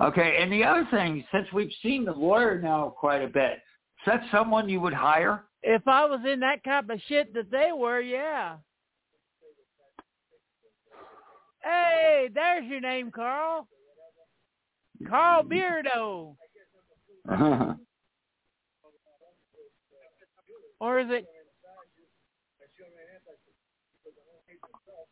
[0.00, 4.06] Okay, and the other thing, since we've seen the lawyer now quite a bit, is
[4.06, 5.44] that someone you would hire?
[5.62, 8.56] If I was in that kind of shit that they were, yeah.
[11.62, 13.66] Hey, there's your name, Carl.
[15.08, 16.36] Carl Beardo.
[17.28, 17.74] Uh-huh.
[20.78, 21.24] Or is it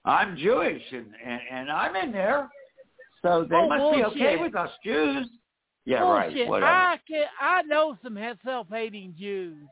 [0.05, 2.51] I'm Jewish, and, and, and I'm in there.
[3.25, 5.31] So they Oh, must be okay with us Jews.
[5.87, 6.37] Yeah, bullshit?
[6.41, 6.71] right, whatever.
[6.71, 9.67] I can, I know some self-hating Jews.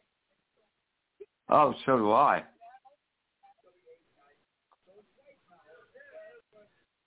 [1.51, 2.45] Oh, so do I.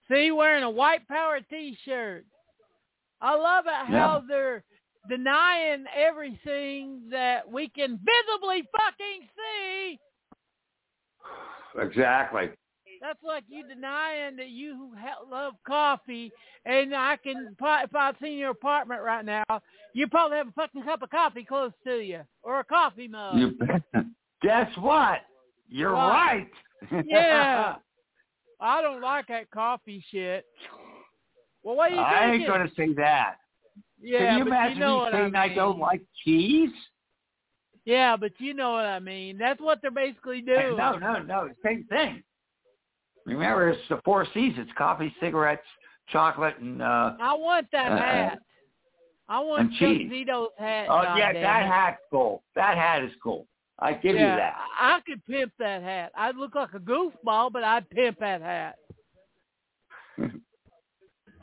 [0.07, 2.25] See, wearing a white power T-shirt.
[3.21, 4.63] I love it how they're
[5.09, 9.99] denying everything that we can visibly fucking see.
[11.81, 12.51] Exactly.
[13.05, 14.89] That's like you denying that you
[15.29, 16.31] love coffee,
[16.65, 17.55] and I can.
[17.61, 19.43] If I've seen your apartment right now,
[19.93, 23.37] you probably have a fucking cup of coffee close to you, or a coffee mug.
[23.37, 23.51] You
[24.41, 25.19] guess what?
[25.69, 26.49] You're right.
[27.05, 27.75] Yeah.
[28.59, 30.45] I don't like that coffee shit.
[31.61, 33.35] Well, what are you I ain't going to say that.
[34.01, 36.71] Yeah, Can you imagine you know me what saying I, I, don't like cheese?
[37.85, 39.37] Yeah, but you know what I mean.
[39.37, 40.75] That's what they're basically doing.
[40.75, 41.49] No, no, no.
[41.63, 42.23] Same thing.
[43.25, 44.53] Remember, it's the four C's.
[44.57, 45.65] It's coffee, cigarettes,
[46.09, 48.39] chocolate, and uh I want that Uh, hat.
[49.27, 49.89] I want Chuck.
[49.89, 50.87] Zito's hat.
[50.89, 52.43] oh yeah, that hat's cool.
[52.55, 53.47] That hat is cool.
[53.79, 54.55] I give yeah, you that.
[54.79, 56.11] I could pimp that hat.
[56.15, 58.75] I'd look like a goofball, but I'd pimp that hat.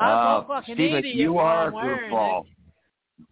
[0.00, 2.44] I Uh, look like an Steve, idiot you are I'm a goofball.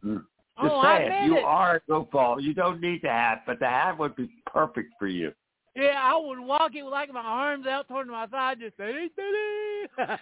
[0.05, 0.17] Mm.
[0.17, 1.27] Just Oh, say I it.
[1.27, 1.45] You it.
[1.45, 2.43] are a goofball.
[2.43, 5.33] You don't need the hat, but the hat would be perfect for you.
[5.81, 9.11] Yeah, I would walk it with like my arms out toward my side, just diddy,
[9.17, 10.09] diddy.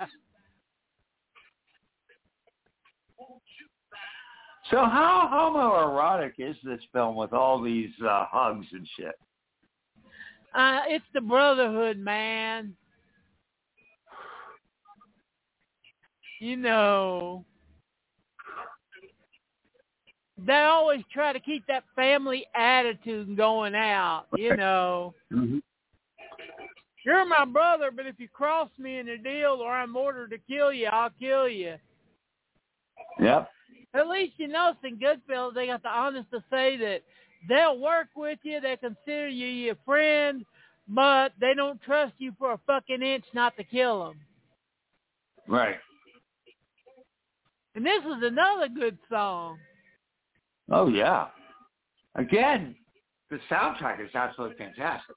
[4.71, 9.15] So how homoerotic is this film with all these uh, hugs and shit?
[10.55, 12.75] uh, it's the brotherhood, man.
[16.39, 17.47] You know,
[20.47, 24.27] they always try to keep that family attitude going out.
[24.37, 25.59] You know, Mm-hmm.
[27.05, 30.39] you're my brother, but if you cross me in a deal or I'm ordered to
[30.49, 31.75] kill you, I'll kill you.
[33.21, 33.51] Yep.
[33.95, 37.03] At least you know in Goodfellas they got the honest to say that
[37.49, 40.45] they'll work with you, they consider you your friend,
[40.89, 44.21] but they don't trust you for a fucking inch not to kill them.
[45.47, 45.77] Right.
[47.75, 49.59] And this is another good song.
[50.71, 51.29] Oh yeah.
[52.15, 52.75] Again,
[53.31, 55.17] the soundtrack is absolutely fantastic.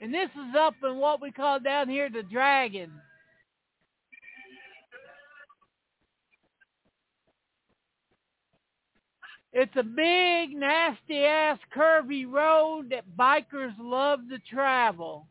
[0.00, 2.90] And this is up in what we call down here the Dragon.
[9.52, 15.26] It's a big, nasty ass curvy road that bikers love to travel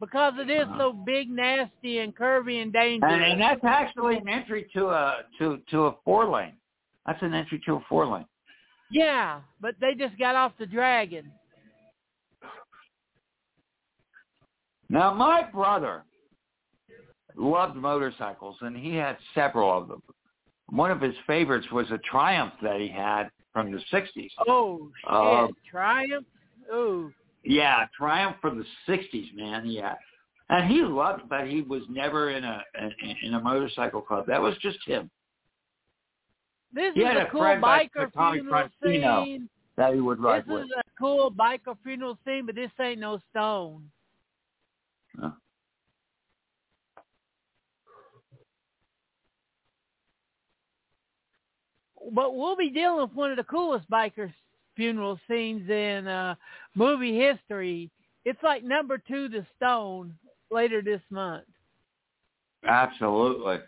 [0.00, 3.12] because it is so big, nasty, and curvy and dangerous.
[3.14, 6.54] And, and that's actually an entry to a to to a four lane.
[7.06, 8.26] That's an entry to a four lane.
[8.90, 11.30] Yeah, but they just got off the Dragon.
[14.88, 16.04] Now my brother
[17.36, 20.02] loved motorcycles and he had several of them.
[20.68, 24.30] One of his favorites was a Triumph that he had from the sixties.
[24.46, 25.10] Oh shit!
[25.10, 26.26] Um, Triumph.
[26.70, 27.10] Oh,
[27.44, 29.66] Yeah, Triumph from the '60s, man.
[29.66, 29.94] Yeah,
[30.48, 34.26] and he loved, but he was never in a in, in a motorcycle club.
[34.26, 35.10] That was just him.
[36.72, 39.24] This He is a a cool biker funeral Francino.
[39.24, 39.48] scene.
[39.76, 40.64] That he would This ride is with.
[40.76, 43.90] a cool biker funeral scene, but this ain't no stone.
[45.22, 45.32] Oh.
[52.12, 54.32] But we'll be dealing with one of the coolest biker
[54.76, 56.34] funeral scenes in uh,
[56.74, 57.90] movie history.
[58.24, 60.14] It's like number two to Stone
[60.50, 61.44] later this month.
[62.66, 63.58] Absolutely.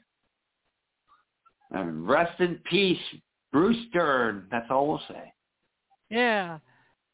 [1.70, 2.98] And rest in peace,
[3.52, 4.46] Bruce Dern.
[4.50, 5.32] That's all we'll say.
[6.10, 6.58] Yeah.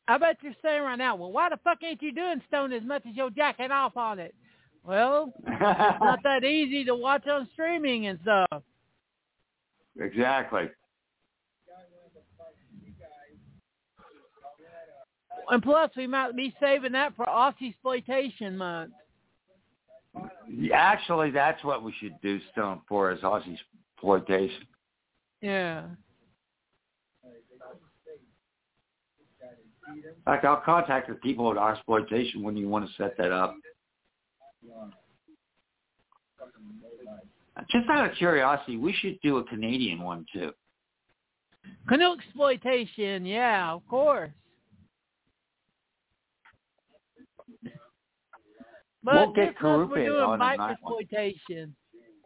[0.06, 2.82] I bet you're saying right now, well, why the fuck ain't you doing Stone as
[2.82, 4.34] much as you're jacking off on it?
[4.84, 8.62] Well, it's not that easy to watch on streaming and stuff.
[9.98, 10.68] exactly.
[15.50, 18.92] And plus, we might be saving that for Aussie exploitation month.
[20.72, 23.58] Actually, that's what we should do Stone for is Aussie
[24.04, 24.66] exploitation.
[25.40, 25.84] Yeah.
[29.86, 33.56] In fact, I'll contact the people at exploitation when you want to set that up.
[37.70, 40.52] Just out of curiosity, we should do a Canadian one too.
[41.88, 44.30] Canoe exploitation, yeah, of course.
[49.02, 51.02] But We'll get this month we're doing on bike in that one.
[51.02, 51.76] exploitation.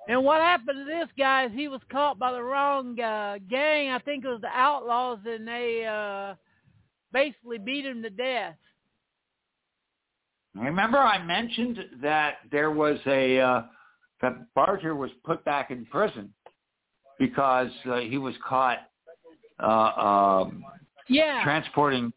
[0.09, 3.91] And what happened to this guy is he was caught by the wrong uh, gang.
[3.91, 6.35] I think it was the Outlaws, and they uh,
[7.13, 8.57] basically beat him to death.
[10.55, 13.63] Remember, I mentioned that there was a uh,
[14.23, 16.33] that Barger was put back in prison
[17.19, 18.79] because uh, he was caught
[19.63, 20.65] uh, um,
[21.07, 21.43] Yeah.
[21.45, 22.13] transporting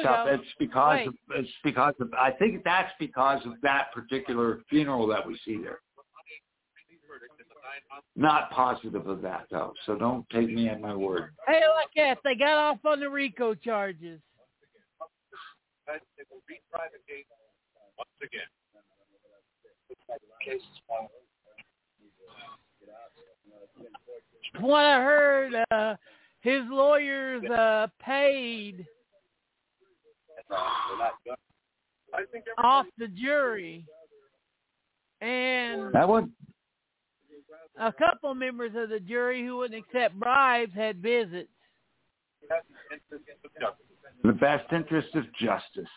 [0.00, 0.26] stuff.
[0.26, 0.32] go.
[0.34, 1.06] It's because Wait.
[1.06, 5.58] of, it's because of I think that's because of that particular funeral that we see
[5.62, 5.78] there.
[8.16, 11.30] Not positive of that though, so don't take me at my word.
[11.46, 14.20] Hey, look at they got off on the RICO charges.
[15.86, 15.94] They
[16.30, 16.88] will retry
[17.96, 18.42] once again.
[24.52, 25.96] From what I heard, uh,
[26.40, 28.86] his lawyers uh, paid
[32.58, 33.84] off the jury,
[35.20, 36.32] and That would
[37.78, 41.48] a couple members of the jury who wouldn't accept bribes had visits.
[44.22, 45.90] the best interest of justice.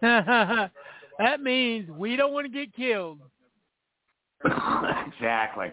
[0.02, 3.20] that means we don't want to get killed.
[4.44, 5.72] exactly.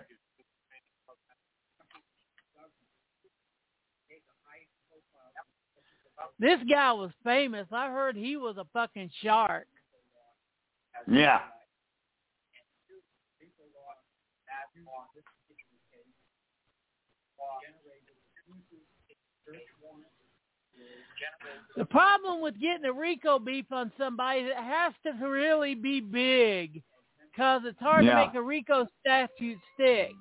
[6.39, 7.65] This guy was famous.
[7.71, 9.67] I heard he was a fucking shark.
[11.07, 11.39] Yeah.
[21.75, 26.81] The problem with getting a RICO beef on somebody, it has to really be big
[27.31, 28.19] because it's hard Yeah.
[28.19, 30.11] to make a RICO statute stick.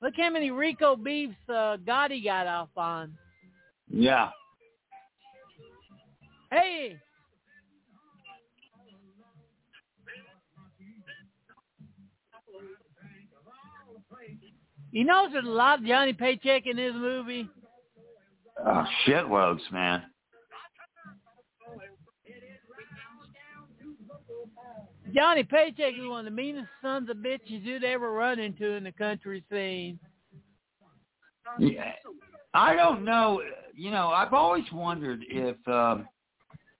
[0.00, 3.16] Look how many RICO beefs uh, Gotti got off on.
[3.88, 4.30] Yeah.
[6.50, 6.98] Hey,
[14.92, 17.48] you know there's a lot of Johnny Paycheck in this movie.
[18.64, 20.02] Oh, shitloads, man.
[25.14, 28.84] Johnny Paycheck is one of the meanest sons of bitches you'd ever run into in
[28.84, 29.98] the country scene.
[31.58, 31.92] Yeah.
[32.52, 33.42] I don't know.
[33.74, 36.06] You know, I've always wondered if um,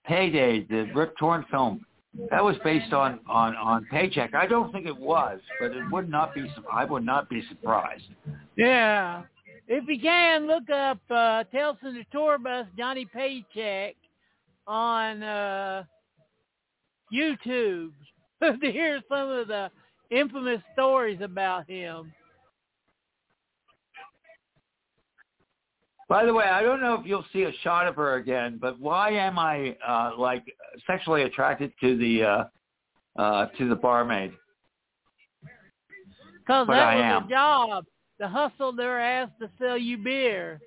[0.07, 1.85] Payday, the Rip Torn film,
[2.31, 4.35] that was based on on on Paycheck.
[4.35, 6.51] I don't think it was, but it would not be.
[6.73, 8.05] I would not be surprised.
[8.57, 9.23] Yeah.
[9.71, 13.97] If you can, look up uh, Tales from the Tour Bus Johnny Paycheck
[14.67, 15.85] on uh,
[17.13, 17.91] YouTube
[18.43, 19.71] to hear some of the
[20.11, 22.13] infamous stories about him.
[26.09, 28.81] By the way, I don't know if you'll see a shot of her again, but
[28.81, 30.43] why am I uh, like
[30.87, 34.33] sexually attracted to the uh, uh, to the barmaid?
[36.39, 37.27] Because that I was am.
[37.27, 37.85] a job
[38.23, 40.61] to hustle their ass to sell you beer.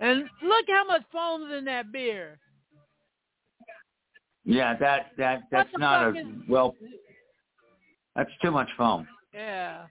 [0.00, 2.38] And look how much foam's in that beer.
[4.44, 6.74] Yeah, that that that's not a is- well.
[8.16, 9.06] That's too much foam.
[9.32, 9.84] Yeah.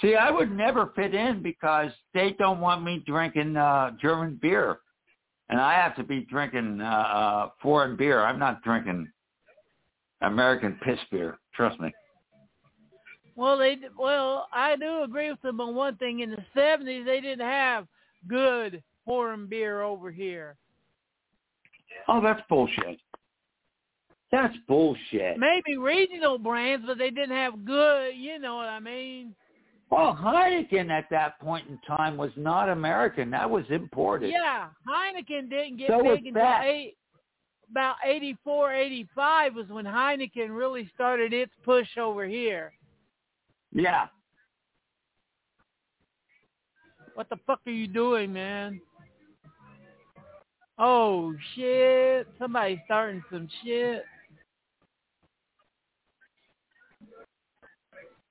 [0.00, 4.78] See, I would never fit in because they don't want me drinking uh German beer,
[5.48, 8.24] and I have to be drinking uh, uh foreign beer.
[8.24, 9.10] I'm not drinking
[10.22, 11.38] American piss beer.
[11.54, 11.92] Trust me.
[13.36, 16.20] Well, they well, I do agree with them on one thing.
[16.20, 17.86] In the seventies, they didn't have
[18.28, 20.56] good foreign beer over here.
[22.08, 23.00] Oh, that's bullshit.
[24.32, 25.38] That's bullshit.
[25.38, 28.12] Maybe regional brands, but they didn't have good.
[28.14, 29.34] You know what I mean?
[29.90, 33.28] Well, Heineken at that point in time was not American.
[33.30, 34.30] That was imported.
[34.30, 36.96] Yeah, Heineken didn't get So big until eight,
[37.70, 42.72] about eighty four, eighty five was when Heineken really started its push over here.
[43.72, 44.06] Yeah.
[47.14, 48.80] What the fuck are you doing, man?
[50.78, 52.28] Oh shit!
[52.38, 54.04] Somebody's starting some shit.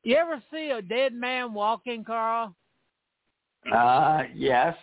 [0.03, 2.55] You ever see a dead man walking, Carl?
[3.73, 4.75] Uh, yes.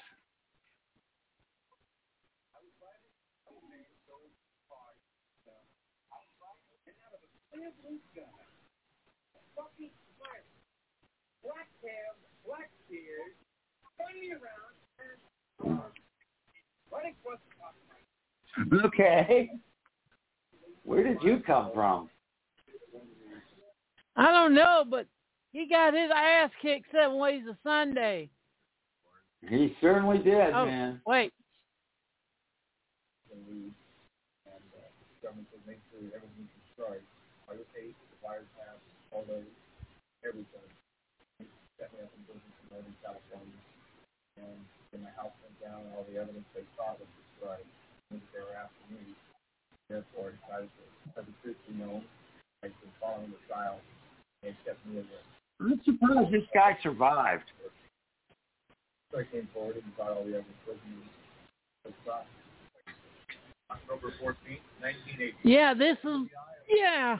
[18.85, 19.51] Okay.
[20.85, 22.09] Where did you come from?
[24.17, 25.07] I don't know, but
[25.53, 28.31] he got his ass kicked seven ways a Sunday.
[29.49, 31.01] He certainly did, Oh, man.
[31.07, 31.33] wait.
[35.23, 37.03] government says make sure everything's destroyed.
[37.51, 38.79] I would hate the fires have
[39.11, 39.43] all those,
[40.23, 40.71] everything.
[41.83, 43.59] Definitely have some business in Northern California.
[44.39, 47.67] And my house went down, all the evidence they thought was destroyed.
[48.15, 49.03] And they were after me.
[49.91, 50.85] Therefore, I decided to,
[51.21, 52.07] as a truth be known,
[52.63, 53.83] I've been following the trial.
[54.45, 57.45] I'm surprised this guy survived.
[59.17, 60.45] I came forward and all the
[61.85, 62.27] the trial.
[63.71, 65.35] October fourteenth, nineteen eighty.
[65.43, 66.29] Yeah, this is
[66.69, 67.19] yeah.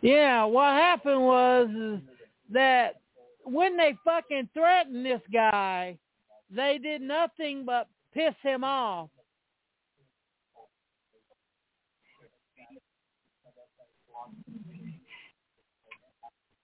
[0.00, 2.00] Yeah, what happened was
[2.52, 3.00] that
[3.44, 5.98] when they fucking threatened this guy,
[6.50, 9.08] they did nothing but piss him off.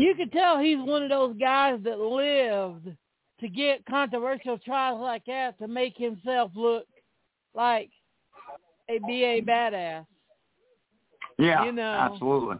[0.00, 2.88] You could tell he's one of those guys that lived
[3.40, 6.86] to get controversial trials like that to make himself look
[7.54, 7.90] like
[8.88, 10.06] a BA badass.
[11.38, 11.82] Yeah, You know.
[11.82, 12.56] absolutely.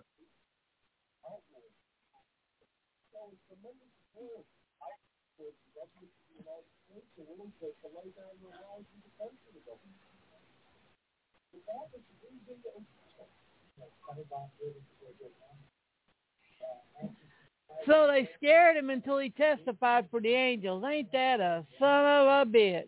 [17.86, 20.84] So they scared him until he testified for the Angels.
[20.86, 22.84] Ain't that a son of a bitch?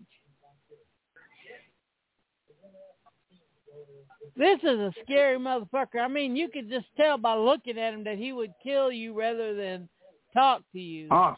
[4.36, 6.00] This is a scary motherfucker.
[6.00, 9.12] I mean, you could just tell by looking at him that he would kill you
[9.18, 9.88] rather than
[10.32, 11.08] talk to you.
[11.10, 11.34] Oh,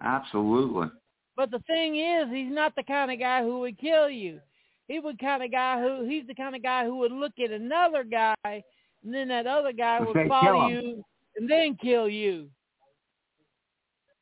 [0.00, 0.88] absolutely.
[1.36, 4.40] But the thing is, he's not the kind of guy who would kill you.
[4.86, 7.50] He would kind of guy who he's the kind of guy who would look at
[7.50, 11.04] another guy, and then that other guy would say, "Kill follow him." you
[11.36, 12.48] and then kill you.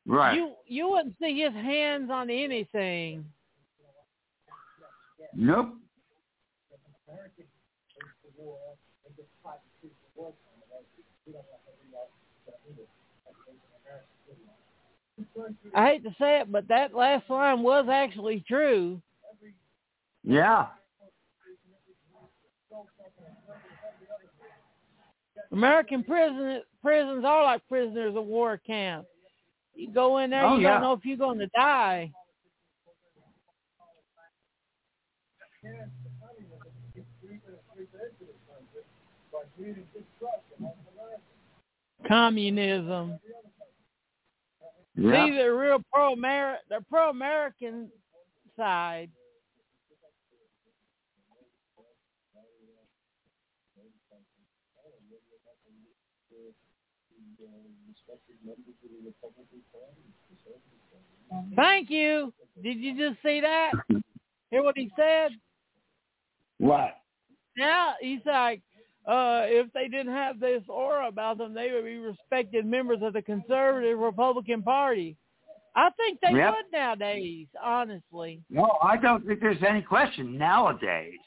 [0.07, 0.37] Right.
[0.37, 3.25] You you wouldn't see his hands on anything.
[5.35, 5.75] Nope.
[15.75, 19.01] I hate to say it, but that last line was actually true.
[20.25, 20.67] Yeah.
[25.53, 29.07] American prison prisons are like prisoners of war camp.
[29.75, 30.73] You go in there, Oh, you yeah.
[30.75, 32.13] don't know if you're going to die.
[42.07, 43.19] Communism.
[44.97, 45.27] Yeah.
[45.27, 47.89] See, they're real pro Amer they're pro American
[48.57, 49.11] side.
[61.57, 62.33] Thank you.
[62.63, 63.73] Did you just see that?
[64.51, 65.33] Hear what he said?
[66.59, 66.95] What?
[67.57, 68.61] Now he's like,
[69.07, 73.15] uh, if they didn't have this aura about them, they would be respected members of
[73.15, 75.17] the conservative Republican Party.
[75.75, 76.55] I think they Yep.
[76.55, 78.43] would nowadays, honestly.
[78.51, 81.19] No, I don't think there's any question nowadays.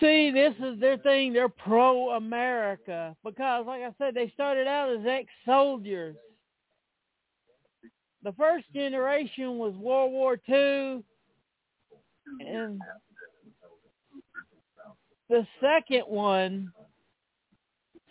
[0.00, 1.32] See, this is their thing.
[1.32, 6.16] They're pro-America because, like I said, they started out as ex-soldiers.
[8.22, 11.02] The first generation was World War II,
[12.40, 12.80] and
[15.28, 16.72] the second one,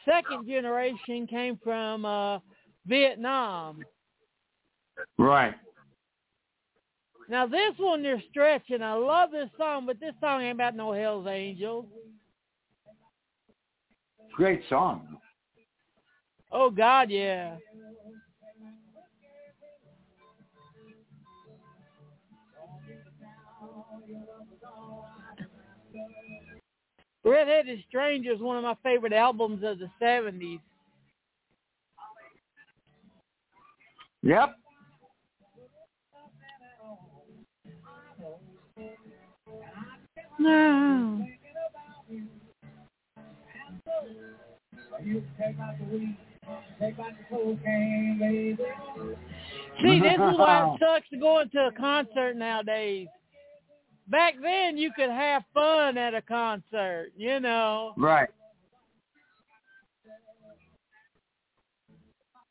[0.05, 2.39] second generation came from uh,
[2.85, 3.83] Vietnam.
[5.17, 5.55] Right.
[7.29, 8.81] Now this one they're stretching.
[8.81, 11.85] I love this song, but this song ain't about no Hell's Angels.
[14.33, 15.17] Great song.
[16.51, 17.55] Oh God, yeah.
[27.25, 30.61] Red-Headed Stranger is one of my favorite albums of the '70s.
[34.23, 34.55] Yep.
[40.39, 41.27] No.
[49.81, 53.07] See, this is why it sucks to go into a concert nowadays.
[54.07, 57.93] Back then, you could have fun at a concert, you know.
[57.97, 58.29] Right.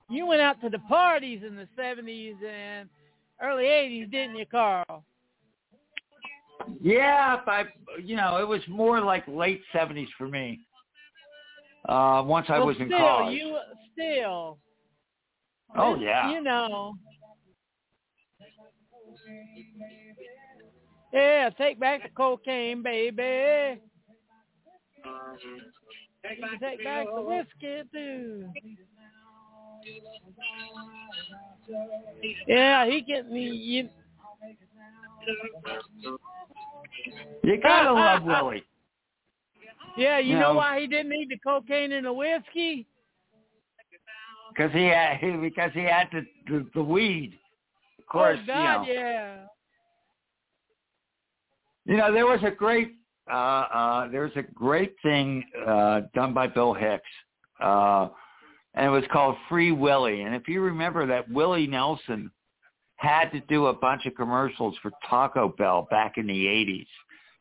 [0.08, 2.88] You went out to the parties in the 70s and
[3.42, 5.04] early 80s, didn't you, Carl?
[6.80, 7.64] Yeah, I,
[8.02, 10.60] you know, it was more like late seventies for me.
[11.88, 13.38] Uh, once I Well, was in still, college.
[13.38, 13.58] You,
[13.92, 14.58] still.
[15.76, 16.32] oh This- yeah.
[16.32, 16.94] You know.
[21.12, 23.80] Yeah, take back the cocaine, baby.
[26.60, 28.50] Take back the whiskey too.
[32.46, 33.34] Yeah, he can.
[33.34, 33.88] You,
[37.42, 38.62] You gotta love Willie.
[39.96, 40.58] yeah, you You know know.
[40.58, 42.86] why he didn't need the cocaine and the whiskey?
[44.56, 47.38] because he had because he had the the, the weed.
[47.98, 49.00] Of course, oh God, you know.
[49.00, 49.36] yeah.
[51.84, 52.94] You know, there was a great
[53.30, 57.02] uh uh there was a great thing uh done by Bill Hicks.
[57.60, 58.08] Uh
[58.74, 60.22] and it was called Free Willie.
[60.22, 62.30] And if you remember that Willie Nelson
[62.96, 66.86] had to do a bunch of commercials for Taco Bell back in the 80s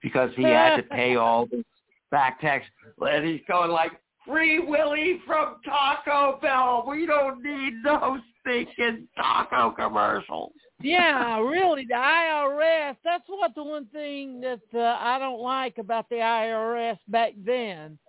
[0.02, 1.64] because he had to pay all the
[2.12, 2.66] back tax.
[3.00, 3.92] And he's going like,
[4.26, 6.84] Free Willy from Taco Bell.
[6.88, 10.52] We don't need no stinking taco commercials.
[10.82, 12.96] Yeah, really, the IRS.
[13.04, 18.00] That's what the one thing that uh, I don't like about the IRS back then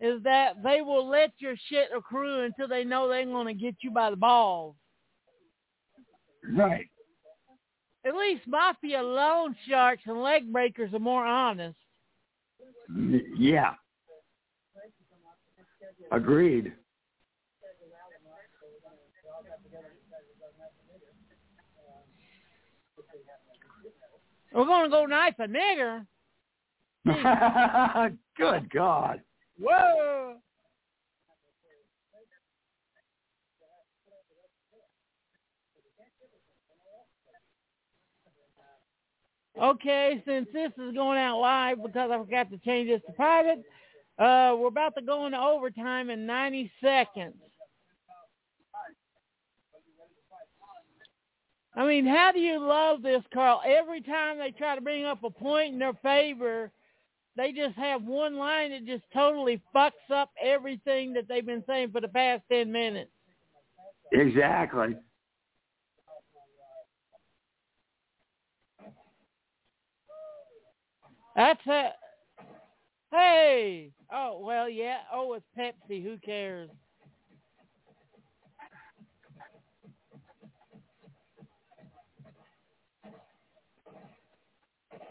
[0.00, 3.76] is that they will let your shit accrue until they know they're going to get
[3.80, 4.74] you by the balls.
[6.44, 6.88] Right.
[8.04, 11.76] At least mafia loan sharks and leg breakers are more honest.
[13.36, 13.74] Yeah.
[16.10, 16.72] Agreed.
[24.52, 26.06] We're going to go knife a nigger.
[28.36, 29.20] Good God.
[29.58, 30.36] Whoa.
[39.60, 43.58] Okay, since this is going out live because I forgot to change this to private,
[44.18, 47.34] uh, we're about to go into overtime in 90 seconds.
[51.74, 53.60] I mean, how do you love this, Carl?
[53.64, 56.72] Every time they try to bring up a point in their favor,
[57.36, 61.92] they just have one line that just totally fucks up everything that they've been saying
[61.92, 63.10] for the past 10 minutes.
[64.12, 64.96] Exactly.
[71.36, 71.92] That's it.
[73.12, 73.90] Hey.
[74.12, 74.98] Oh, well, yeah.
[75.12, 76.02] Oh, it's Pepsi.
[76.02, 76.70] Who cares?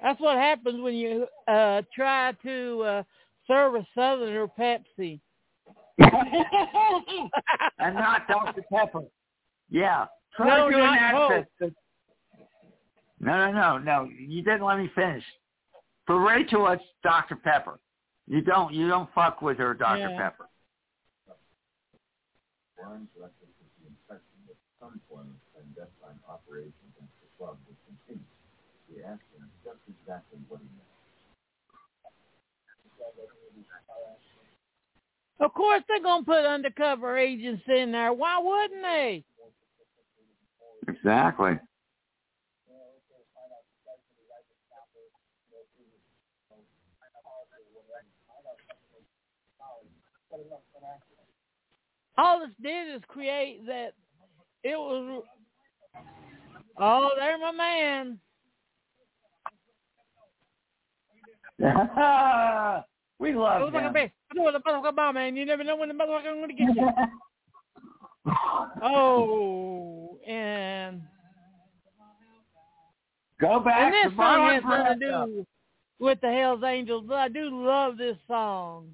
[0.02, 3.04] That's what happens when you uh try to uh
[3.48, 5.20] serve a Southerner Pepsi.
[6.00, 8.64] and not Dr.
[8.74, 9.02] Pepper.
[9.70, 10.06] Yeah.
[10.36, 11.12] Try No, doing not that.
[11.14, 11.46] Coke.
[11.70, 11.76] to-
[13.20, 14.10] No, no, no, no.
[14.18, 15.24] You didn't let me finish.
[16.10, 17.36] For Rachel, it's Dr.
[17.36, 17.78] Pepper.
[18.26, 20.10] You don't, you don't fuck with her, Dr.
[20.10, 20.18] Yeah.
[20.18, 20.50] Pepper.
[22.80, 23.46] Warren directed
[23.78, 28.26] the inspection that some forms and death-time against the club would continue.
[28.90, 30.90] We asked him just exactly what he meant.
[35.40, 38.14] Of course they're gonna put undercover agents in there.
[38.14, 39.24] Why wouldn't they?
[40.88, 41.60] Exactly.
[52.18, 53.94] All this did is create that
[54.64, 55.24] it was
[56.82, 58.20] Oh, there my man.
[63.20, 63.94] we It love was like a him.
[63.94, 64.12] bear.
[64.32, 65.36] I know the motherfucker bomb, man.
[65.36, 66.90] You never know when the motherfucker gonna get you.
[68.84, 71.02] Oh, and
[73.42, 75.46] Go back and to this song has nothing to do
[76.00, 78.94] with the Hell's Angels, but I do love this song.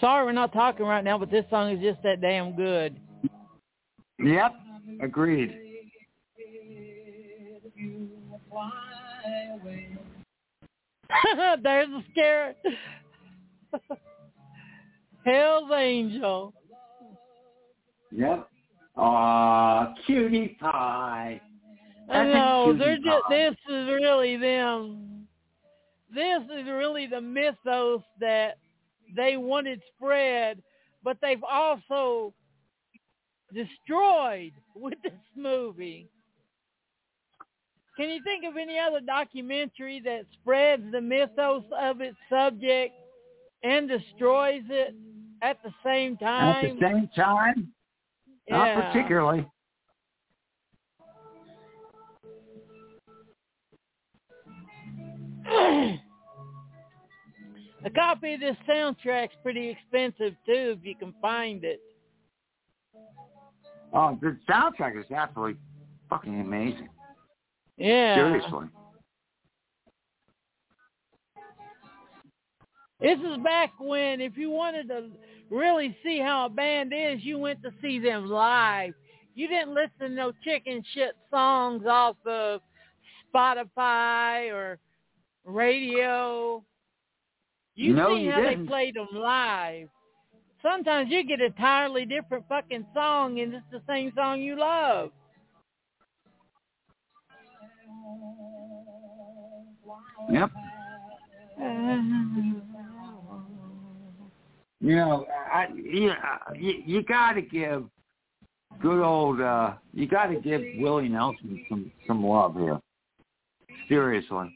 [0.00, 2.98] Sorry we're not talking right now, but this song is just that damn good.
[4.18, 4.52] Yep.
[5.00, 5.56] Agreed.
[11.62, 12.54] There's a scare.
[15.24, 16.52] Hell's Angel.
[18.12, 18.48] Yep.
[18.96, 21.40] Aw, cutie pie.
[22.10, 23.24] I That's know they're just.
[23.30, 25.26] This is really them.
[26.14, 28.58] This is really the mythos that
[29.14, 30.62] they wanted spread,
[31.02, 32.34] but they've also
[33.52, 36.08] destroyed with this movie.
[37.96, 42.92] Can you think of any other documentary that spreads the mythos of its subject
[43.62, 44.94] and destroys it
[45.42, 46.64] at the same time?
[46.64, 47.72] At the same time,
[48.50, 48.92] not Yeah.
[48.92, 49.46] particularly.
[57.84, 61.80] A copy of this soundtrack's pretty expensive too, if you can find it.
[63.92, 65.60] Oh, the soundtrack is absolutely
[66.08, 66.88] fucking amazing.
[67.76, 68.16] Yeah.
[68.16, 68.66] Seriously.
[73.00, 75.10] This is back when if you wanted to
[75.50, 78.94] really see how a band is, you went to see them live.
[79.34, 82.60] You didn't listen to no chicken shit songs off of
[83.34, 84.78] Spotify or
[85.44, 86.64] radio.
[87.74, 88.64] You No, see how didn't.
[88.64, 89.88] they played them live.
[90.62, 95.10] Sometimes you get a entirely different fucking song, and it's the same song you love.
[100.30, 100.50] Yep.
[104.80, 106.12] You know, I you,
[106.54, 107.84] you, you got to give
[108.80, 112.80] good old uh you got to give Willie Nelson some some love here.
[113.88, 114.52] Seriously.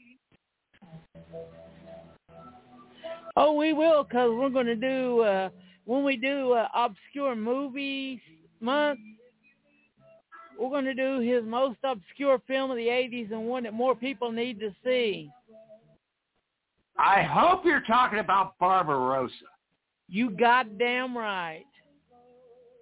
[3.41, 5.49] Oh, we will, cause we're going to do uh,
[5.85, 8.19] when we do uh, obscure movies
[8.59, 8.99] month.
[10.59, 13.95] We're going to do his most obscure film of the '80s and one that more
[13.95, 15.29] people need to see.
[16.97, 19.33] I hope you're talking about Barbarossa.
[20.09, 21.63] You goddamn right.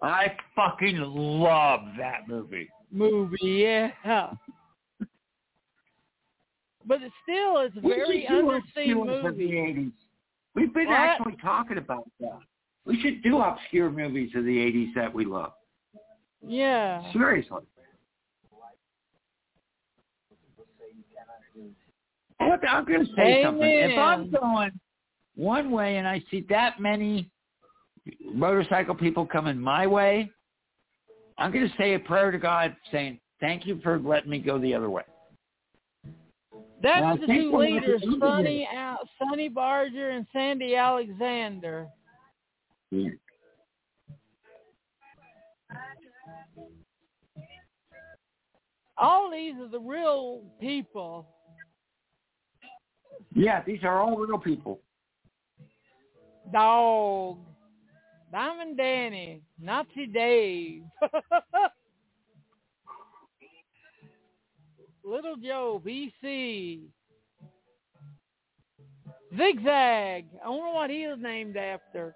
[0.01, 2.67] I fucking love that movie.
[2.91, 3.91] Movie, yeah.
[6.87, 9.91] But it still is a very underseen obscure of the movie.
[10.57, 10.61] 80s.
[10.61, 10.99] We've been What?
[10.99, 12.39] actually talking about that.
[12.85, 15.53] We should do obscure movies of the 80s that we love.
[16.45, 17.11] Yeah.
[17.11, 17.59] Seriously.
[22.39, 23.67] I'm going to say something.
[23.67, 24.71] If I'm going
[25.35, 27.29] one way and I see that many
[28.33, 30.31] motorcycle people coming my way,
[31.37, 34.57] I'm going to say a prayer to God saying, thank you for letting me go
[34.57, 35.03] the other way.
[36.81, 41.87] That's the two leaders, Sonny, Al- Sonny Barger and Sandy Alexander.
[48.97, 51.27] All these are the real people.
[53.33, 54.79] Yeah, these are all real people.
[56.51, 57.37] Dog.
[58.31, 59.41] Diamond Danny.
[59.59, 60.83] Nazi Dave.
[65.07, 66.81] Little Joe, BC.
[69.37, 70.25] Zigzag.
[70.45, 72.13] I wonder what he was named after.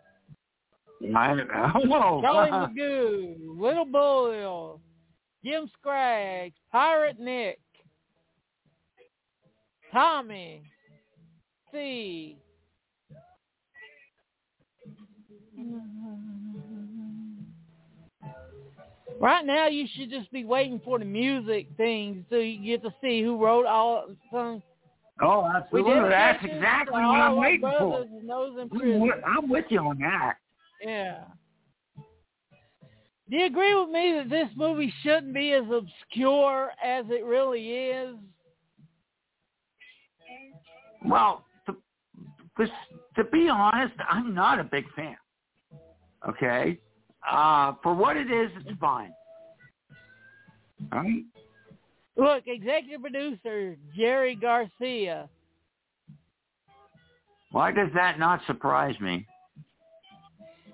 [1.16, 1.36] I,
[1.76, 2.22] whoa.
[2.24, 4.82] Charlie Magoo, Little Bull,
[5.44, 7.60] Jim Scraggs, Pirate Nick,
[9.94, 10.62] Tommy,
[11.72, 12.38] C.
[19.22, 22.92] Right now, you should just be waiting for the music things so you get to
[23.02, 24.64] see who wrote all some.
[25.22, 26.10] Oh, We absolutely.
[26.10, 27.78] That's exactly what I'm waiting for.
[27.78, 30.38] brothers and those in I'm with, you on that.
[30.84, 31.20] Yeah.
[33.30, 37.70] Do you agree with me that this movie shouldn't be as obscure as it really
[37.70, 38.16] is?
[41.06, 41.76] Well, to,
[43.18, 45.16] to be honest, I'm not a big fan.
[46.28, 46.80] Okay?
[47.30, 49.12] Uh, for what it is, it's fine.
[50.92, 51.24] All right?
[52.18, 55.30] Look, executive producer Jerry Garcia.
[57.52, 59.26] Why does that not surprise me?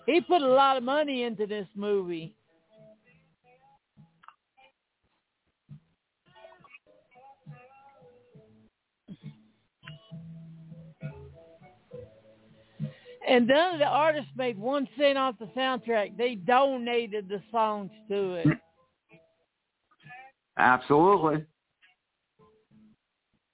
[0.06, 2.34] He put a lot of money into this movie.
[13.28, 16.16] And none of the artists made one cent off the soundtrack.
[16.18, 18.48] They donated the songs to it.
[20.58, 21.45] Absolutely.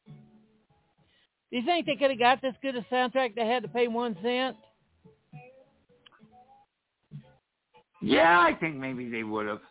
[0.06, 3.88] Do you think they could have got this good a soundtrack they had to pay
[3.88, 4.56] one cent?
[8.02, 9.62] Yeah, I think maybe they would have.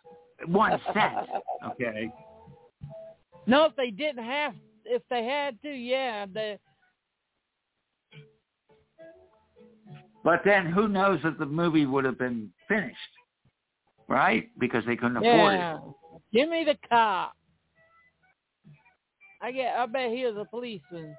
[0.47, 1.13] One cent.
[1.65, 2.11] Okay.
[3.47, 4.53] No, if they didn't have,
[4.83, 6.25] if they had to, yeah.
[6.25, 6.59] The,
[10.23, 12.97] But then who knows if the movie would have been finished,
[14.07, 14.49] right?
[14.57, 15.75] Because they couldn't afford yeah.
[15.75, 15.81] it.
[16.31, 17.33] Give me the cop.
[19.41, 19.75] I get.
[19.75, 21.17] I bet he was a policeman.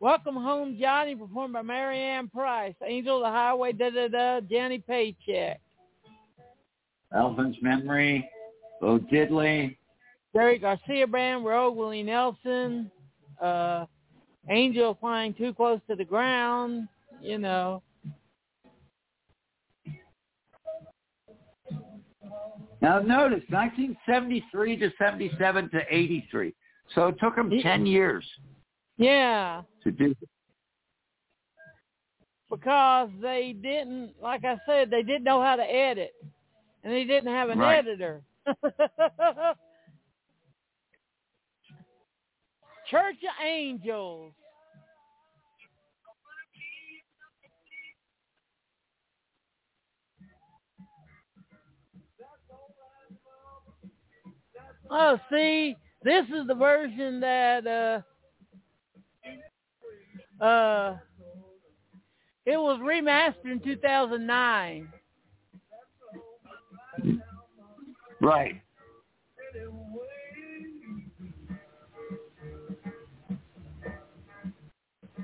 [0.00, 2.74] Welcome home, Johnny, performed by Marianne Price.
[2.84, 4.40] Angel of the Highway, da da da.
[4.40, 5.60] Johnny Paycheck.
[7.14, 8.28] Elvin's Memory,
[8.80, 9.76] Bo Diddley.
[10.34, 12.90] Jerry Garcia Band, Rogue Willie Nelson.
[13.40, 13.84] Uh,
[14.48, 16.88] Angel flying too close to the ground.
[17.20, 17.82] You know.
[22.82, 26.52] Now notice, 1973 to 77 to 83.
[26.96, 28.28] So it took them 10 years
[28.98, 29.62] Yeah.
[29.84, 30.28] to do it.
[32.50, 36.12] because they didn't, like I said, they didn't know how to edit,
[36.84, 37.78] and they didn't have an Right.
[37.78, 38.22] editor.
[42.90, 44.34] Church of Angels.
[54.94, 58.02] Oh, see, This is the version that uh
[60.44, 60.96] uh
[62.44, 64.92] it was remastered in 2009.
[68.20, 68.60] Right.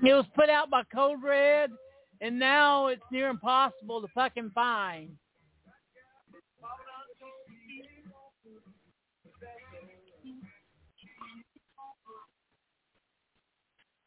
[0.01, 1.71] It was put out by Code Red,
[2.21, 5.11] and now it's near impossible to fucking find.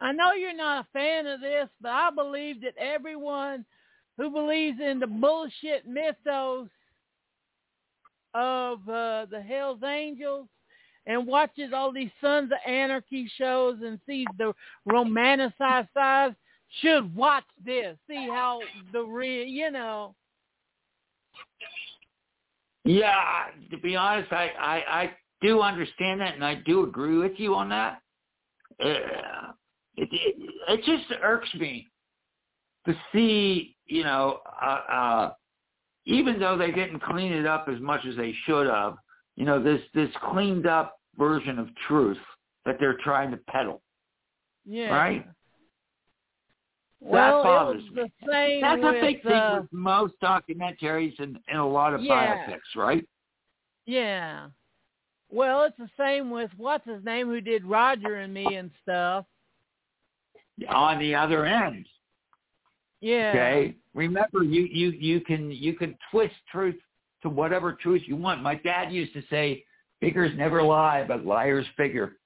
[0.02, 3.64] I know you're not a fan of this, but I believe that everyone
[4.18, 6.68] who believes in the bullshit mythos
[8.34, 10.48] of uh, the Hell's Angels
[11.06, 14.54] and watches all these Sons of Anarchy shows and sees the
[14.90, 16.36] romanticized side
[16.82, 17.96] should watch this.
[18.08, 18.62] See how
[18.92, 20.16] the real, you know.
[22.86, 25.12] Yeah, to be honest, I, I, I
[25.42, 28.02] do understand that, and I do agree with you on that.
[28.84, 29.52] Uh,
[29.98, 31.88] it, it, it just irks me
[32.86, 35.34] to see, you know, uh, uh,
[36.06, 38.96] even though they didn't clean it up as much as they should have,
[39.36, 42.18] you know, this this cleaned up version of truth
[42.66, 43.82] that they're trying to peddle.
[44.66, 44.96] Yeah.
[44.96, 45.26] Right?
[47.00, 48.12] Well, that bothers me.
[48.62, 52.38] That's with, a big uh, thing with most documentaries and, and a lot of Yeah.
[52.48, 53.04] biopics, right?
[53.86, 54.50] Yeah.
[55.30, 59.26] Well, it's the same with what's his name who did Roger and Me and stuff.
[60.70, 61.88] On the other end,
[63.00, 63.30] Yeah.
[63.30, 63.76] okay.
[63.94, 66.80] Remember, you you you can you can twist truth
[67.24, 68.42] to whatever truth you want.
[68.42, 69.66] My dad used to say,
[70.00, 72.18] "Figures never lie, but liars figure."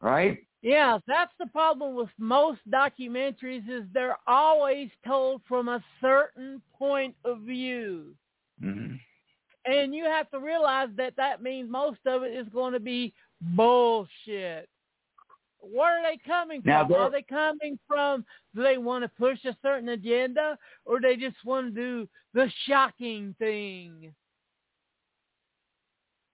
[0.00, 0.38] Right?
[0.62, 7.14] Yeah, that's the problem with most documentaries is they're always told from a certain point
[7.24, 8.14] of view.
[8.60, 8.94] hmm
[9.64, 13.12] And you have to realize that that means most of it is going to be
[13.40, 14.68] bullshit.
[15.60, 16.94] Where are they coming Now, from?
[16.96, 18.24] Are they coming from,
[18.54, 22.50] do they want to push a certain agenda or they just want to do the
[22.66, 24.12] shocking thing?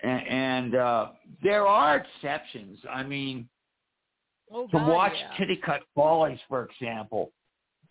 [0.02, 1.06] And, and uh,
[1.42, 2.78] there are exceptions.
[2.90, 3.48] I mean,
[4.54, 5.46] Oh, to God, watch yeah.
[5.46, 7.32] Titicut Follies, for example,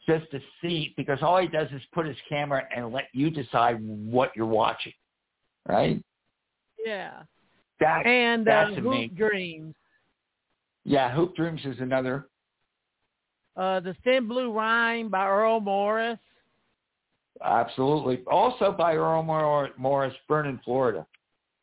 [0.07, 3.77] just to see, because all he does is put his camera and let you decide
[3.81, 4.93] what you're watching,
[5.67, 6.03] right?
[6.85, 7.23] Yeah.
[7.79, 9.15] That, And uh, that's Hoop amazing.
[9.15, 9.75] Dreams.
[10.83, 12.27] Yeah, Hoop Dreams is another.
[13.55, 16.17] Uh, the Thin Blue Line by Errol Morris.
[17.43, 18.21] Absolutely.
[18.27, 21.05] Also by Errol Mor- Morris, Vernon Florida,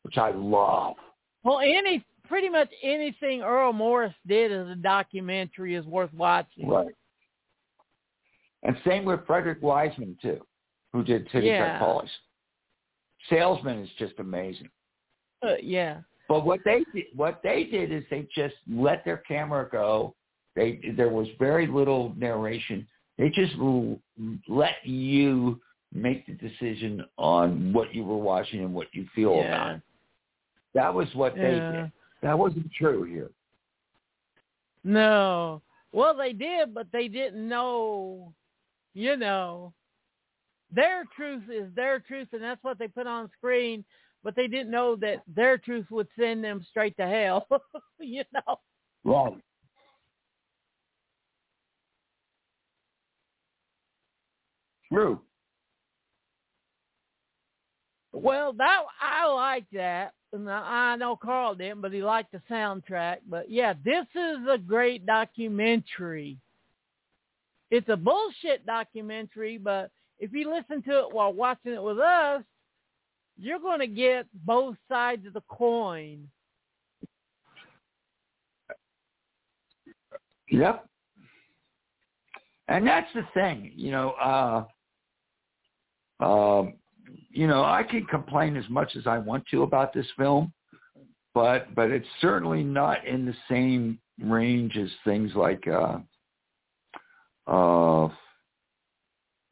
[0.03, 0.95] which I love.
[1.43, 6.67] Well, any pretty much anything Errol Morris did as a documentary is worth watching.
[6.67, 6.93] Right.
[8.63, 10.45] And same with Frederick Wiseman, too,
[10.93, 11.79] who did Kitty Yeah.
[11.79, 12.11] Follies.
[13.29, 14.69] Salesman is just amazing.
[15.41, 16.01] Uh, yeah.
[16.29, 20.15] But what they did, what they did is they just let their camera go.
[20.55, 22.87] They there was very little narration.
[23.17, 23.53] They just
[24.47, 25.59] let you
[25.91, 29.47] make the decision on what you were watching and what you feel Yeah.
[29.47, 29.81] about it.
[30.75, 31.91] That was what they did.
[32.21, 33.31] That wasn't true here.
[34.83, 35.63] No.
[35.91, 38.33] Well, they did, but they didn't know,
[38.93, 39.73] you know,
[40.71, 43.83] their truth is their truth, and that's what they put on screen.
[44.23, 47.47] But they didn't know that their truth would send them straight to hell.
[47.99, 48.59] you know.
[49.05, 49.41] Wrong.
[54.91, 55.21] True.
[58.11, 60.13] Well, that I like that.
[60.33, 63.17] And I I know Carl didn't, but he liked the soundtrack.
[63.27, 66.37] But yeah, this is a great documentary.
[67.71, 72.43] It's a bullshit documentary, but if you listen to it while watching it with us,
[73.39, 76.27] you're going to get both sides of the coin.
[80.49, 80.85] Yep.
[82.67, 84.63] And that's the thing, you know, uh
[86.23, 86.73] um
[87.31, 90.51] you know, I can complain as much as I want to about this film,
[91.33, 95.99] but but it's certainly not in the same range as things like uh
[97.47, 98.09] uh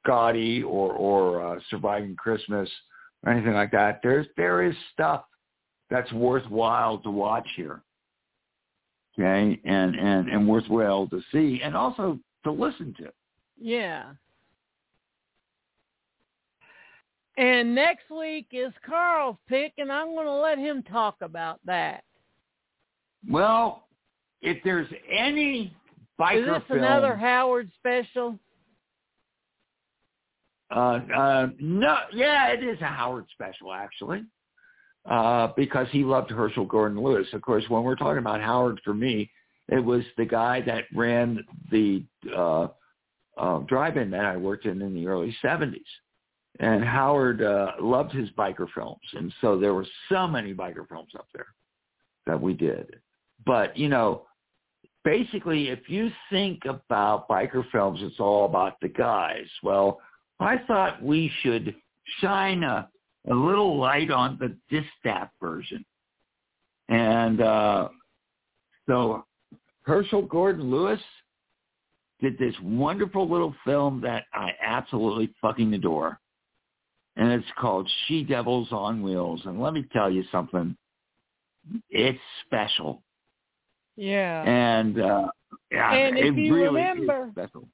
[0.08, 2.70] Gotti or or uh, Surviving Christmas
[3.28, 4.00] or anything like that.
[4.02, 5.26] There's there is stuff
[5.90, 7.84] that's worthwhile to watch here
[9.18, 13.12] okay, and and and worthwhile to see, and also to listen to.
[13.60, 14.04] Yeah.
[17.38, 22.04] And next week is Carl's pick, and I'm going to let him talk about that.
[23.30, 23.88] Well,
[24.42, 25.76] if there's any
[26.20, 28.40] biker Is this film, another Howard special?
[30.70, 34.24] Uh, uh, no, yeah, it is a Howard special actually.
[35.06, 37.28] uh, because he loved Herschell Gordon Lewis.
[37.34, 39.32] Of course, when we're talking about Howard, for me,
[39.70, 42.04] it was the guy that ran the
[42.36, 42.68] uh,
[43.38, 45.80] uh, drive-in that I worked in in the early 70s.
[46.60, 49.00] And Howard uh, loved his biker films.
[49.14, 51.48] And so there were so many biker films up there
[52.26, 52.96] that we did.
[53.46, 54.24] But, you know,
[55.06, 59.46] basically, if you think about biker films, it's all about the guys.
[59.62, 60.02] Well,
[60.40, 61.76] I thought we should
[62.22, 62.90] shine a,
[63.30, 65.84] a little light on the Distaff version.
[66.90, 67.90] And uh,
[68.88, 69.26] so
[69.84, 71.00] Herschell Gordon Lewis
[72.22, 76.20] did this wonderful little film that I absolutely fucking adore.
[77.16, 79.42] And it's called She Devils on Wheels.
[79.46, 80.78] And let me tell you something.
[81.90, 83.02] It's special.
[83.96, 84.44] Yeah.
[84.44, 85.28] And uh
[85.72, 87.68] yeah, And it if you really remember- is special.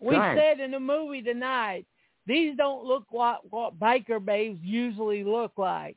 [0.00, 1.86] We said in the movie tonight,
[2.26, 5.96] these don't look what what biker babes usually look like.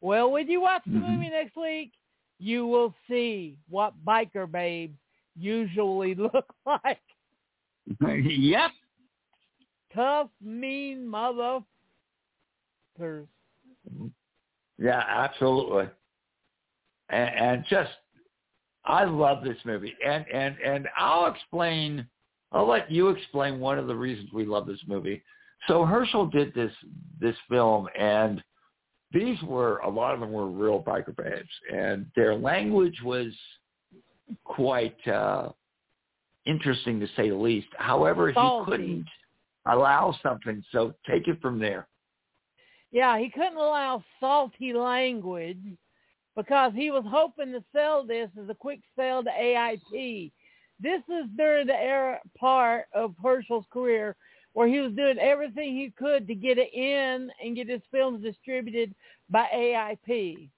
[0.00, 1.02] Well, when you watch the Mhm.
[1.02, 1.92] movie next week,
[2.38, 4.98] you will see what biker babes
[5.36, 7.00] usually look like.
[8.24, 8.70] yep.
[9.94, 11.62] Tough, mean mother.
[14.78, 15.88] Yeah, absolutely.
[17.10, 17.92] And, and just,
[18.84, 19.94] I love this movie.
[20.04, 22.06] And, and, and I'll explain,
[22.54, 25.22] I'll let you explain one of the reasons we love this movie.
[25.68, 26.72] So Herschell did this,
[27.20, 28.42] this film and
[29.12, 33.32] these were, a lot of them were real biker babes and their language was
[34.44, 35.50] quite, uh,
[36.46, 37.68] interesting to say the least.
[37.76, 39.06] However, he couldn't
[39.66, 40.62] allow something.
[40.72, 41.86] So take it from there.
[42.92, 45.58] Yeah, he couldn't allow salty language
[46.36, 50.30] because he was hoping to sell this as a quick sell to AIP.
[50.80, 54.16] This is during the era part of Herschell's career
[54.52, 58.22] where he was doing everything he could to get it in and get his films
[58.22, 58.94] distributed
[59.28, 60.48] by AIP.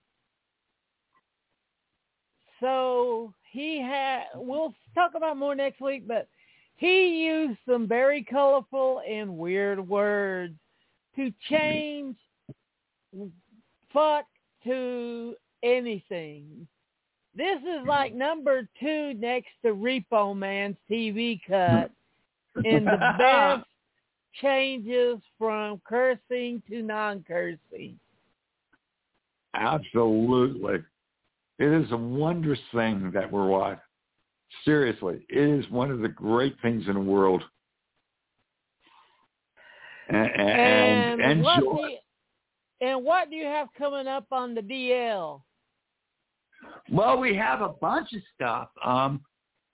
[2.60, 6.28] So he had, we'll talk about more next week, but
[6.76, 10.54] he used some very colorful and weird words
[11.16, 12.16] to change
[13.92, 14.26] fuck
[14.64, 16.68] to anything.
[17.36, 21.90] This is like number two next to Repo Man's TV cut
[22.64, 23.66] in the best
[24.40, 27.98] changes from cursing to non-cursing.
[29.54, 30.82] Absolutely.
[31.58, 33.80] It is a wondrous thing that we're watching.
[34.64, 37.42] Seriously, it is one of the great things in the world.
[40.08, 41.76] And, and, and what joy.
[41.76, 41.98] do you,
[42.80, 45.40] and what do you have coming up on the DL?
[46.90, 48.68] Well, we have a bunch of stuff.
[48.84, 49.20] Um,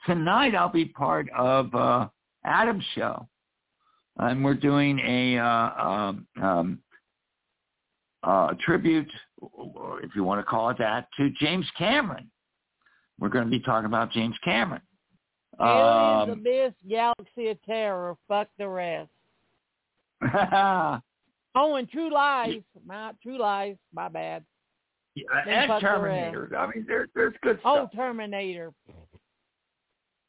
[0.06, 2.09] tonight I'll be part of uh,
[2.44, 3.28] Adam's show,
[4.18, 6.78] and we're doing a uh, um, um,
[8.22, 9.10] uh, tribute,
[9.40, 12.30] or if you want to call it that, to James Cameron.
[13.18, 14.82] We're going to be talking about James Cameron.
[15.60, 19.10] Aliens, Um, Abyss, Galaxy of Terror, fuck the rest.
[21.54, 24.42] Oh, and True Lies, my True Lies, my bad.
[25.16, 26.51] And Terminator.
[26.56, 27.90] I mean, there, there's good stuff.
[27.93, 27.97] Oh.
[27.97, 28.72] Terminator.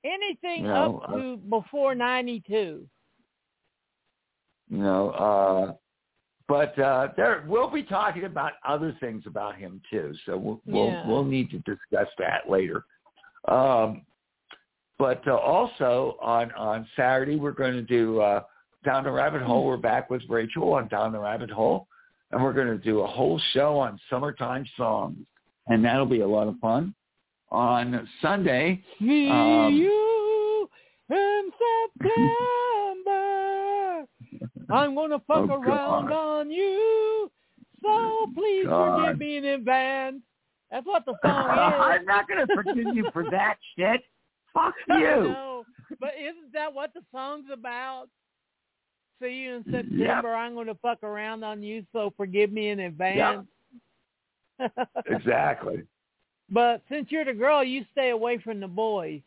[0.05, 2.85] Anything No, up uh, to before '92.
[4.69, 5.73] you know uh
[6.47, 10.87] but uh there we'll be talking about other things about him too so we'll we'll,
[10.87, 11.07] Yeah.
[11.07, 12.83] we'll need to discuss that later
[13.47, 14.05] um
[14.99, 18.41] but uh, also on on saturday we're going to do uh
[18.85, 21.87] down the rabbit hole we're back with rachel on down the rabbit hole
[22.33, 25.17] and we're going to do a whole show on summertime songs
[25.67, 26.93] and that'll be a lot of fun
[27.51, 30.69] on sunday See Um, you
[31.09, 31.51] in
[33.03, 34.05] September.
[34.69, 36.11] I'm gonna fuck Oh, around God.
[36.39, 37.31] on you.
[37.83, 39.01] So please God.
[39.05, 40.21] forgive me in advance.
[40.71, 41.73] That's what the song is.
[41.79, 44.01] i'm not going to forgive you for that shit
[44.53, 45.65] fuck you know,
[45.99, 48.07] but isn't that what the song's about?
[49.21, 50.33] See you in September.
[50.35, 53.47] I'm going to fuck around on you, so forgive me in advance.
[55.07, 55.83] exactly
[56.49, 59.21] but since you're the girl, you stay away from the boys.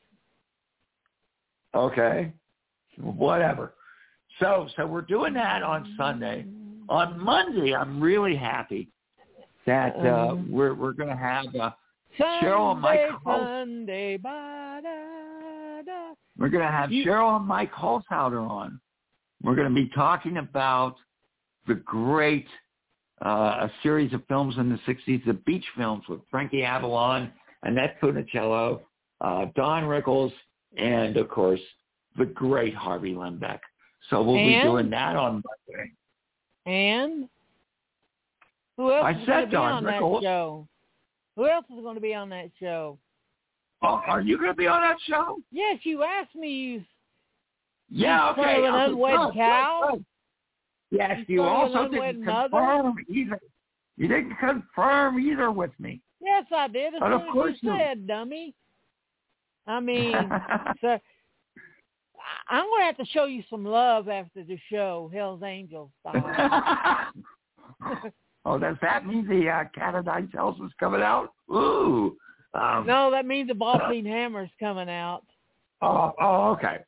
[1.75, 2.33] Okay.
[3.01, 3.75] Whatever.
[4.41, 6.47] So so we're doing that on Sunday.
[6.89, 8.89] On Monday, I'm really happy
[9.67, 11.71] that uh, Um, we're we're going to have uh,
[12.19, 16.15] Cheryl and Mike Sunday, Sunday, ba-da-da.
[16.39, 18.81] we're going to have You- Cheryl and Mike Holzhauer on.
[19.43, 20.97] We're going to be talking about
[21.67, 22.47] the great
[23.25, 23.29] uh,
[23.69, 27.33] a series of films in the 60s, the beach films with Frankie Avalon,
[27.63, 28.81] Annette Funicello,
[29.21, 30.33] uh, Don Rickles,
[30.77, 31.61] and of course
[32.19, 33.61] the great Harvey Lembeck.
[34.11, 35.93] So we'll be doing that on Monday.
[36.67, 37.29] And
[38.77, 40.69] Who else I is going to be Don on that show?
[41.37, 42.99] Who else is going to be on that show?
[43.83, 45.39] Oh, are you going to be on that show?
[45.51, 46.49] Yes, you asked me.
[46.51, 46.85] You
[47.91, 48.65] Yeah, okay.
[48.67, 49.89] an unwed good, cow?
[49.91, 50.05] good, good.
[50.91, 52.49] Yes, You you also didn't mother?
[52.51, 53.41] confirm either.
[53.97, 56.01] You didn't confirm either with me.
[56.21, 56.95] Yes, I did.
[56.95, 58.55] As But of course you you- said, dummy.
[59.67, 60.13] I mean,
[60.81, 60.99] so
[62.49, 67.11] I'm going to have to show you some love after the show, Hell's Angels style.
[68.45, 71.31] oh, does that mean the uh, Cat of Nine Tails is coming out?
[71.53, 72.17] Ooh.
[72.55, 75.25] Um, no, that means the ball peen hammer's coming out.
[75.83, 76.79] Oh, oh, okay.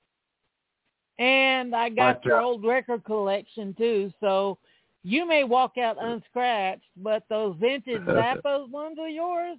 [1.19, 4.59] And I got your old record collection too, so
[5.03, 9.59] you may walk out unscratched, but those vintage Zappos ones are yours.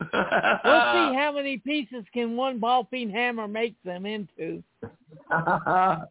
[0.00, 0.10] We'll see
[1.16, 4.62] how many pieces can one ball peen hammer make them into.
[5.30, 6.06] well,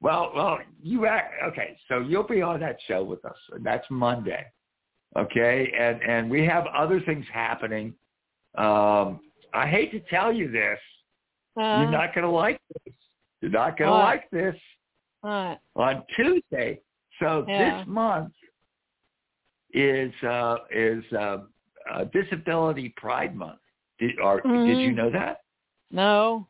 [0.00, 1.76] well, you act, okay.
[1.88, 4.44] So you'll be on that show with us, and that's Monday.
[5.16, 7.94] Okay, and and we have other things happening.
[8.56, 9.20] Um,
[9.52, 10.78] I hate to tell you this,
[11.56, 12.94] Uh, you're not going to like this.
[13.44, 14.56] You're not going to like this
[15.22, 15.58] Right.
[15.76, 16.80] on Tuesday.
[17.20, 17.78] So Yeah.
[17.80, 18.32] this month
[19.74, 21.38] is uh, is uh,
[21.90, 23.58] uh, Disability Pride Month.
[23.98, 24.94] Did, or, did you Mhm.
[24.94, 25.42] know that?
[25.90, 26.46] No.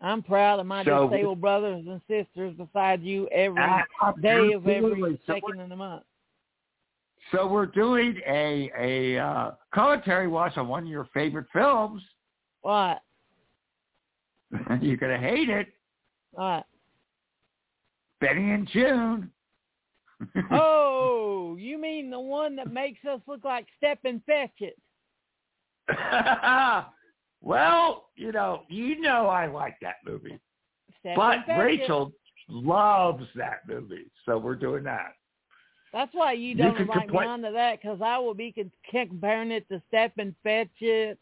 [0.00, 4.68] I'm proud of my So- disabled brothers and sisters beside you every Ah, day of
[4.68, 5.16] every.
[5.26, 6.04] So second of the month.
[7.32, 12.00] So we're doing a a uh, commentary watch on one of your favorite films.
[12.62, 13.02] What?
[14.80, 15.72] You're gonna hate it,
[16.36, 16.66] What?
[18.20, 19.30] Benny and Joon.
[20.50, 24.78] Oh, you mean the one that makes us look like Step and Fetch It?
[27.42, 30.38] well, you know, you know I like that movie,
[31.00, 31.60] Step but Fetch It.
[31.60, 32.12] Rachel
[32.48, 35.12] loves that movie, so we're doing that.
[35.92, 38.54] That's why you You don't can invite complain- me onto that because I will be
[38.90, 41.18] comparing it to Step and Fetch It,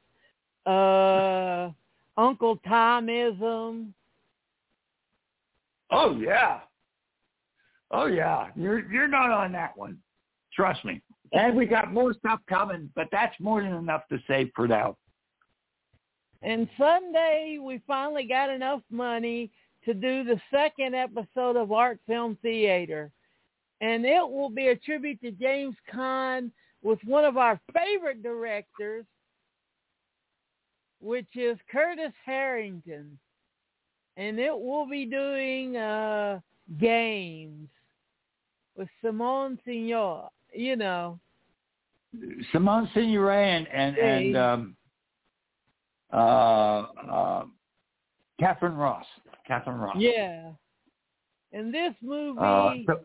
[0.66, 1.70] uh,
[2.16, 3.92] Uncle Tomism.
[5.96, 6.58] Oh yeah,
[7.92, 8.48] oh yeah.
[8.56, 9.98] You're you're not on that one.
[10.52, 11.00] Trust me.
[11.32, 14.96] And we got more stuff coming, but that's more than enough to save for now.
[16.42, 19.50] And Sunday, we finally got enough money
[19.84, 23.10] to do the second episode of Art Film Theater.
[23.80, 26.50] And it will be a tribute to James Caan
[26.82, 29.04] with one of our favorite directors,
[31.00, 33.18] which is Curtis Harrington.
[34.16, 36.40] And it will be doing uh,
[36.78, 37.68] games
[38.76, 41.18] with Simone Signor, you know.
[42.52, 44.76] Simone Signoret and and, and um,
[46.12, 47.44] uh, uh,
[48.38, 49.04] Katharine Ross.
[49.46, 49.96] Katharine Ross.
[49.98, 50.50] Yeah.
[51.52, 53.00] And this movie Uh, so,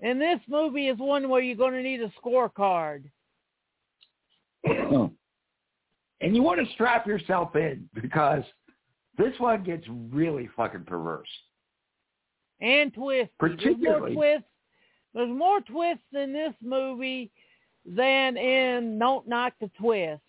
[0.00, 3.04] And this movie is one where you're going to need a scorecard.
[4.64, 5.14] and
[6.20, 8.42] you want to strap yourself in because
[9.18, 11.28] this one gets really fucking perverse.
[12.60, 13.32] And twists.
[13.40, 14.48] There's more Particularly- twists.
[15.14, 17.30] There's more twists in this movie
[17.86, 20.20] than in Don't Knock the Twist.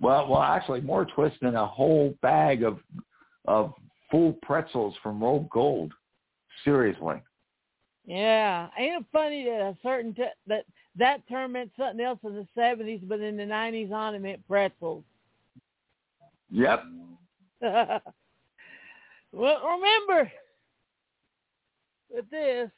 [0.00, 2.78] Well, well, actually, more twists than a whole bag of
[3.46, 3.74] of
[4.10, 5.92] full pretzels from Rold Gold.
[6.64, 7.20] Seriously.
[8.04, 10.64] Yeah, ain't it funny that a certain t- that
[10.96, 14.46] that term meant something else in the seventies, but in the nineties on it meant
[14.46, 15.04] pretzels.
[16.52, 16.82] Yep.
[17.62, 18.02] well,
[19.32, 20.30] remember
[22.10, 22.70] with this,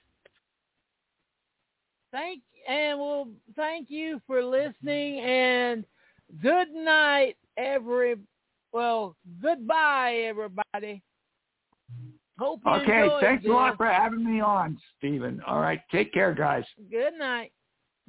[2.13, 5.85] thank and we'll thank you for listening and
[6.43, 8.17] good night, every.
[8.73, 11.03] Well, goodbye, everybody.
[12.39, 13.09] Hope you Okay.
[13.21, 13.51] Thanks this.
[13.51, 15.41] a lot for having me on, Stephen.
[15.47, 15.81] All right.
[15.93, 16.65] Take care, guys.
[16.91, 17.53] Good night.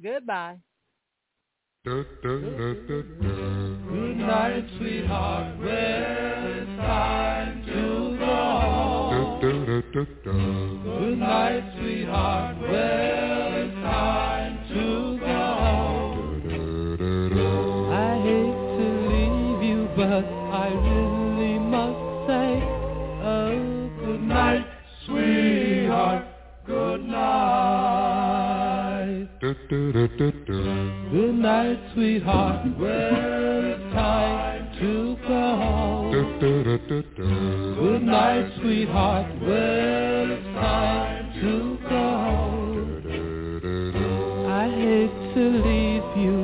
[0.02, 0.56] Goodbye.
[4.26, 5.56] Night, sweetheart.
[5.60, 9.40] Well, it's time to go home.
[9.40, 12.56] Good night, sweetheart.
[12.60, 14.84] Well, it's time to
[15.20, 15.26] go
[15.62, 16.32] home.
[17.92, 17.94] I
[18.26, 22.48] hate to leave you, but I really must say,
[23.22, 24.66] oh, good night,
[25.06, 26.24] sweetheart.
[26.66, 27.95] Good night.
[29.46, 32.66] Good night, sweetheart.
[32.80, 36.10] Well, it's time to go home.
[37.78, 39.26] Good night, sweetheart.
[39.40, 42.90] Well, it's time to go home.
[44.50, 46.36] I hate to leave you.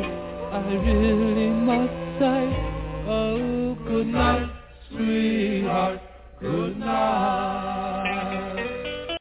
[0.53, 2.43] I really must say,
[3.09, 4.49] oh, good night,
[4.91, 6.01] sweetheart.
[6.41, 8.12] Good night.